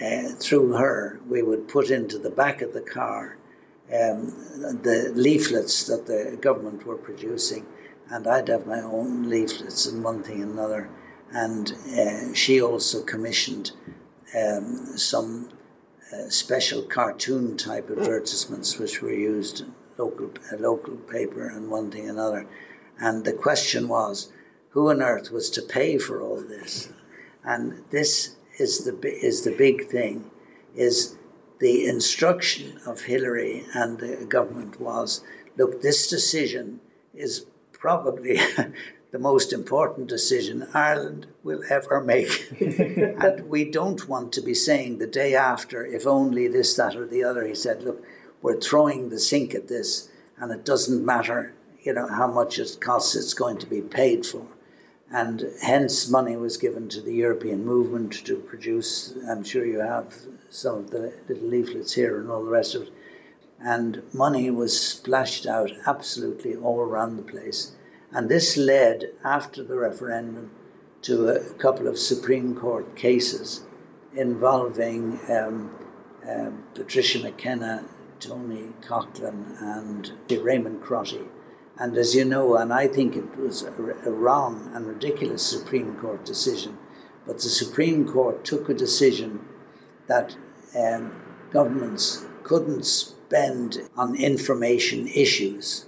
uh, 0.01 0.29
through 0.39 0.73
her, 0.73 1.19
we 1.27 1.41
would 1.41 1.67
put 1.67 1.89
into 1.89 2.17
the 2.17 2.29
back 2.29 2.61
of 2.61 2.73
the 2.73 2.81
car 2.81 3.37
um, 3.93 4.33
the 4.81 5.11
leaflets 5.13 5.85
that 5.85 6.07
the 6.07 6.37
government 6.41 6.85
were 6.87 6.97
producing, 6.97 7.65
and 8.09 8.25
I'd 8.25 8.47
have 8.47 8.65
my 8.65 8.81
own 8.81 9.29
leaflets 9.29 9.85
and 9.85 10.03
one 10.03 10.23
thing 10.23 10.41
and 10.41 10.53
another. 10.53 10.89
And 11.31 11.71
uh, 11.95 12.33
she 12.33 12.61
also 12.61 13.03
commissioned 13.03 13.71
um, 14.35 14.97
some 14.97 15.49
uh, 16.11 16.29
special 16.29 16.81
cartoon 16.83 17.57
type 17.57 17.91
advertisements, 17.91 18.79
which 18.79 19.01
were 19.01 19.13
used 19.13 19.61
in 19.61 19.75
local 19.97 20.31
a 20.51 20.57
local 20.57 20.95
paper 20.95 21.47
and 21.47 21.69
one 21.69 21.91
thing 21.91 22.09
and 22.09 22.17
another. 22.17 22.47
And 22.99 23.23
the 23.23 23.33
question 23.33 23.87
was, 23.87 24.31
who 24.69 24.89
on 24.89 25.01
earth 25.01 25.31
was 25.31 25.51
to 25.51 25.61
pay 25.61 25.99
for 25.99 26.21
all 26.21 26.41
this? 26.41 26.89
And 27.43 27.83
this 27.91 28.35
is 28.57 28.85
the 28.85 28.95
is 29.03 29.43
the 29.43 29.51
big 29.51 29.87
thing, 29.87 30.29
is 30.75 31.15
the 31.59 31.85
instruction 31.85 32.79
of 32.85 33.01
Hillery 33.01 33.65
and 33.73 33.99
the 33.99 34.25
government 34.25 34.79
was, 34.79 35.21
look, 35.57 35.81
this 35.81 36.09
decision 36.09 36.79
is 37.13 37.45
probably 37.71 38.39
the 39.11 39.19
most 39.19 39.53
important 39.53 40.07
decision 40.07 40.67
Ireland 40.73 41.27
will 41.43 41.63
ever 41.69 42.01
make. 42.01 42.51
and 42.59 43.47
we 43.47 43.65
don't 43.65 44.07
want 44.09 44.33
to 44.33 44.41
be 44.41 44.53
saying 44.53 44.97
the 44.97 45.07
day 45.07 45.35
after, 45.35 45.85
if 45.85 46.05
only 46.05 46.47
this, 46.47 46.75
that, 46.75 46.95
or 46.95 47.07
the 47.07 47.23
other. 47.23 47.45
He 47.45 47.55
said, 47.55 47.83
look, 47.83 48.03
we're 48.41 48.59
throwing 48.59 49.09
the 49.09 49.19
sink 49.19 49.55
at 49.55 49.67
this, 49.67 50.09
and 50.37 50.51
it 50.51 50.65
doesn't 50.65 51.05
matter, 51.05 51.53
you 51.81 51.93
know, 51.93 52.07
how 52.07 52.27
much 52.27 52.59
it 52.59 52.77
costs, 52.81 53.15
it's 53.15 53.33
going 53.33 53.59
to 53.59 53.67
be 53.67 53.81
paid 53.81 54.25
for 54.25 54.45
and 55.11 55.45
hence 55.61 56.09
money 56.09 56.35
was 56.35 56.57
given 56.57 56.89
to 56.89 57.01
the 57.01 57.13
European 57.13 57.63
movement 57.63 58.25
to 58.25 58.37
produce. 58.37 59.13
I'm 59.29 59.43
sure 59.43 59.65
you 59.65 59.79
have 59.79 60.15
some 60.49 60.79
of 60.79 60.89
the 60.89 61.13
little 61.27 61.47
leaflets 61.47 61.93
here 61.93 62.19
and 62.19 62.29
all 62.29 62.43
the 62.43 62.49
rest 62.49 62.75
of 62.75 62.83
it. 62.83 62.89
And 63.59 64.01
money 64.13 64.49
was 64.49 64.79
splashed 64.79 65.45
out 65.45 65.71
absolutely 65.85 66.55
all 66.55 66.79
around 66.79 67.17
the 67.17 67.23
place. 67.23 67.71
And 68.11 68.29
this 68.29 68.57
led, 68.57 69.11
after 69.23 69.63
the 69.63 69.75
referendum, 69.75 70.51
to 71.03 71.29
a 71.29 71.39
couple 71.55 71.87
of 71.87 71.99
Supreme 71.99 72.55
Court 72.55 72.95
cases 72.95 73.61
involving 74.15 75.19
um, 75.29 75.71
uh, 76.27 76.49
Patricia 76.73 77.19
McKenna, 77.19 77.83
Tony 78.19 78.69
Coughlan, 78.81 79.61
and 79.61 80.11
Raymond 80.43 80.81
Crotty 80.81 81.27
and 81.77 81.97
as 81.97 82.15
you 82.15 82.23
know, 82.23 82.55
and 82.55 82.71
I 82.71 82.87
think 82.87 83.17
it 83.17 83.37
was 83.37 83.63
a, 83.63 83.71
a 84.05 84.11
wrong 84.11 84.71
and 84.73 84.87
ridiculous 84.87 85.43
Supreme 85.43 85.95
Court 85.97 86.23
decision, 86.23 86.77
but 87.27 87.35
the 87.37 87.49
Supreme 87.49 88.07
Court 88.07 88.45
took 88.45 88.69
a 88.69 88.73
decision 88.73 89.45
that 90.07 90.35
um, 90.77 91.11
governments 91.51 92.25
couldn't 92.43 92.85
spend 92.85 93.81
on 93.97 94.15
information 94.15 95.07
issues. 95.07 95.85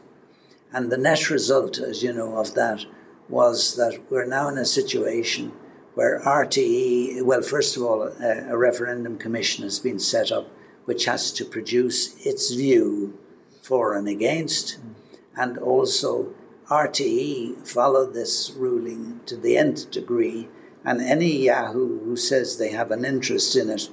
And 0.73 0.91
the 0.91 0.97
net 0.97 1.29
result, 1.29 1.79
as 1.79 2.03
you 2.03 2.11
know, 2.11 2.37
of 2.37 2.53
that 2.55 2.85
was 3.29 3.75
that 3.77 3.97
we're 4.09 4.25
now 4.25 4.49
in 4.49 4.57
a 4.57 4.65
situation 4.65 5.53
where 5.93 6.19
RTE, 6.19 7.21
well, 7.23 7.41
first 7.41 7.77
of 7.77 7.83
all, 7.83 8.03
a, 8.03 8.47
a 8.49 8.57
referendum 8.57 9.17
commission 9.17 9.63
has 9.63 9.79
been 9.79 9.99
set 9.99 10.31
up 10.31 10.49
which 10.83 11.05
has 11.05 11.31
to 11.33 11.45
produce 11.45 12.25
its 12.25 12.53
view 12.53 13.17
for 13.61 13.93
and 13.95 14.07
against. 14.07 14.79
Mm 14.79 14.93
and 15.37 15.57
also 15.59 16.33
RTE 16.69 17.65
followed 17.65 18.13
this 18.13 18.51
ruling 18.57 19.21
to 19.27 19.37
the 19.37 19.55
nth 19.55 19.91
degree, 19.91 20.49
and 20.83 20.99
any 20.99 21.45
Yahoo 21.45 21.99
who 21.99 22.17
says 22.17 22.57
they 22.57 22.69
have 22.69 22.91
an 22.91 23.05
interest 23.05 23.55
in 23.55 23.69
it 23.69 23.89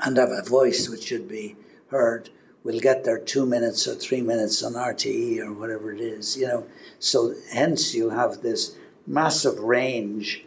and 0.00 0.16
have 0.16 0.30
a 0.30 0.42
voice 0.42 0.88
which 0.88 1.04
should 1.04 1.28
be 1.28 1.56
heard 1.88 2.30
will 2.64 2.78
get 2.78 3.04
their 3.04 3.18
two 3.18 3.44
minutes 3.44 3.88
or 3.88 3.94
three 3.94 4.22
minutes 4.22 4.62
on 4.62 4.74
RTE 4.74 5.40
or 5.40 5.52
whatever 5.52 5.92
it 5.92 6.00
is, 6.00 6.36
you 6.36 6.46
know. 6.46 6.64
So 6.98 7.34
hence 7.50 7.94
you 7.94 8.10
have 8.10 8.40
this 8.40 8.76
massive 9.06 9.58
range 9.58 10.44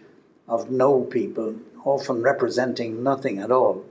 of 0.47 0.71
no 0.71 1.01
people, 1.01 1.55
often 1.83 2.21
representing 2.21 3.03
nothing 3.03 3.39
at 3.39 3.51
all 3.51 3.85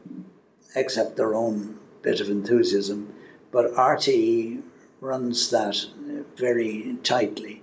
except 0.74 1.16
their 1.16 1.34
own 1.34 1.78
bit 2.02 2.20
of 2.20 2.30
enthusiasm. 2.30 3.12
But 3.50 3.74
RTE 3.74 4.62
runs 5.00 5.50
that 5.50 5.76
uh, 5.76 6.22
very 6.36 6.96
tightly. 7.02 7.62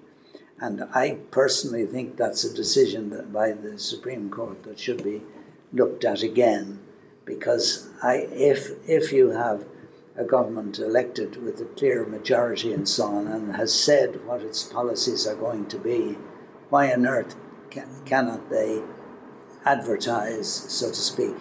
And 0.59 0.83
I 0.93 1.17
personally 1.29 1.85
think 1.85 2.17
that's 2.17 2.43
a 2.43 2.53
decision 2.53 3.11
that 3.11 3.31
by 3.31 3.51
the 3.51 3.77
Supreme 3.77 4.29
Court 4.29 4.63
that 4.63 4.79
should 4.79 5.03
be 5.03 5.21
looked 5.71 6.03
at 6.03 6.23
again, 6.23 6.79
because 7.25 7.89
I, 8.01 8.27
if 8.31 8.71
if 8.89 9.11
you 9.11 9.29
have 9.29 9.63
a 10.15 10.23
government 10.23 10.79
elected 10.79 11.35
with 11.43 11.61
a 11.61 11.65
clear 11.65 12.05
majority 12.05 12.73
and 12.73 12.89
so 12.89 13.05
on, 13.05 13.27
and 13.27 13.55
has 13.55 13.71
said 13.73 14.25
what 14.25 14.41
its 14.41 14.63
policies 14.63 15.27
are 15.27 15.35
going 15.35 15.67
to 15.67 15.77
be, 15.77 16.17
why 16.69 16.91
on 16.91 17.05
earth 17.05 17.35
can, 17.69 17.87
cannot 18.05 18.49
they 18.49 18.81
advertise, 19.63 20.49
so 20.49 20.87
to 20.87 20.95
speak, 20.95 21.35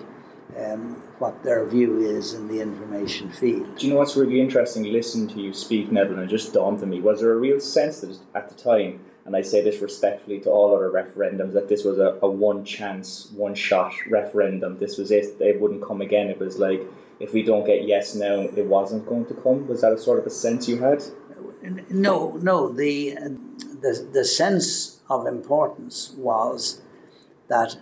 um, 0.59 1.03
what 1.18 1.42
their 1.42 1.64
view 1.66 1.99
is 1.99 2.34
in 2.34 2.49
the 2.49 2.61
information 2.61 3.30
field. 3.30 3.76
Do 3.76 3.86
you 3.86 3.92
know 3.92 3.99
what's 3.99 4.16
really 4.16 4.40
interesting 4.40 4.84
listening 4.84 5.28
to 5.28 5.40
you 5.40 5.53
speak, 5.53 5.90
Neville, 5.90 6.14
and 6.18 6.24
it 6.24 6.28
just 6.28 6.53
dawned 6.53 6.82
on 6.82 6.90
me? 6.90 7.01
Was 7.01 7.20
there 7.20 7.32
a 7.32 7.36
real 7.36 7.61
sense 7.61 8.01
that 8.01 8.18
at 8.34 8.49
the 8.49 8.55
time 8.55 9.01
and 9.26 9.34
I 9.34 9.42
say 9.42 9.61
this 9.61 9.82
respectfully 9.82 10.38
to 10.40 10.51
all 10.51 10.74
other 10.74 10.88
referendums, 10.88 11.55
that 11.55 11.68
this 11.68 11.84
was 11.84 11.99
a, 11.99 12.16
a 12.22 12.30
one 12.30 12.64
chance, 12.64 13.28
one 13.32 13.57
shot 13.57 13.92
referendum. 14.09 14.78
This 14.78 14.97
was 14.97 15.11
it. 15.11 15.38
They 15.40 15.53
wouldn't 15.53 15.82
come 15.82 16.01
again. 16.01 16.28
It 16.28 16.38
was 16.38 16.59
like, 16.59 16.82
if 17.18 17.32
we 17.32 17.42
don't 17.42 17.66
get 17.66 17.88
yes 17.88 18.14
now, 18.14 18.40
it 18.40 18.66
wasn't 18.66 19.05
going 19.05 19.26
to 19.26 19.34
come. 19.34 19.66
Was 19.66 19.80
that 19.80 19.92
a 19.92 19.99
sort 19.99 20.20
of 20.20 20.26
a 20.26 20.30
sense 20.30 20.68
you 20.68 20.78
had? 20.78 21.03
No, 21.90 22.38
no. 22.40 22.72
The, 22.72 23.16
the, 23.80 24.09
the 24.12 24.24
sense 24.24 25.01
of 25.11 25.26
importance 25.26 26.12
was 26.16 26.80
that 27.49 27.76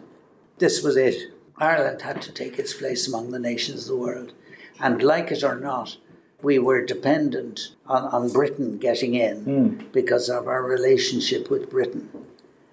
this 0.57 0.83
was 0.83 0.97
it. 0.97 1.34
Ireland 1.59 2.03
had 2.03 2.23
to 2.23 2.33
take 2.33 2.59
its 2.59 2.75
place 2.75 3.07
among 3.07 3.31
the 3.31 3.39
nations 3.39 3.83
of 3.83 3.89
the 3.89 3.97
world. 3.97 4.33
And 4.81 5.03
like 5.03 5.31
it 5.31 5.45
or 5.45 5.55
not, 5.55 5.97
we 6.43 6.59
were 6.59 6.85
dependent 6.85 7.75
on, 7.87 8.05
on 8.05 8.33
Britain 8.33 8.79
getting 8.79 9.15
in 9.15 9.45
mm. 9.45 9.93
because 9.93 10.29
of 10.29 10.49
our 10.49 10.63
relationship 10.63 11.51
with 11.51 11.71
Britain. 11.71 12.09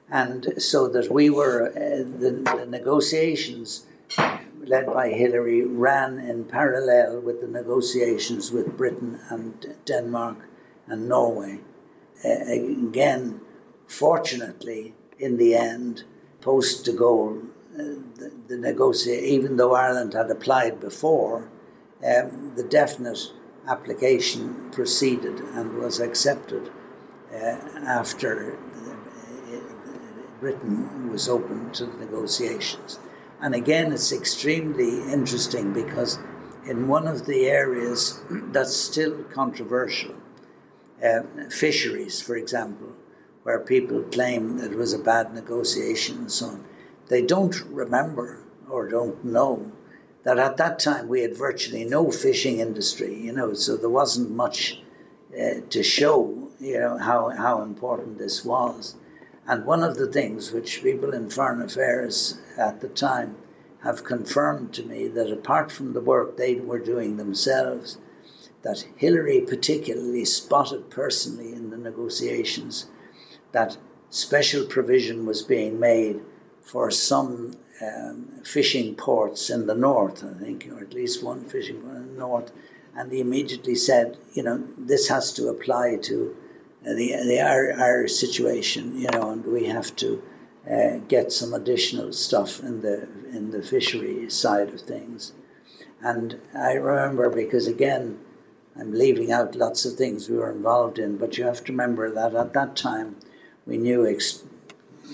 And 0.10 0.54
so 0.58 0.88
that 0.90 1.12
we 1.12 1.30
were, 1.30 1.70
uh, 1.70 2.20
the, 2.20 2.32
the 2.58 2.66
negotiations 2.66 3.86
led 4.64 4.88
by 4.88 5.10
Hillery 5.10 5.64
ran 5.64 6.20
in 6.20 6.46
parallel 6.46 7.22
with 7.22 7.42
the 7.42 7.48
negotiations 7.48 8.52
with 8.52 8.78
Britain 8.78 9.20
and 9.30 9.76
Denmark 9.86 10.38
and 10.88 11.08
Norway. 11.08 11.60
Uh, 12.24 12.30
again, 12.30 13.40
fortunately, 13.88 14.94
in 15.18 15.38
the 15.38 15.56
end, 15.56 16.04
post 16.42 16.86
de 16.86 16.94
Gaulle, 16.94 17.48
the, 17.76 18.32
the 18.48 19.20
even 19.24 19.58
though 19.58 19.74
Ireland 19.74 20.14
had 20.14 20.30
applied 20.30 20.80
before, 20.80 21.50
um, 22.06 22.54
the 22.56 22.64
definite 22.64 23.32
application 23.68 24.70
proceeded 24.72 25.40
and 25.40 25.78
was 25.78 26.00
accepted 26.00 26.70
uh, 27.34 27.38
after 27.86 28.58
uh, 28.58 29.58
Britain 30.40 31.10
was 31.12 31.30
open 31.30 31.72
to 31.72 31.86
the 31.86 31.98
negotiations. 31.98 33.00
And 33.40 33.56
again, 33.56 33.92
it's 33.92 34.12
extremely 34.12 35.02
interesting 35.12 35.74
because 35.74 36.20
in 36.66 36.88
one 36.88 37.08
of 37.08 37.26
the 37.26 37.48
areas 37.48 38.20
that's 38.52 38.76
still 38.76 39.24
controversial, 39.34 40.16
uh, 41.04 41.22
fisheries, 41.50 42.22
for 42.22 42.36
example, 42.36 42.90
where 43.44 43.60
people 43.60 44.04
claim 44.04 44.58
that 44.58 44.72
it 44.72 44.78
was 44.78 44.94
a 44.94 45.00
bad 45.00 45.34
negotiation 45.34 46.18
and 46.18 46.32
so 46.32 46.48
on, 46.48 46.66
they 47.12 47.22
don't 47.22 47.62
remember 47.66 48.39
or 48.70 48.88
don't 48.88 49.26
know 49.26 49.70
that 50.24 50.39
at 50.39 50.55
that 50.55 50.80
time 50.80 51.09
we 51.09 51.20
had 51.20 51.36
virtually 51.36 51.84
no 51.84 52.09
fishing 52.09 52.62
industry, 52.62 53.14
you 53.14 53.34
know, 53.34 53.53
so 53.53 53.76
there 53.76 53.89
wasn't 53.89 54.32
much 54.32 54.82
uh, 55.38 55.55
to 55.70 55.84
show, 55.84 56.47
you 56.62 56.80
know, 56.80 56.97
how, 56.97 57.28
how 57.28 57.64
important 57.64 58.18
this 58.18 58.45
was. 58.45 58.95
And 59.45 59.66
one 59.66 59.84
of 59.84 59.97
the 59.97 60.07
things 60.07 60.53
which 60.53 60.84
people 60.84 61.14
in 61.14 61.30
foreign 61.30 61.62
affairs 61.62 62.39
at 62.57 62.80
the 62.80 62.88
time 62.88 63.36
have 63.84 64.05
confirmed 64.05 64.72
to 64.76 64.84
me 64.84 65.09
that 65.09 65.34
apart 65.34 65.70
from 65.70 65.91
the 65.91 65.99
work 65.99 66.38
they 66.38 66.55
were 66.55 66.80
doing 66.80 67.18
themselves, 67.18 67.97
that 68.62 68.86
Hillery 68.95 69.41
particularly 69.41 70.24
spotted 70.24 70.89
personally 70.89 71.51
in 71.51 71.72
the 71.72 71.78
negotiations 71.78 72.86
that 73.51 73.76
special 74.09 74.66
provision 74.66 75.26
was 75.26 75.41
being 75.41 75.78
made 75.78 76.22
for 76.62 76.91
some 76.91 77.53
um, 77.82 78.28
fishing 78.43 78.95
ports 78.95 79.49
in 79.49 79.68
the 79.68 79.76
north, 79.76 80.24
I 80.24 80.34
think, 80.43 80.68
or 80.72 80.80
at 80.82 80.93
least 80.93 81.24
one 81.24 81.43
fishing 81.45 81.82
port 81.82 81.95
in 81.97 82.14
the 82.14 82.20
north, 82.20 82.51
and 82.95 83.12
he 83.12 83.20
immediately 83.20 83.76
said, 83.76 84.18
you 84.34 84.43
know, 84.43 84.64
this 84.78 85.07
has 85.07 85.34
to 85.34 85.49
apply 85.49 85.97
to 86.03 86.36
uh, 86.86 86.93
the 86.93 87.16
the 87.26 87.41
our, 87.41 87.74
our 87.80 88.07
situation, 88.07 88.97
you 88.97 89.09
know, 89.12 89.32
and 89.32 89.45
we 89.45 89.66
have 89.66 89.95
to 89.97 90.22
uh, 90.70 90.97
get 91.07 91.32
some 91.32 91.53
additional 91.53 92.14
stuff 92.14 92.59
in 92.62 92.82
the 92.82 93.07
in 93.32 93.51
the 93.51 93.64
fishery 93.64 94.30
side 94.30 94.70
of 94.70 94.82
things. 94.82 95.34
And 96.01 96.39
I 96.53 96.74
remember 96.74 97.30
because 97.30 97.68
again, 97.68 98.20
I'm 98.76 98.93
leaving 98.93 99.32
out 99.32 99.55
lots 99.55 99.86
of 99.86 99.95
things 99.95 100.30
we 100.30 100.38
were 100.38 100.51
involved 100.51 100.99
in, 100.99 101.18
but 101.18 101.38
you 101.38 101.43
have 101.45 101.64
to 101.66 101.72
remember 101.72 102.09
that 102.12 102.36
at 102.36 102.53
that 102.53 102.76
time 102.76 103.16
we 103.66 103.78
knew 103.78 104.07
ex- 104.07 104.43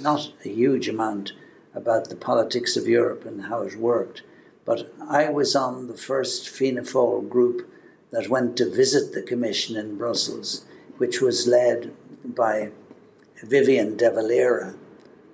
not 0.01 0.31
a 0.45 0.49
huge 0.49 0.87
amount 0.87 1.33
about 1.73 2.09
the 2.09 2.15
politics 2.15 2.77
of 2.77 2.87
Europe 2.87 3.25
and 3.25 3.41
how 3.41 3.61
it 3.61 3.75
worked. 3.75 4.21
But 4.63 4.91
I 4.99 5.29
was 5.29 5.55
on 5.55 5.87
the 5.87 5.97
first 5.97 6.49
Fianna 6.49 6.81
Fáil 6.81 7.27
group 7.27 7.67
that 8.11 8.29
went 8.29 8.57
to 8.57 8.69
visit 8.69 9.13
the 9.13 9.21
Commission 9.21 9.75
in 9.75 9.97
Brussels, 9.97 10.65
which 10.97 11.19
was 11.19 11.47
led 11.47 11.91
by 12.23 12.71
Vivion 13.43 13.97
De 13.97 14.11
Valera, 14.11 14.75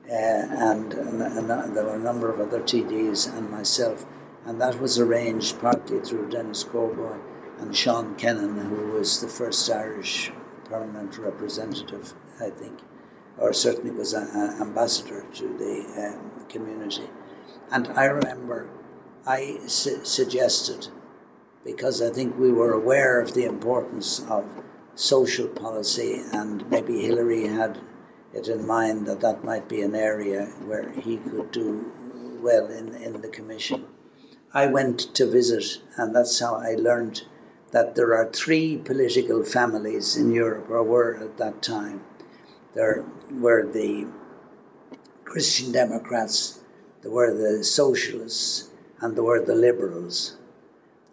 uh, 0.10 0.14
and, 0.14 0.94
and, 0.94 1.22
and, 1.22 1.76
there 1.76 1.84
were 1.84 1.96
a 1.96 2.00
number 2.00 2.30
of 2.32 2.40
other 2.40 2.62
TDs 2.62 3.36
and 3.38 3.50
myself. 3.50 4.06
And 4.46 4.62
that 4.62 4.80
was 4.80 5.00
arranged 5.00 5.60
partly 5.60 6.00
through 6.00 6.30
Denis 6.30 6.64
Corboy 6.64 7.18
and 7.60 7.76
Sean 7.76 8.16
Kennan, 8.16 8.58
who 8.58 8.92
was 8.92 9.20
the 9.20 9.28
first 9.28 9.70
Irish 9.70 10.32
permanent 10.66 11.18
representative, 11.18 12.14
I 12.40 12.50
think 12.50 12.80
or 13.38 13.54
certainly 13.54 13.92
was 13.92 14.14
an 14.14 14.28
ambassador 14.62 15.26
to 15.34 15.48
the 15.58 16.08
um, 16.08 16.46
community. 16.48 17.10
And 17.72 17.88
I 17.90 18.06
remember 18.06 18.70
I 19.26 19.60
su- 19.68 20.04
suggested, 20.04 20.88
because 21.64 22.02
I 22.02 22.10
think 22.10 22.38
we 22.38 22.52
were 22.52 22.74
aware 22.74 23.22
of 23.22 23.34
the 23.34 23.46
importance 23.46 24.22
of 24.30 24.46
social 24.96 25.48
policy, 25.48 26.22
and 26.34 26.70
maybe 26.70 27.02
Hillery 27.02 27.48
had 27.48 27.80
it 28.34 28.48
in 28.48 28.68
mind 28.68 29.08
that 29.08 29.22
that 29.22 29.44
might 29.44 29.68
be 29.70 29.82
an 29.82 29.96
area 29.96 30.46
where 30.66 30.90
he 30.92 31.18
could 31.18 31.52
do 31.52 31.92
well 32.42 32.68
in, 32.68 32.94
in 32.96 33.22
the 33.22 33.30
commission. 33.30 33.86
I 34.54 34.68
went 34.68 35.16
to 35.16 35.26
visit, 35.26 35.82
and 35.98 36.14
that's 36.14 36.40
how 36.40 36.56
I 36.56 36.76
learned 36.76 37.24
that 37.72 37.96
there 37.96 38.16
are 38.16 38.30
three 38.30 38.78
political 38.78 39.44
families 39.44 40.18
in 40.18 40.32
Europe, 40.32 40.70
or 40.70 40.84
were 40.84 41.16
at 41.16 41.38
that 41.38 41.62
time 41.64 42.02
there 42.76 43.06
were 43.32 43.66
the 43.72 44.08
Christian 45.26 45.72
Democrats, 45.72 46.60
there 47.02 47.12
were 47.12 47.34
the 47.34 47.64
Socialists, 47.64 48.70
and 49.00 49.16
there 49.16 49.24
were 49.24 49.42
the 49.42 49.56
Liberals. 49.56 50.36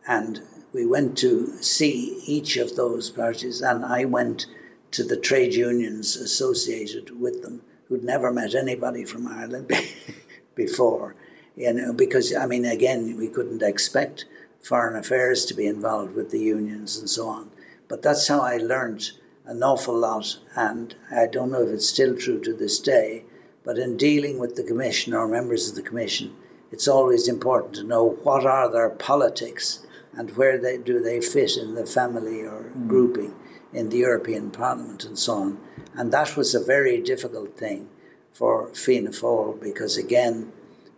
And 0.07 0.43
we 0.73 0.87
went 0.87 1.19
to 1.19 1.63
see 1.63 2.23
each 2.27 2.57
of 2.57 2.77
those 2.77 3.11
parties, 3.11 3.61
and 3.61 3.85
I 3.85 4.05
went 4.05 4.47
to 4.93 5.05
the 5.05 5.17
trade 5.17 5.55
unions 5.55 6.17
associated 6.17 7.21
with 7.21 7.43
them 7.43 7.63
who'd 7.89 8.05
never 8.05 8.33
met 8.33 8.55
anybody 8.55 9.05
from 9.05 9.27
Ireland 9.27 9.71
before. 10.55 11.15
You 11.57 11.73
know, 11.73 11.93
because 11.93 12.35
I 12.35 12.47
mean, 12.47 12.65
again, 12.65 13.17
we 13.17 13.29
couldn't 13.29 13.63
expect 13.63 14.25
foreign 14.63 14.97
affairs 14.97 15.45
to 15.47 15.55
be 15.55 15.67
involved 15.67 16.15
with 16.15 16.31
the 16.31 16.39
unions 16.39 16.99
and 16.99 17.11
so 17.11 17.29
on. 17.29 17.51
But 17.89 18.03
that's 18.03 18.29
how 18.29 18.41
I 18.41 18.59
learned 18.59 19.11
an 19.47 19.62
awful 19.62 19.97
lot, 19.97 20.38
and 20.55 20.95
I 21.11 21.26
don't 21.26 21.51
know 21.51 21.62
if 21.62 21.70
it's 21.70 21.88
still 21.88 22.16
true 22.16 22.41
to 22.41 22.53
this 22.53 22.78
day, 22.78 23.24
but 23.64 23.78
in 23.78 23.97
dealing 23.97 24.38
with 24.38 24.57
the 24.57 24.62
Commission 24.62 25.14
or 25.14 25.26
members 25.28 25.68
of 25.68 25.74
the 25.74 25.82
Commission, 25.82 26.34
it's 26.72 26.88
always 26.88 27.28
important 27.28 27.74
to 27.74 27.82
know 27.82 28.18
what 28.22 28.47
are 28.47 28.70
their 28.70 28.91
politics 28.91 29.80
and 30.12 30.30
where 30.36 30.59
they 30.59 30.76
do 30.78 31.01
they 31.01 31.20
fit 31.20 31.57
in 31.57 31.74
the 31.74 31.86
family 31.86 32.43
or 32.43 32.64
mm. 32.64 32.88
grouping 32.88 33.34
in 33.72 33.88
the 33.88 33.99
European 33.99 34.51
Parliament 34.51 35.05
and 35.05 35.18
so 35.18 35.34
on. 35.34 35.59
And 35.95 36.12
that 36.12 36.36
was 36.36 36.55
a 36.55 36.64
very 36.64 37.01
difficult 37.01 37.57
thing 37.57 37.88
for 38.32 38.68
Fianna 38.74 39.11
Fáil 39.11 39.61
because 39.61 39.97
again 39.97 40.53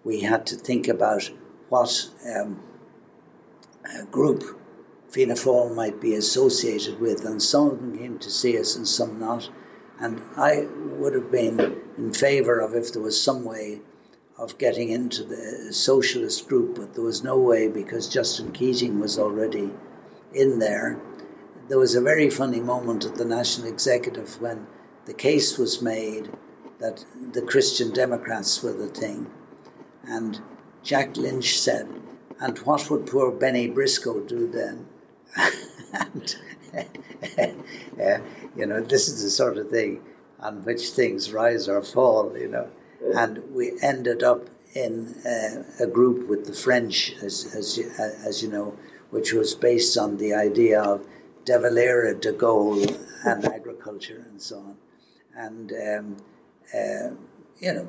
we 0.04 0.20
had 0.20 0.46
to 0.46 0.56
think 0.56 0.88
about 0.88 1.30
what 1.68 2.10
um, 2.34 2.60
group 4.10 4.44
Fianna 5.12 5.34
Fáil 5.34 5.74
might 5.74 6.00
be 6.00 6.14
associated 6.14 6.98
with, 6.98 7.26
and 7.26 7.42
some 7.42 7.66
of 7.66 7.80
them 7.80 7.98
came 7.98 8.18
to 8.18 8.30
see 8.30 8.58
us 8.58 8.76
and 8.76 8.88
some 8.88 9.20
not. 9.20 9.46
And 10.00 10.22
I 10.38 10.66
would 10.98 11.12
have 11.12 11.30
been 11.30 11.82
in 11.98 12.14
favour 12.14 12.60
of 12.60 12.74
if 12.74 12.94
there 12.94 13.02
was 13.02 13.20
some 13.20 13.44
way 13.44 13.82
of 14.38 14.56
getting 14.56 14.88
into 14.88 15.22
the 15.22 15.70
socialist 15.70 16.48
group, 16.48 16.76
but 16.76 16.94
there 16.94 17.04
was 17.04 17.22
no 17.22 17.36
way 17.36 17.68
because 17.68 18.08
Justin 18.08 18.52
Keating 18.52 19.00
was 19.00 19.18
already 19.18 19.70
in 20.32 20.58
there. 20.58 20.98
There 21.68 21.78
was 21.78 21.94
a 21.94 22.00
very 22.00 22.30
funny 22.30 22.60
moment 22.60 23.04
at 23.04 23.16
the 23.16 23.26
National 23.26 23.68
Executive 23.68 24.40
when 24.40 24.66
the 25.04 25.12
case 25.12 25.58
was 25.58 25.82
made 25.82 26.30
that 26.78 27.04
the 27.32 27.42
Christian 27.42 27.90
Democrats 27.90 28.62
were 28.62 28.72
the 28.72 28.88
thing. 28.88 29.26
And 30.04 30.40
Jack 30.82 31.18
Lynch 31.18 31.60
said, 31.60 31.86
And 32.40 32.56
what 32.60 32.88
would 32.88 33.06
poor 33.06 33.30
Benny 33.30 33.68
Briscoe 33.68 34.20
do 34.20 34.46
then? 34.46 34.86
And, 35.36 36.36
uh, 36.74 36.82
you 38.56 38.66
know, 38.66 38.80
this 38.80 39.08
is 39.08 39.22
the 39.22 39.30
sort 39.30 39.58
of 39.58 39.70
thing 39.70 40.02
on 40.40 40.64
which 40.64 40.90
things 40.90 41.32
rise 41.32 41.68
or 41.68 41.82
fall, 41.82 42.36
you 42.36 42.48
know. 42.48 42.68
And 43.14 43.42
we 43.52 43.72
ended 43.82 44.22
up 44.22 44.48
in 44.74 45.14
uh, 45.26 45.64
a 45.80 45.86
group 45.86 46.28
with 46.28 46.46
the 46.46 46.52
French, 46.52 47.14
as, 47.22 47.54
as, 47.54 47.76
you, 47.76 47.90
as 47.98 48.42
you 48.42 48.48
know, 48.48 48.76
which 49.10 49.32
was 49.32 49.54
based 49.54 49.98
on 49.98 50.16
the 50.16 50.34
idea 50.34 50.80
of 50.80 51.06
De 51.44 51.58
Valera, 51.58 52.14
de 52.14 52.32
Gaulle, 52.32 52.98
and 53.24 53.44
agriculture 53.58 54.24
and 54.30 54.40
so 54.40 54.58
on. 54.58 54.76
and 55.36 55.72
um, 55.72 56.16
uh, 56.74 57.10
you 57.58 57.72
know, 57.72 57.86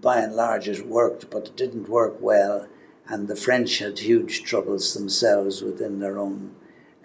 by 0.00 0.18
and 0.20 0.34
large, 0.34 0.68
it 0.68 0.86
worked, 0.86 1.30
but 1.30 1.48
it 1.48 1.56
didn't 1.56 1.88
work 1.88 2.16
well, 2.20 2.66
and 3.08 3.26
the 3.26 3.36
French 3.36 3.78
had 3.78 3.98
huge 3.98 4.42
troubles 4.42 4.94
themselves 4.94 5.62
within 5.62 5.98
their 5.98 6.18
own 6.18 6.54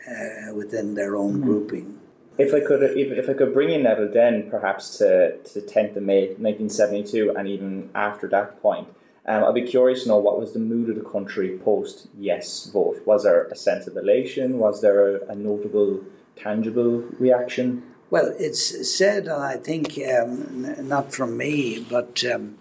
uh, 0.08 0.54
within 0.54 0.95
their 0.95 1.16
own 1.16 1.34
mm-hmm. 1.34 1.43
grouping. 1.43 1.99
If 2.38 2.54
I 2.54 2.62
could, 2.62 2.82
if, 2.84 2.95
if 2.95 3.30
I 3.30 3.34
could 3.34 3.54
bring 3.54 3.70
in 3.70 3.84
Neville 3.84 4.12
then 4.12 4.49
perhaps 4.49 4.97
to, 4.97 5.38
to 5.38 5.62
10th 5.62 5.97
of 5.97 6.04
May 6.04 6.28
1972 6.28 7.36
and 7.38 7.47
even 7.47 7.89
after 7.93 8.28
that 8.30 8.62
point, 8.62 8.88
um, 9.26 9.45
I'd 9.45 9.54
be 9.54 9.62
curious 9.68 10.04
to 10.04 10.10
know 10.10 10.18
what 10.18 10.39
was 10.39 10.51
the 10.51 10.60
mood 10.60 10.89
of 10.89 10.95
the 10.95 11.10
country 11.10 11.58
post 11.64 12.08
yes 12.18 12.66
vote. 12.66 13.01
Was 13.06 13.24
there 13.24 13.45
a 13.45 13.56
sense 13.56 13.88
of 13.88 13.95
elation? 13.95 14.58
Was 14.58 14.82
there 14.82 15.18
a, 15.18 15.32
a 15.32 15.36
notable, 15.36 16.01
tangible 16.36 17.04
reaction? 17.20 17.84
Well, 18.10 18.34
it's 18.38 18.93
said, 18.93 19.28
and 19.28 19.41
I 19.41 19.56
think 19.58 19.97
um, 19.99 20.88
not 20.88 21.14
from 21.14 21.38
me, 21.38 21.86
but 21.89 22.24
um, 22.26 22.58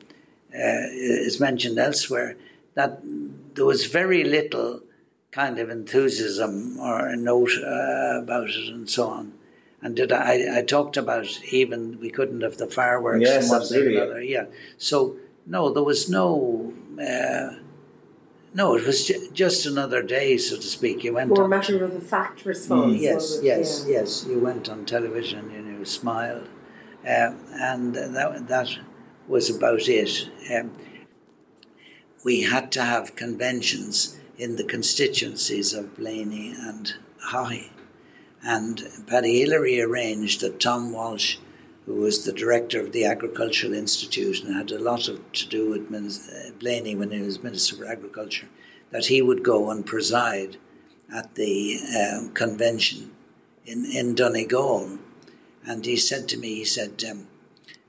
uh, 0.55 0.87
it's 0.93 1.41
mentioned 1.41 1.79
elsewhere, 1.79 2.37
that 2.75 3.01
there 3.55 3.65
was 3.65 3.87
very 3.87 4.25
little 4.25 4.83
kind 5.31 5.59
of 5.59 5.71
enthusiasm 5.71 6.79
or 6.79 7.07
a 7.07 7.17
note 7.17 7.53
uh, 7.59 8.21
about 8.23 8.49
it 8.49 8.69
and 8.69 8.89
so 8.89 9.09
on. 9.09 9.33
And 9.81 9.97
did 9.97 10.13
I, 10.13 10.59
I 10.59 10.63
talked 10.63 10.97
about 10.97 11.27
even 11.53 11.99
we 12.01 12.11
couldn't 12.11 12.43
have 12.43 12.57
the 12.57 12.69
fireworks 12.69 13.23
yes, 13.23 13.51
and 13.51 13.61
absolutely. 13.61 13.97
another. 13.97 14.23
Yeah. 14.23 14.47
So 14.79 15.17
no, 15.47 15.73
there 15.73 15.83
was 15.83 16.09
no. 16.09 16.73
Uh, 17.01 17.57
no, 18.55 18.77
it 18.77 18.87
was 18.87 19.07
ju- 19.07 19.31
just 19.33 19.67
another 19.67 20.03
day, 20.03 20.37
so 20.37 20.57
to 20.57 20.63
speak. 20.63 21.05
You 21.05 21.15
went 21.15 21.31
more 21.31 21.45
on, 21.45 21.51
matter 21.51 21.83
of 21.85 21.97
a 21.97 22.01
fact 22.01 22.45
response. 22.45 22.95
Mm, 22.95 23.01
yes, 23.01 23.41
yes, 23.43 23.85
yeah. 23.89 24.01
yes. 24.01 24.27
You 24.29 24.39
went 24.39 24.69
on 24.69 24.85
television 24.85 25.51
and 25.51 25.79
you 25.79 25.85
smiled, 25.85 26.47
um, 27.05 27.39
and 27.55 27.95
that 27.95 28.47
that 28.49 28.79
was 29.27 29.51
about 29.51 29.89
it. 29.89 30.29
Um, 30.55 30.71
we 32.25 32.43
had 32.43 32.71
to 32.71 32.83
have 32.83 33.17
conventions 33.17 34.17
in 34.39 34.55
the 34.55 34.65
constituencies 34.65 35.75
of 35.75 35.97
Blaney 35.97 36.55
and 36.57 36.95
Haughey. 37.21 37.71
And 38.45 38.81
Paddy 39.09 39.41
Hillery 39.41 39.81
arranged 39.81 40.41
that 40.41 40.61
Tom 40.61 40.93
Walsh, 40.93 41.37
who 41.85 41.95
was 41.95 42.25
the 42.25 42.33
director 42.33 42.81
of 42.81 42.93
the 42.93 43.07
Agricultural 43.07 43.75
Institute 43.75 44.45
and 44.45 44.55
had 44.55 44.71
a 44.71 44.79
lot 44.79 45.09
of, 45.09 45.33
to 45.33 45.49
do 45.49 45.71
with 45.71 45.91
uh, 45.93 46.53
Blaney 46.61 46.95
when 46.95 47.11
he 47.11 47.21
was 47.21 47.43
Minister 47.43 47.77
for 47.77 47.87
Agriculture, 47.87 48.49
that 48.91 49.07
he 49.07 49.21
would 49.21 49.43
go 49.43 49.71
and 49.71 49.85
preside 49.85 50.57
at 51.13 51.35
the 51.35 51.79
uh, 51.97 52.29
convention 52.35 53.11
in, 53.67 53.85
in 53.85 54.15
Donegal. 54.15 54.99
And 55.67 55.85
he 55.85 55.97
said 55.97 56.29
to 56.29 56.37
me, 56.37 56.55
he 56.55 56.65
said, 56.65 57.03
um, 57.11 57.27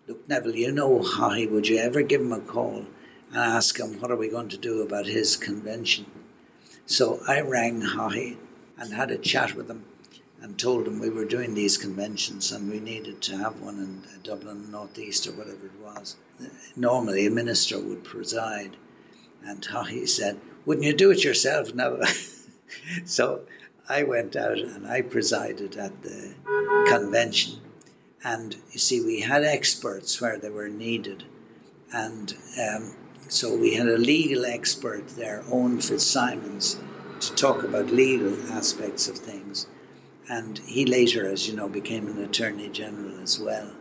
Look, 0.08 0.28
Neville, 0.28 0.56
you 0.56 0.72
know 0.72 1.00
Haughey, 1.00 1.50
would 1.50 1.68
you 1.68 1.78
ever 1.78 2.02
give 2.02 2.22
him 2.22 2.34
a 2.34 2.40
call 2.40 2.86
and 3.34 3.42
ask 3.42 3.80
him 3.80 4.00
what 4.00 4.12
are 4.12 4.16
we 4.16 4.28
going 4.28 4.50
to 4.50 4.58
do 4.58 4.84
about 4.84 5.08
his 5.08 5.38
convention? 5.38 6.06
So 6.86 7.20
I 7.28 7.42
rang 7.42 7.82
Haughey 7.82 8.38
and 8.78 8.94
had 8.94 9.10
a 9.10 9.18
chat 9.18 9.56
with 9.56 9.68
him 9.68 9.86
and 10.40 10.60
told 10.60 10.88
him 10.88 11.00
we 11.00 11.10
were 11.10 11.26
doing 11.26 11.56
these 11.56 11.78
conventions 11.78 12.52
and 12.52 12.70
we 12.70 12.80
needed 12.80 13.22
to 13.24 13.38
have 13.38 13.60
one 13.60 13.80
in 13.80 14.22
Dublin 14.22 14.70
Northeast 14.70 15.26
or 15.26 15.32
whatever 15.32 15.66
it 15.66 15.80
was. 15.82 16.16
Normally, 16.76 17.26
a 17.26 17.32
minister 17.32 17.80
would 17.80 18.04
preside, 18.04 18.76
and 19.44 19.66
he 19.88 20.06
said, 20.06 20.40
"Wouldn't 20.66 20.86
you 20.86 20.94
do 20.94 21.10
it 21.10 21.24
yourself 21.24 21.74
now?" 21.82 22.00
so 23.06 23.42
I 23.90 24.04
went 24.04 24.36
out 24.36 24.60
and 24.60 24.86
I 24.86 25.02
presided 25.02 25.76
at 25.78 26.04
the 26.04 26.36
convention, 26.88 27.62
and 28.24 28.56
you 28.72 28.80
see, 28.80 29.02
we 29.02 29.22
had 29.22 29.44
experts 29.44 30.22
where 30.22 30.38
they 30.38 30.50
were 30.50 30.70
needed, 30.70 31.24
and 31.92 32.36
um, 32.62 32.94
so 33.28 33.56
we 33.56 33.74
had 33.74 33.88
a 33.88 33.98
legal 33.98 34.46
expert 34.46 35.08
there, 35.10 35.44
Eoghan 35.50 35.84
Fitzsimons, 35.84 36.78
to 37.20 37.36
talk 37.36 37.64
about 37.64 37.88
legal 37.88 38.34
aspects 38.52 39.08
of 39.08 39.18
things 39.18 39.68
and 40.30 40.58
he 40.60 40.86
later, 40.86 41.28
as 41.28 41.48
you 41.48 41.56
know, 41.56 41.68
became 41.68 42.08
an 42.08 42.24
attorney 42.24 42.70
general 42.70 43.20
as 43.22 43.40
well. 43.40 43.72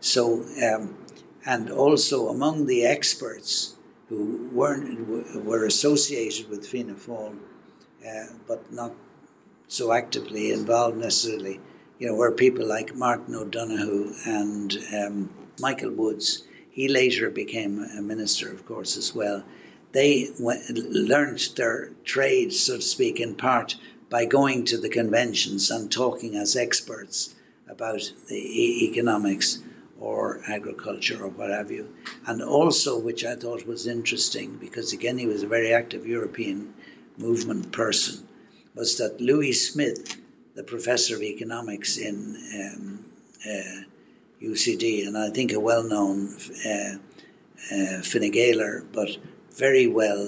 So, 0.00 0.44
um, 0.62 0.96
and 1.44 1.70
also 1.70 2.28
among 2.28 2.66
the 2.66 2.86
experts 2.86 3.74
who 4.08 4.48
weren't 4.52 5.44
were 5.44 5.64
associated 5.64 6.48
with 6.48 6.66
Fianna 6.66 6.94
Fáil, 6.94 7.36
uh, 8.06 8.26
but 8.46 8.72
not 8.72 8.92
so 9.68 9.92
actively 9.92 10.52
involved 10.52 10.96
necessarily, 10.96 11.60
you 11.98 12.08
know, 12.08 12.14
were 12.14 12.32
people 12.32 12.66
like 12.66 12.94
Martin 12.94 13.34
O'Donoghue 13.34 14.12
and 14.24 14.78
um, 14.94 15.30
Michael 15.60 15.90
Woods. 15.90 16.44
He 16.76 16.88
later 16.88 17.30
became 17.30 17.82
a 17.82 18.02
minister, 18.02 18.52
of 18.52 18.66
course, 18.66 18.98
as 18.98 19.14
well. 19.14 19.42
They 19.92 20.28
went, 20.38 20.68
learned 20.68 21.38
their 21.56 21.92
trade, 22.04 22.52
so 22.52 22.76
to 22.76 22.82
speak, 22.82 23.18
in 23.18 23.34
part 23.34 23.76
by 24.10 24.26
going 24.26 24.66
to 24.66 24.76
the 24.76 24.90
conventions 24.90 25.70
and 25.70 25.90
talking 25.90 26.36
as 26.36 26.54
experts 26.54 27.34
about 27.66 28.12
the 28.28 28.36
e- 28.36 28.90
economics 28.90 29.60
or 29.98 30.42
agriculture 30.46 31.24
or 31.24 31.28
what 31.28 31.48
have 31.48 31.70
you. 31.70 31.88
And 32.26 32.42
also, 32.42 32.98
which 32.98 33.24
I 33.24 33.36
thought 33.36 33.66
was 33.66 33.86
interesting, 33.86 34.58
because 34.60 34.92
again, 34.92 35.16
he 35.16 35.24
was 35.24 35.42
a 35.42 35.48
very 35.48 35.72
active 35.72 36.06
European 36.06 36.74
movement 37.16 37.72
person, 37.72 38.28
was 38.74 38.98
that 38.98 39.18
Louis 39.18 39.52
Smith, 39.52 40.14
the 40.54 40.62
professor 40.62 41.16
of 41.16 41.22
economics 41.22 41.96
in 41.96 42.36
um, 42.54 43.04
uh, 43.50 43.80
UCD, 44.42 45.06
and 45.06 45.16
I 45.16 45.30
think 45.30 45.52
a 45.52 45.60
well 45.60 45.82
known 45.82 46.36
uh, 46.66 46.96
uh, 47.72 48.02
Fine 48.02 48.30
Gaeler, 48.30 48.84
but 48.92 49.16
very 49.52 49.86
well 49.86 50.26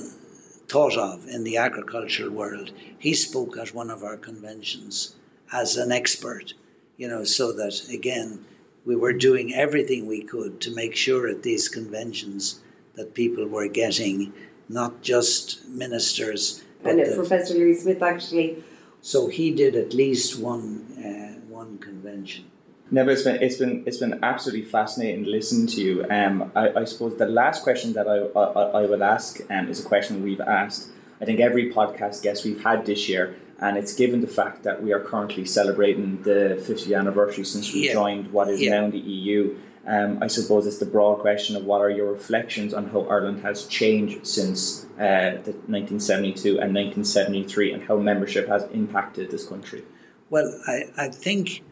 thought 0.69 0.97
of 0.97 1.27
in 1.29 1.45
the 1.45 1.59
agricultural 1.59 2.31
world. 2.31 2.71
He 2.99 3.15
spoke 3.15 3.57
at 3.59 3.75
one 3.75 3.91
of 3.91 4.03
our 4.03 4.17
conventions 4.17 5.15
as 5.53 5.77
an 5.77 5.93
expert, 5.93 6.55
you 6.97 7.09
know, 7.09 7.25
so 7.25 7.53
that 7.53 7.89
again, 7.91 8.45
we 8.85 8.97
were 8.97 9.13
doing 9.13 9.55
everything 9.55 10.07
we 10.07 10.23
could 10.23 10.61
to 10.63 10.75
make 10.75 10.97
sure 10.97 11.29
at 11.29 11.43
these 11.43 11.69
conventions 11.69 12.61
that 12.95 13.15
people 13.15 13.47
were 13.47 13.69
getting 13.69 14.33
not 14.69 15.03
just 15.03 15.67
ministers. 15.69 16.63
and 16.85 17.03
Professor 17.15 17.55
Louis 17.55 17.81
Smith 17.81 18.03
actually. 18.03 18.63
So 19.01 19.29
he 19.29 19.53
did 19.53 19.77
at 19.77 19.95
least 19.95 20.39
one 20.39 20.87
uh, 20.99 21.41
one 21.49 21.79
convention. 21.79 22.45
Neville, 22.91 23.12
it's 23.12 23.22
been 23.22 23.43
it's 23.43 23.57
been 23.57 23.82
it's 23.86 23.99
been 23.99 24.20
absolutely 24.22 24.64
fascinating 24.64 25.24
listening 25.24 25.66
to 25.68 25.80
you. 25.80 26.07
Um, 26.09 26.53
I, 26.55 26.70
I 26.70 26.84
suppose 26.84 27.18
the 27.18 27.26
last 27.26 27.62
question 27.62 27.93
that 27.95 28.09
I 28.09 28.18
I, 28.39 28.82
I 28.82 28.86
would 28.86 29.03
ask 29.03 29.41
um, 29.51 29.68
is 29.68 29.84
a 29.84 29.89
question 29.89 30.22
we've 30.22 30.41
asked. 30.41 30.89
I 31.20 31.24
think 31.24 31.41
every 31.41 31.72
podcast 31.72 32.22
guest 32.22 32.45
we've 32.45 32.62
had 32.62 32.86
this 32.86 33.09
year, 33.09 33.36
and 33.61 33.76
it's 33.76 33.95
given 33.95 34.20
the 34.20 34.28
fact 34.28 34.62
that 34.62 34.82
we 34.82 34.93
are 34.93 35.01
currently 35.01 35.45
celebrating 35.45 36.22
the 36.22 36.62
50th 36.66 36.97
anniversary 36.97 37.45
since 37.45 37.72
we 37.72 37.89
yeah. 37.89 37.93
joined 37.93 38.32
what 38.32 38.49
is 38.49 38.61
yeah. 38.61 38.80
now 38.80 38.91
the 38.91 38.99
EU. 38.99 39.59
Um, 39.86 40.22
I 40.22 40.26
suppose 40.26 40.66
it's 40.66 40.78
the 40.78 40.86
broad 40.86 41.20
question 41.20 41.57
of 41.57 41.64
what 41.64 41.80
are 41.80 41.89
your 41.89 42.12
reflections 42.12 42.74
on 42.74 42.89
how 42.91 43.03
Ireland 43.03 43.43
has 43.43 43.66
changed 43.66 44.26
since 44.26 44.84
uh, 44.97 45.41
the 45.45 45.53
1972 45.66 46.61
and 46.61 46.74
1973, 46.74 47.72
and 47.72 47.82
how 47.82 47.97
membership 47.97 48.49
has 48.49 48.64
impacted 48.64 49.30
this 49.30 49.47
country. 49.47 49.84
Well, 50.30 50.61
I, 50.66 50.84
I 50.97 51.09
think 51.09 51.62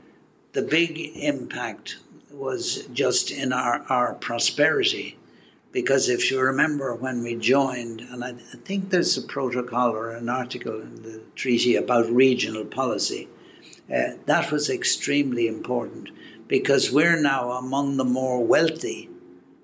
the 0.57 0.63
big 0.63 0.99
impact 1.17 1.99
was 2.33 2.87
just 2.95 3.31
in 3.31 3.53
our, 3.53 3.85
our 3.91 4.15
prosperity. 4.15 5.15
Because 5.71 6.09
if 6.09 6.31
you 6.31 6.41
remember 6.41 6.95
when 6.95 7.23
we 7.23 7.35
joined, 7.35 8.01
and 8.01 8.25
I, 8.25 8.31
I 8.31 8.57
think 8.65 8.89
there's 8.89 9.19
a 9.19 9.23
protocol 9.37 9.91
or 9.91 10.13
an 10.13 10.31
article 10.31 10.81
in 10.81 11.03
the 11.03 11.21
treaty 11.35 11.77
about 11.77 12.09
regional 12.09 12.65
policy, 12.65 13.29
uh, 13.95 14.13
that 14.25 14.51
was 14.51 14.71
extremely 14.71 15.47
important 15.47 16.09
because 16.49 16.91
we're 16.91 17.21
now 17.21 17.53
among 17.53 17.99
the 17.99 18.11
more 18.19 18.43
wealthy 18.43 19.11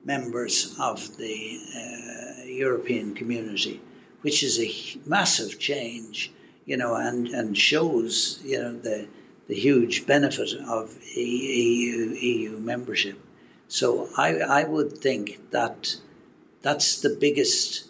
members 0.05 0.77
of 0.79 1.17
the 1.17 1.59
uh, 1.75 2.45
European 2.45 3.15
community, 3.15 3.81
which 4.21 4.43
is 4.43 4.61
a 4.61 4.99
massive 5.09 5.59
change, 5.59 6.31
you 6.67 6.77
know, 6.77 6.97
and, 6.97 7.29
and 7.29 7.57
shows, 7.57 8.43
you 8.45 8.59
know, 8.59 8.77
the, 8.77 9.09
the 9.53 9.61
huge 9.61 10.07
benefit 10.07 10.55
of 10.67 10.97
EU, 11.15 12.15
EU 12.15 12.57
membership. 12.57 13.19
So 13.69 14.09
I, 14.17 14.39
I 14.39 14.65
would 14.65 14.97
think 14.97 15.51
that 15.51 15.95
that's 16.63 17.03
the 17.03 17.19
biggest 17.21 17.85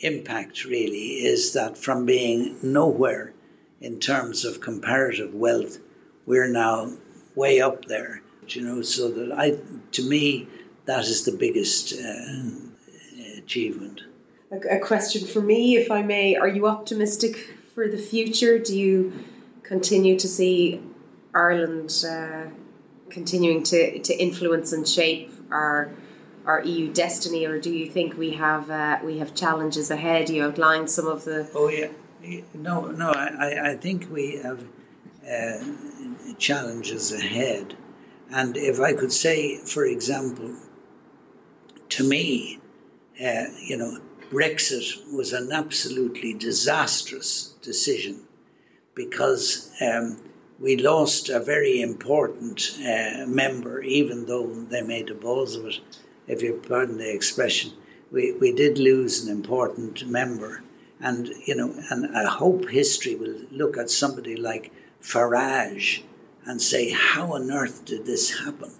impact, 0.00 0.66
really, 0.66 1.24
is 1.24 1.54
that 1.54 1.78
from 1.78 2.04
being 2.04 2.58
nowhere 2.62 3.32
in 3.80 4.00
terms 4.00 4.44
of 4.44 4.60
comparative 4.60 5.32
wealth, 5.32 5.78
we're 6.26 6.52
now 6.52 6.92
way 7.34 7.62
up 7.62 7.86
there. 7.86 8.20
You 8.46 8.62
know, 8.62 8.82
so 8.82 9.10
that 9.10 9.32
I, 9.32 9.56
to 9.92 10.02
me, 10.06 10.46
that 10.84 11.04
is 11.04 11.24
the 11.24 11.32
biggest 11.32 11.94
uh, 11.94 13.38
achievement. 13.38 14.02
A, 14.52 14.76
a 14.76 14.78
question 14.78 15.26
for 15.26 15.40
me, 15.40 15.78
if 15.78 15.90
I 15.90 16.02
may: 16.02 16.36
Are 16.36 16.48
you 16.48 16.66
optimistic 16.66 17.36
for 17.74 17.88
the 17.88 17.98
future? 17.98 18.58
Do 18.58 18.78
you 18.78 19.12
continue 19.62 20.18
to 20.18 20.26
see 20.26 20.80
Ireland 21.34 22.04
uh, 22.08 22.46
continuing 23.10 23.62
to, 23.64 23.98
to 24.00 24.14
influence 24.14 24.72
and 24.72 24.86
shape 24.86 25.32
our 25.50 25.90
our 26.46 26.62
EU 26.64 26.90
destiny, 26.90 27.44
or 27.44 27.60
do 27.60 27.70
you 27.70 27.90
think 27.90 28.16
we 28.16 28.30
have 28.30 28.70
uh, 28.70 28.98
we 29.04 29.18
have 29.18 29.34
challenges 29.34 29.90
ahead? 29.90 30.30
You 30.30 30.44
outlined 30.44 30.90
some 30.90 31.06
of 31.06 31.24
the. 31.24 31.48
Oh 31.54 31.68
yeah, 31.68 31.88
no, 32.54 32.86
no. 32.86 33.10
I, 33.10 33.72
I 33.72 33.76
think 33.76 34.10
we 34.10 34.36
have 34.38 34.64
uh, 35.30 35.58
challenges 36.38 37.12
ahead, 37.12 37.76
and 38.30 38.56
if 38.56 38.80
I 38.80 38.94
could 38.94 39.12
say, 39.12 39.58
for 39.58 39.84
example, 39.84 40.54
to 41.90 42.08
me, 42.08 42.60
uh, 43.22 43.44
you 43.62 43.76
know, 43.76 43.98
Brexit 44.30 45.12
was 45.12 45.34
an 45.34 45.52
absolutely 45.52 46.32
disastrous 46.32 47.54
decision 47.60 48.20
because 48.94 49.70
um, 49.82 50.18
we 50.60 50.76
lost 50.76 51.28
a 51.28 51.38
very 51.38 51.80
important 51.80 52.76
uh, 52.80 53.24
member, 53.26 53.80
even 53.80 54.26
though 54.26 54.46
they 54.46 54.82
made 54.82 55.06
the 55.06 55.14
balls 55.14 55.54
of 55.54 55.66
it, 55.66 55.78
if 56.26 56.42
you 56.42 56.60
pardon 56.68 56.98
the 56.98 57.14
expression. 57.14 57.72
We, 58.10 58.32
we 58.32 58.52
did 58.52 58.76
lose 58.76 59.24
an 59.24 59.30
important 59.30 60.06
member. 60.08 60.62
And, 61.00 61.28
you 61.46 61.54
know, 61.54 61.72
and 61.90 62.16
I 62.16 62.24
hope 62.24 62.68
history 62.68 63.14
will 63.14 63.36
look 63.52 63.76
at 63.78 63.88
somebody 63.88 64.34
like 64.34 64.72
Farage 65.00 66.02
and 66.44 66.60
say, 66.60 66.90
how 66.90 67.34
on 67.34 67.52
earth 67.52 67.84
did 67.84 68.04
this 68.04 68.36
happen? 68.36 68.72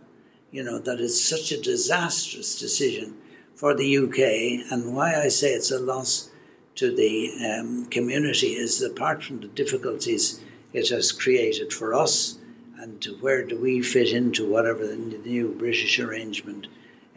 You 0.51 0.65
know, 0.65 0.79
that 0.81 1.01
it's 1.01 1.21
such 1.21 1.53
a 1.53 1.61
disastrous 1.61 2.59
decision 2.59 3.15
for 3.55 3.75
the 3.75 3.99
UK. 3.99 4.73
And 4.73 4.97
why 4.97 5.15
I 5.15 5.29
say 5.29 5.51
it's 5.51 5.71
a 5.71 5.79
loss 5.79 6.29
to 6.77 6.95
the 6.95 7.31
um, 7.47 7.87
community 7.87 8.49
is 8.49 8.83
apart 8.83 9.23
from 9.23 9.41
the 9.41 9.49
difficulties 9.49 10.41
it 10.73 10.89
has 10.91 11.13
created 11.13 11.73
for 11.73 11.95
us 11.95 12.39
and 12.79 13.01
to 13.01 13.15
where 13.17 13.45
do 13.45 13.59
we 13.59 13.83
fit 13.83 14.13
into 14.13 14.49
whatever 14.49 14.87
the 14.87 14.97
new 14.97 15.49
British 15.49 15.99
arrangement 15.99 16.67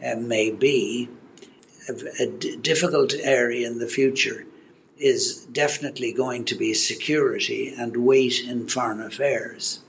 uh, 0.04 0.16
may 0.16 0.50
be, 0.50 1.08
a, 1.88 1.92
a 2.22 2.26
d- 2.26 2.56
difficult 2.56 3.14
area 3.14 3.66
in 3.66 3.78
the 3.78 3.86
future 3.86 4.44
is 4.98 5.44
definitely 5.46 6.12
going 6.12 6.44
to 6.46 6.54
be 6.54 6.74
security 6.74 7.74
and 7.76 7.96
weight 7.96 8.40
in 8.40 8.68
foreign 8.68 9.00
affairs. 9.00 9.80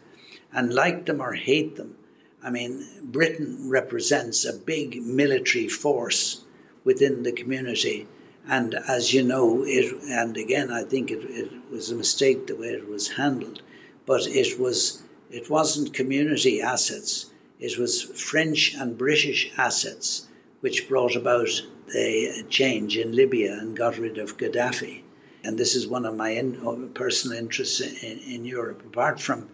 And 0.51 0.73
like 0.73 1.05
them 1.05 1.21
or 1.21 1.33
hate 1.33 1.75
them, 1.75 1.95
I 2.43 2.49
mean, 2.49 2.85
Britain 3.01 3.69
represents 3.69 4.45
a 4.45 4.53
big 4.53 5.01
military 5.01 5.69
force 5.69 6.41
within 6.83 7.23
the 7.23 7.31
community. 7.31 8.07
And 8.47 8.75
as 8.75 9.13
you 9.13 9.23
know, 9.23 9.63
it, 9.65 10.01
and 10.03 10.35
again, 10.35 10.71
I 10.71 10.83
think 10.83 11.11
it, 11.11 11.23
it 11.23 11.51
was 11.71 11.91
a 11.91 11.95
mistake 11.95 12.47
the 12.47 12.55
way 12.55 12.67
it 12.67 12.87
was 12.87 13.07
handled, 13.07 13.61
but 14.05 14.27
it 14.27 14.59
was 14.59 15.01
it 15.31 15.49
wasn't 15.49 15.93
community 15.93 16.61
assets. 16.61 17.25
It 17.59 17.77
was 17.77 18.01
French 18.01 18.75
and 18.75 18.97
British 18.97 19.51
assets 19.57 20.27
which 20.59 20.87
brought 20.87 21.15
about 21.15 21.49
the 21.87 22.43
change 22.49 22.97
in 22.97 23.11
Libya 23.13 23.57
and 23.59 23.75
got 23.75 23.97
rid 23.97 24.17
of 24.17 24.37
Gaddafi. 24.37 25.01
And 25.43 25.57
this 25.57 25.75
is 25.75 25.87
one 25.87 26.05
of 26.05 26.15
my 26.15 26.29
in, 26.29 26.65
uh, 26.65 26.87
personal 26.93 27.37
interests 27.37 27.81
in, 27.81 28.19
in 28.19 28.45
Europe. 28.45 28.81
Apart 28.85 29.19
from 29.19 29.49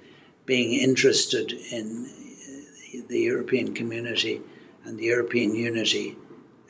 being 0.45 0.73
interested 0.73 1.51
in 1.51 2.05
uh, 2.05 3.01
the 3.07 3.19
European 3.19 3.73
community 3.73 4.41
and 4.83 4.99
the 4.99 5.05
European 5.05 5.55
unity, 5.55 6.17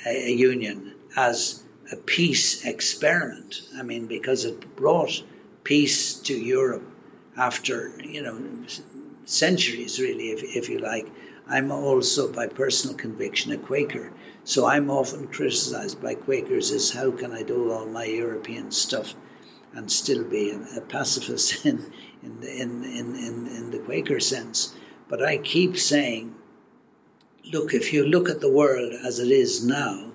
a 0.05 0.31
union 0.31 0.93
as 1.17 1.63
a 1.91 1.95
peace 1.95 2.65
experiment. 2.65 3.61
I 3.75 3.83
mean, 3.83 4.07
because 4.07 4.45
it 4.45 4.75
brought 4.75 5.23
peace 5.63 6.15
to 6.15 6.33
Europe 6.33 6.83
after, 7.35 7.91
you 8.03 8.21
know, 8.21 8.39
centuries, 9.25 9.99
really, 9.99 10.29
if, 10.31 10.43
if 10.43 10.69
you 10.69 10.79
like. 10.79 11.07
I'm 11.47 11.71
also, 11.71 12.31
by 12.31 12.47
personal 12.47 12.95
conviction, 12.95 13.51
a 13.51 13.57
Quaker. 13.57 14.11
So 14.43 14.65
I'm 14.65 14.91
often 14.91 15.27
criticized 15.27 16.01
by 16.01 16.15
Quakers 16.15 16.71
as 16.71 16.91
how 16.91 17.11
can 17.11 17.31
I 17.31 17.43
do 17.43 17.71
all 17.71 17.85
my 17.85 18.05
European 18.05 18.71
stuff 18.71 19.15
and 19.73 19.91
still 19.91 20.23
be 20.23 20.51
a, 20.75 20.81
pacifist 20.81 21.65
in, 21.65 21.91
in, 22.23 22.43
in, 22.43 22.83
in, 22.83 23.47
in 23.47 23.71
the 23.71 23.79
Quaker 23.79 24.19
sense. 24.19 24.75
But 25.07 25.23
I 25.23 25.37
keep 25.37 25.77
saying, 25.77 26.35
look, 27.51 27.73
if 27.73 27.93
you 27.93 28.05
look 28.05 28.29
at 28.29 28.41
the 28.41 28.51
world 28.51 28.93
as 29.05 29.19
it 29.19 29.31
is 29.31 29.65
now, 29.65 30.08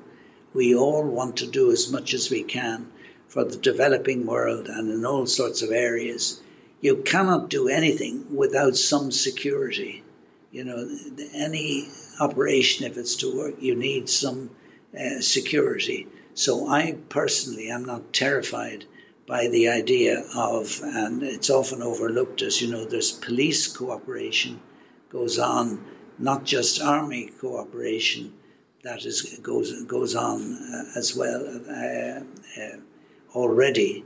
we 0.54 0.74
all 0.76 1.02
want 1.02 1.38
to 1.38 1.46
do 1.48 1.72
as 1.72 1.90
much 1.90 2.14
as 2.14 2.30
we 2.30 2.44
can 2.44 2.86
for 3.26 3.44
the 3.44 3.56
developing 3.56 4.24
world 4.24 4.68
and 4.68 4.88
in 4.88 5.04
all 5.04 5.26
sorts 5.26 5.62
of 5.62 5.72
areas. 5.72 6.40
You 6.80 6.98
cannot 6.98 7.50
do 7.50 7.68
anything 7.68 8.36
without 8.36 8.76
some 8.76 9.10
security. 9.10 10.04
You 10.52 10.64
know, 10.64 10.98
any 11.34 11.88
operation, 12.20 12.86
if 12.86 12.96
it's 12.96 13.16
to 13.16 13.36
work, 13.36 13.56
you 13.60 13.74
need 13.74 14.08
some 14.08 14.50
uh, 14.96 15.20
security. 15.20 16.06
So 16.34 16.68
I 16.68 16.96
personally 17.08 17.70
am 17.70 17.84
not 17.84 18.12
terrified 18.12 18.84
by 19.26 19.48
the 19.48 19.70
idea 19.70 20.24
of, 20.36 20.80
and 20.84 21.22
it's 21.24 21.50
often 21.50 21.82
overlooked 21.82 22.42
as, 22.42 22.62
you 22.62 22.70
know, 22.70 22.84
there's 22.84 23.10
police 23.10 23.66
cooperation 23.66 24.60
goes 25.08 25.38
on, 25.38 25.84
not 26.18 26.44
just 26.44 26.80
army 26.80 27.30
cooperation 27.40 28.32
that 28.84 29.04
is 29.06 29.38
goes 29.42 29.82
goes 29.84 30.14
on 30.14 30.40
uh, 30.54 30.98
as 30.98 31.16
well 31.16 31.42
uh, 31.68 32.20
uh, 32.60 32.76
already, 33.34 34.04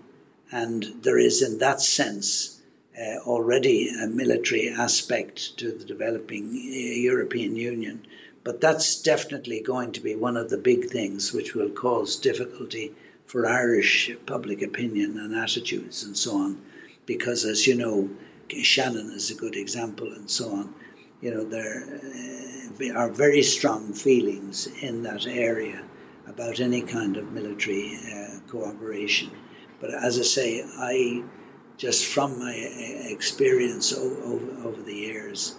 and 0.53 0.83
there 1.03 1.19
is 1.19 1.43
in 1.43 1.59
that 1.59 1.81
sense 1.81 2.61
uh, 2.97 3.19
already 3.27 3.89
a 3.89 4.07
military 4.07 4.71
aspect 4.71 5.59
to 5.59 5.73
the 5.73 5.85
developing 5.85 6.55
European 6.55 7.57
Union. 7.57 8.07
But 8.45 8.61
that's 8.61 9.03
definitely 9.03 9.61
going 9.61 9.93
to 9.93 10.01
be 10.01 10.15
one 10.15 10.37
of 10.37 10.49
the 10.49 10.57
big 10.57 10.89
things 10.91 11.33
which 11.33 11.55
will 11.55 11.71
cause 11.71 12.17
difficulty 12.17 12.95
for 13.27 13.47
Irish 13.47 14.11
public 14.27 14.63
opinion 14.63 15.19
and 15.19 15.35
attitudes 15.35 16.05
and 16.05 16.17
so 16.17 16.37
on. 16.37 16.63
Because, 17.05 17.45
as 17.45 17.67
you 17.67 17.75
know, 17.75 18.09
Shannon 18.63 19.11
is 19.11 19.31
a 19.31 19.35
good 19.35 19.57
example 19.57 20.13
and 20.13 20.31
so 20.31 20.51
on. 20.51 20.75
You 21.21 21.35
know, 21.35 21.45
there 21.45 21.83
are 22.95 23.09
very 23.11 23.43
strong 23.43 23.93
feelings 23.93 24.67
in 24.67 25.03
that 25.03 25.27
area 25.27 25.83
about 26.27 26.61
any 26.61 26.83
kind 26.83 27.17
of 27.17 27.33
military 27.33 27.97
uh, 27.97 28.39
cooperation. 28.49 29.31
But 29.81 29.95
as 29.95 30.19
I 30.19 30.23
say, 30.23 30.63
I 30.63 31.23
just 31.79 32.07
from 32.07 32.39
my 32.39 32.53
uh, 32.53 33.13
experience 33.13 33.93
over, 33.93 34.69
over 34.69 34.83
the 34.83 34.95
years. 34.95 35.57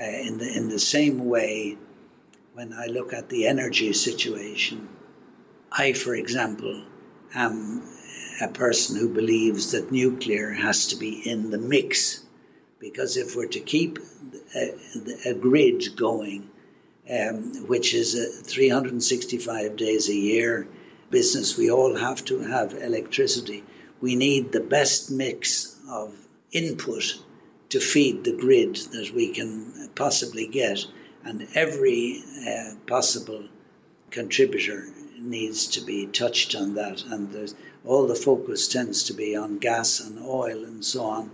Uh, 0.00 0.04
in 0.04 0.38
the 0.38 0.56
in 0.56 0.68
the 0.68 0.78
same 0.78 1.26
way, 1.26 1.76
when 2.54 2.72
I 2.72 2.86
look 2.86 3.12
at 3.12 3.28
the 3.28 3.46
energy 3.46 3.92
situation, 3.92 4.88
I, 5.70 5.92
for 5.92 6.14
example, 6.14 6.84
am 7.34 7.82
a 8.40 8.48
person 8.48 8.96
who 8.96 9.08
believes 9.08 9.72
that 9.72 9.92
nuclear 9.92 10.50
has 10.50 10.88
to 10.88 10.96
be 10.96 11.30
in 11.30 11.50
the 11.50 11.58
mix, 11.58 12.22
because 12.78 13.16
if 13.16 13.36
we're 13.36 13.48
to 13.48 13.60
keep 13.60 13.98
a, 14.54 14.74
a 15.30 15.34
grid 15.34 15.96
going, 15.96 16.48
um, 17.10 17.66
which 17.66 17.94
is 17.94 18.42
365 18.44 19.76
days 19.76 20.08
a 20.08 20.14
year 20.14 20.66
business, 21.10 21.56
we 21.56 21.70
all 21.70 21.94
have 21.96 22.24
to 22.24 22.40
have 22.40 22.74
electricity 22.74 23.62
we 24.02 24.16
need 24.16 24.50
the 24.50 24.60
best 24.60 25.12
mix 25.12 25.76
of 25.88 26.12
input 26.50 27.18
to 27.68 27.78
feed 27.78 28.24
the 28.24 28.36
grid 28.36 28.74
that 28.90 29.12
we 29.14 29.28
can 29.28 29.88
possibly 29.94 30.48
get, 30.48 30.84
and 31.24 31.46
every 31.54 32.22
uh, 32.46 32.74
possible 32.86 33.44
contributor 34.10 34.88
needs 35.18 35.68
to 35.68 35.80
be 35.82 36.06
touched 36.06 36.56
on 36.56 36.74
that. 36.74 37.04
And 37.04 37.54
all 37.84 38.08
the 38.08 38.16
focus 38.16 38.66
tends 38.66 39.04
to 39.04 39.14
be 39.14 39.36
on 39.36 39.58
gas 39.58 40.00
and 40.00 40.18
oil 40.18 40.64
and 40.64 40.84
so 40.84 41.04
on. 41.04 41.30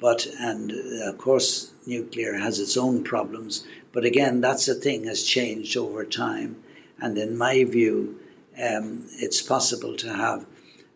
But 0.00 0.26
and 0.38 0.70
uh, 0.70 1.10
of 1.10 1.18
course, 1.18 1.70
nuclear 1.86 2.34
has 2.34 2.60
its 2.60 2.76
own 2.76 3.02
problems. 3.02 3.64
But 3.92 4.04
again, 4.04 4.40
that's 4.40 4.68
a 4.68 4.74
thing 4.74 5.04
has 5.04 5.22
changed 5.24 5.76
over 5.76 6.04
time. 6.04 6.56
And 7.00 7.18
in 7.18 7.36
my 7.36 7.64
view, 7.64 8.20
um, 8.60 9.06
it's 9.12 9.42
possible 9.42 9.96
to 9.96 10.12
have 10.12 10.46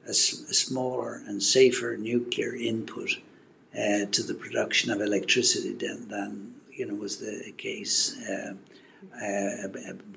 a, 0.07 0.11
a 0.11 0.15
smaller 0.15 1.23
and 1.27 1.43
safer 1.43 1.97
nuclear 1.97 2.55
input 2.55 3.17
uh, 3.75 4.07
to 4.11 4.23
the 4.23 4.35
production 4.35 4.91
of 4.91 5.01
electricity 5.01 5.73
than, 5.75 6.09
than 6.09 6.55
you 6.73 6.87
know 6.87 6.95
was 6.95 7.19
the 7.19 7.53
case 7.57 8.17
uh, 8.29 8.55
uh, 9.17 9.69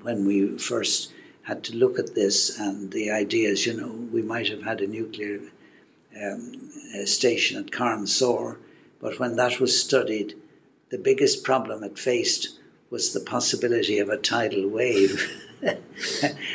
when 0.02 0.26
we 0.26 0.58
first 0.58 1.12
had 1.42 1.64
to 1.64 1.76
look 1.76 1.98
at 1.98 2.14
this 2.14 2.58
and 2.58 2.90
the 2.90 3.10
ideas. 3.10 3.64
You 3.66 3.74
know, 3.74 3.88
we 3.88 4.22
might 4.22 4.48
have 4.48 4.62
had 4.62 4.80
a 4.80 4.86
nuclear 4.86 5.40
um, 6.20 6.70
station 7.04 7.58
at 7.58 7.70
Carnsore, 7.70 8.58
but 9.00 9.18
when 9.18 9.36
that 9.36 9.60
was 9.60 9.80
studied, 9.80 10.34
the 10.90 10.98
biggest 10.98 11.44
problem 11.44 11.82
it 11.82 11.98
faced 11.98 12.58
was 12.90 13.12
the 13.12 13.20
possibility 13.20 13.98
of 13.98 14.08
a 14.08 14.16
tidal 14.16 14.68
wave. 14.68 15.28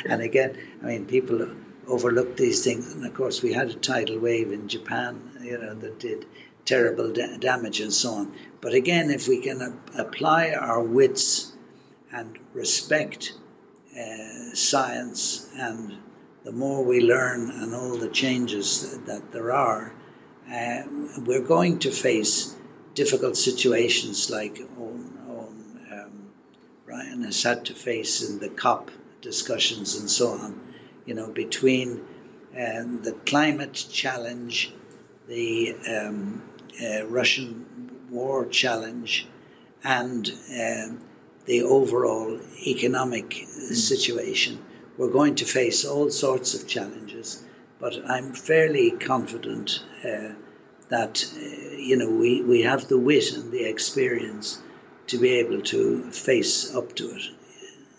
and 0.06 0.22
again, 0.22 0.56
I 0.82 0.86
mean, 0.86 1.06
people 1.06 1.48
overlook 1.86 2.36
these 2.36 2.64
things. 2.64 2.92
And 2.92 3.04
of 3.04 3.14
course, 3.14 3.42
we 3.42 3.52
had 3.52 3.68
a 3.70 3.74
tidal 3.74 4.18
wave 4.18 4.52
in 4.52 4.68
Japan, 4.68 5.20
you 5.42 5.58
know, 5.58 5.74
that 5.74 5.98
did 5.98 6.24
terrible 6.64 7.12
da- 7.12 7.36
damage 7.36 7.80
and 7.80 7.92
so 7.92 8.10
on. 8.12 8.34
But 8.60 8.74
again, 8.74 9.10
if 9.10 9.28
we 9.28 9.40
can 9.40 9.60
a- 9.60 10.00
apply 10.00 10.52
our 10.52 10.82
wits 10.82 11.52
and 12.12 12.38
respect 12.54 13.34
uh, 13.98 14.54
science 14.54 15.48
and 15.56 15.96
the 16.44 16.52
more 16.52 16.82
we 16.82 17.00
learn 17.00 17.50
and 17.50 17.74
all 17.74 17.96
the 17.96 18.08
changes 18.08 18.98
that 19.06 19.32
there 19.32 19.52
are, 19.52 19.92
uh, 20.50 20.82
we're 21.26 21.46
going 21.46 21.78
to 21.80 21.90
face 21.90 22.54
difficult 22.94 23.36
situations 23.36 24.30
like 24.30 24.58
Owen, 24.78 25.18
Owen 25.28 25.86
um, 25.92 26.30
Ryan 26.86 27.22
has 27.22 27.42
had 27.42 27.64
to 27.66 27.74
face 27.74 28.28
in 28.28 28.38
the 28.38 28.48
COP 28.48 28.90
discussions 29.20 29.96
and 29.96 30.10
so 30.10 30.30
on, 30.30 30.60
you 31.06 31.14
know, 31.14 31.30
between 31.30 32.02
um, 32.56 33.02
the 33.02 33.12
climate 33.24 33.86
challenge, 33.90 34.72
the 35.28 35.74
um, 35.88 36.42
uh, 36.82 37.06
Russian 37.06 37.90
war 38.10 38.46
challenge, 38.46 39.26
and 39.84 40.28
uh, 40.28 40.88
the 41.46 41.62
overall 41.62 42.38
economic 42.66 43.34
situation. 43.48 44.58
We're 44.98 45.10
going 45.10 45.36
to 45.36 45.44
face 45.44 45.84
all 45.84 46.10
sorts 46.10 46.54
of 46.54 46.68
challenges, 46.68 47.42
but 47.82 48.00
I'm 48.08 48.32
fairly 48.32 48.92
confident 48.92 49.82
uh, 50.04 50.34
that 50.88 51.28
uh, 51.36 51.76
you 51.76 51.96
know 51.96 52.08
we, 52.08 52.40
we 52.42 52.62
have 52.62 52.86
the 52.86 52.96
wit 52.96 53.32
and 53.32 53.50
the 53.50 53.64
experience 53.64 54.62
to 55.08 55.18
be 55.18 55.30
able 55.30 55.60
to 55.62 56.08
face 56.12 56.74
up 56.76 56.94
to 56.94 57.10
it. 57.10 57.22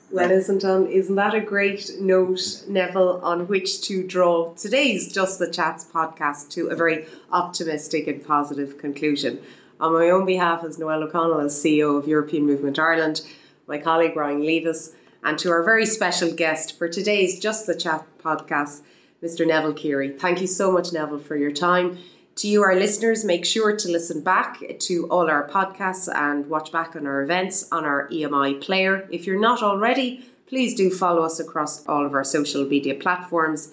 Well, 0.09 0.31
isn't 0.31 0.63
um, 0.63 0.87
isn't 0.87 1.15
that 1.15 1.35
a 1.35 1.41
great 1.41 1.99
note, 1.99 2.63
Neville, 2.69 3.19
on 3.23 3.47
which 3.49 3.81
to 3.81 4.07
draw 4.07 4.53
today's 4.53 5.11
Just 5.11 5.37
the 5.37 5.51
Chats 5.51 5.83
podcast 5.83 6.49
to 6.51 6.67
a 6.67 6.75
very 6.75 7.05
optimistic 7.31 8.07
and 8.07 8.25
positive 8.25 8.77
conclusion? 8.77 9.41
On 9.81 9.91
my 9.91 10.11
own 10.11 10.25
behalf, 10.25 10.63
as 10.63 10.79
Noelle 10.79 11.03
O'Connell, 11.03 11.41
as 11.41 11.61
CEO 11.61 11.97
of 11.97 12.07
European 12.07 12.45
Movement 12.45 12.79
Ireland, 12.79 13.21
my 13.67 13.79
colleague 13.79 14.15
Ryan 14.15 14.45
Levis, 14.45 14.93
and 15.25 15.37
to 15.39 15.49
our 15.49 15.63
very 15.63 15.85
special 15.85 16.31
guest 16.31 16.77
for 16.77 16.87
today's 16.87 17.37
Just 17.37 17.67
the 17.67 17.75
Chat 17.75 18.05
podcast, 18.23 18.81
Mr. 19.23 19.47
Neville 19.47 19.73
Keery. 19.73 20.19
Thank 20.19 20.41
you 20.41 20.47
so 20.47 20.69
much, 20.69 20.91
Neville, 20.91 21.19
for 21.19 21.37
your 21.37 21.51
time. 21.51 21.97
To 22.37 22.47
you, 22.47 22.61
our 22.61 22.75
listeners, 22.75 23.23
make 23.23 23.45
sure 23.45 23.77
to 23.77 23.87
listen 23.89 24.19
back 24.19 24.61
to 24.79 25.07
all 25.09 25.29
our 25.29 25.47
podcasts 25.47 26.13
and 26.13 26.45
watch 26.49 26.71
back 26.71 26.95
on 26.95 27.07
our 27.07 27.21
events 27.21 27.65
on 27.71 27.85
our 27.85 28.09
EMI 28.09 28.59
player. 28.59 29.07
If 29.11 29.25
you're 29.25 29.39
not 29.39 29.63
already, 29.63 30.25
please 30.47 30.75
do 30.75 30.91
follow 30.91 31.21
us 31.23 31.39
across 31.39 31.87
all 31.87 32.05
of 32.05 32.13
our 32.13 32.25
social 32.25 32.65
media 32.65 32.95
platforms. 32.95 33.69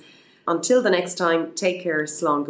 Until 0.47 0.83
the 0.83 0.91
next 0.91 1.15
time, 1.17 1.53
take 1.55 1.83
care, 1.83 2.05
Slán 2.05 2.45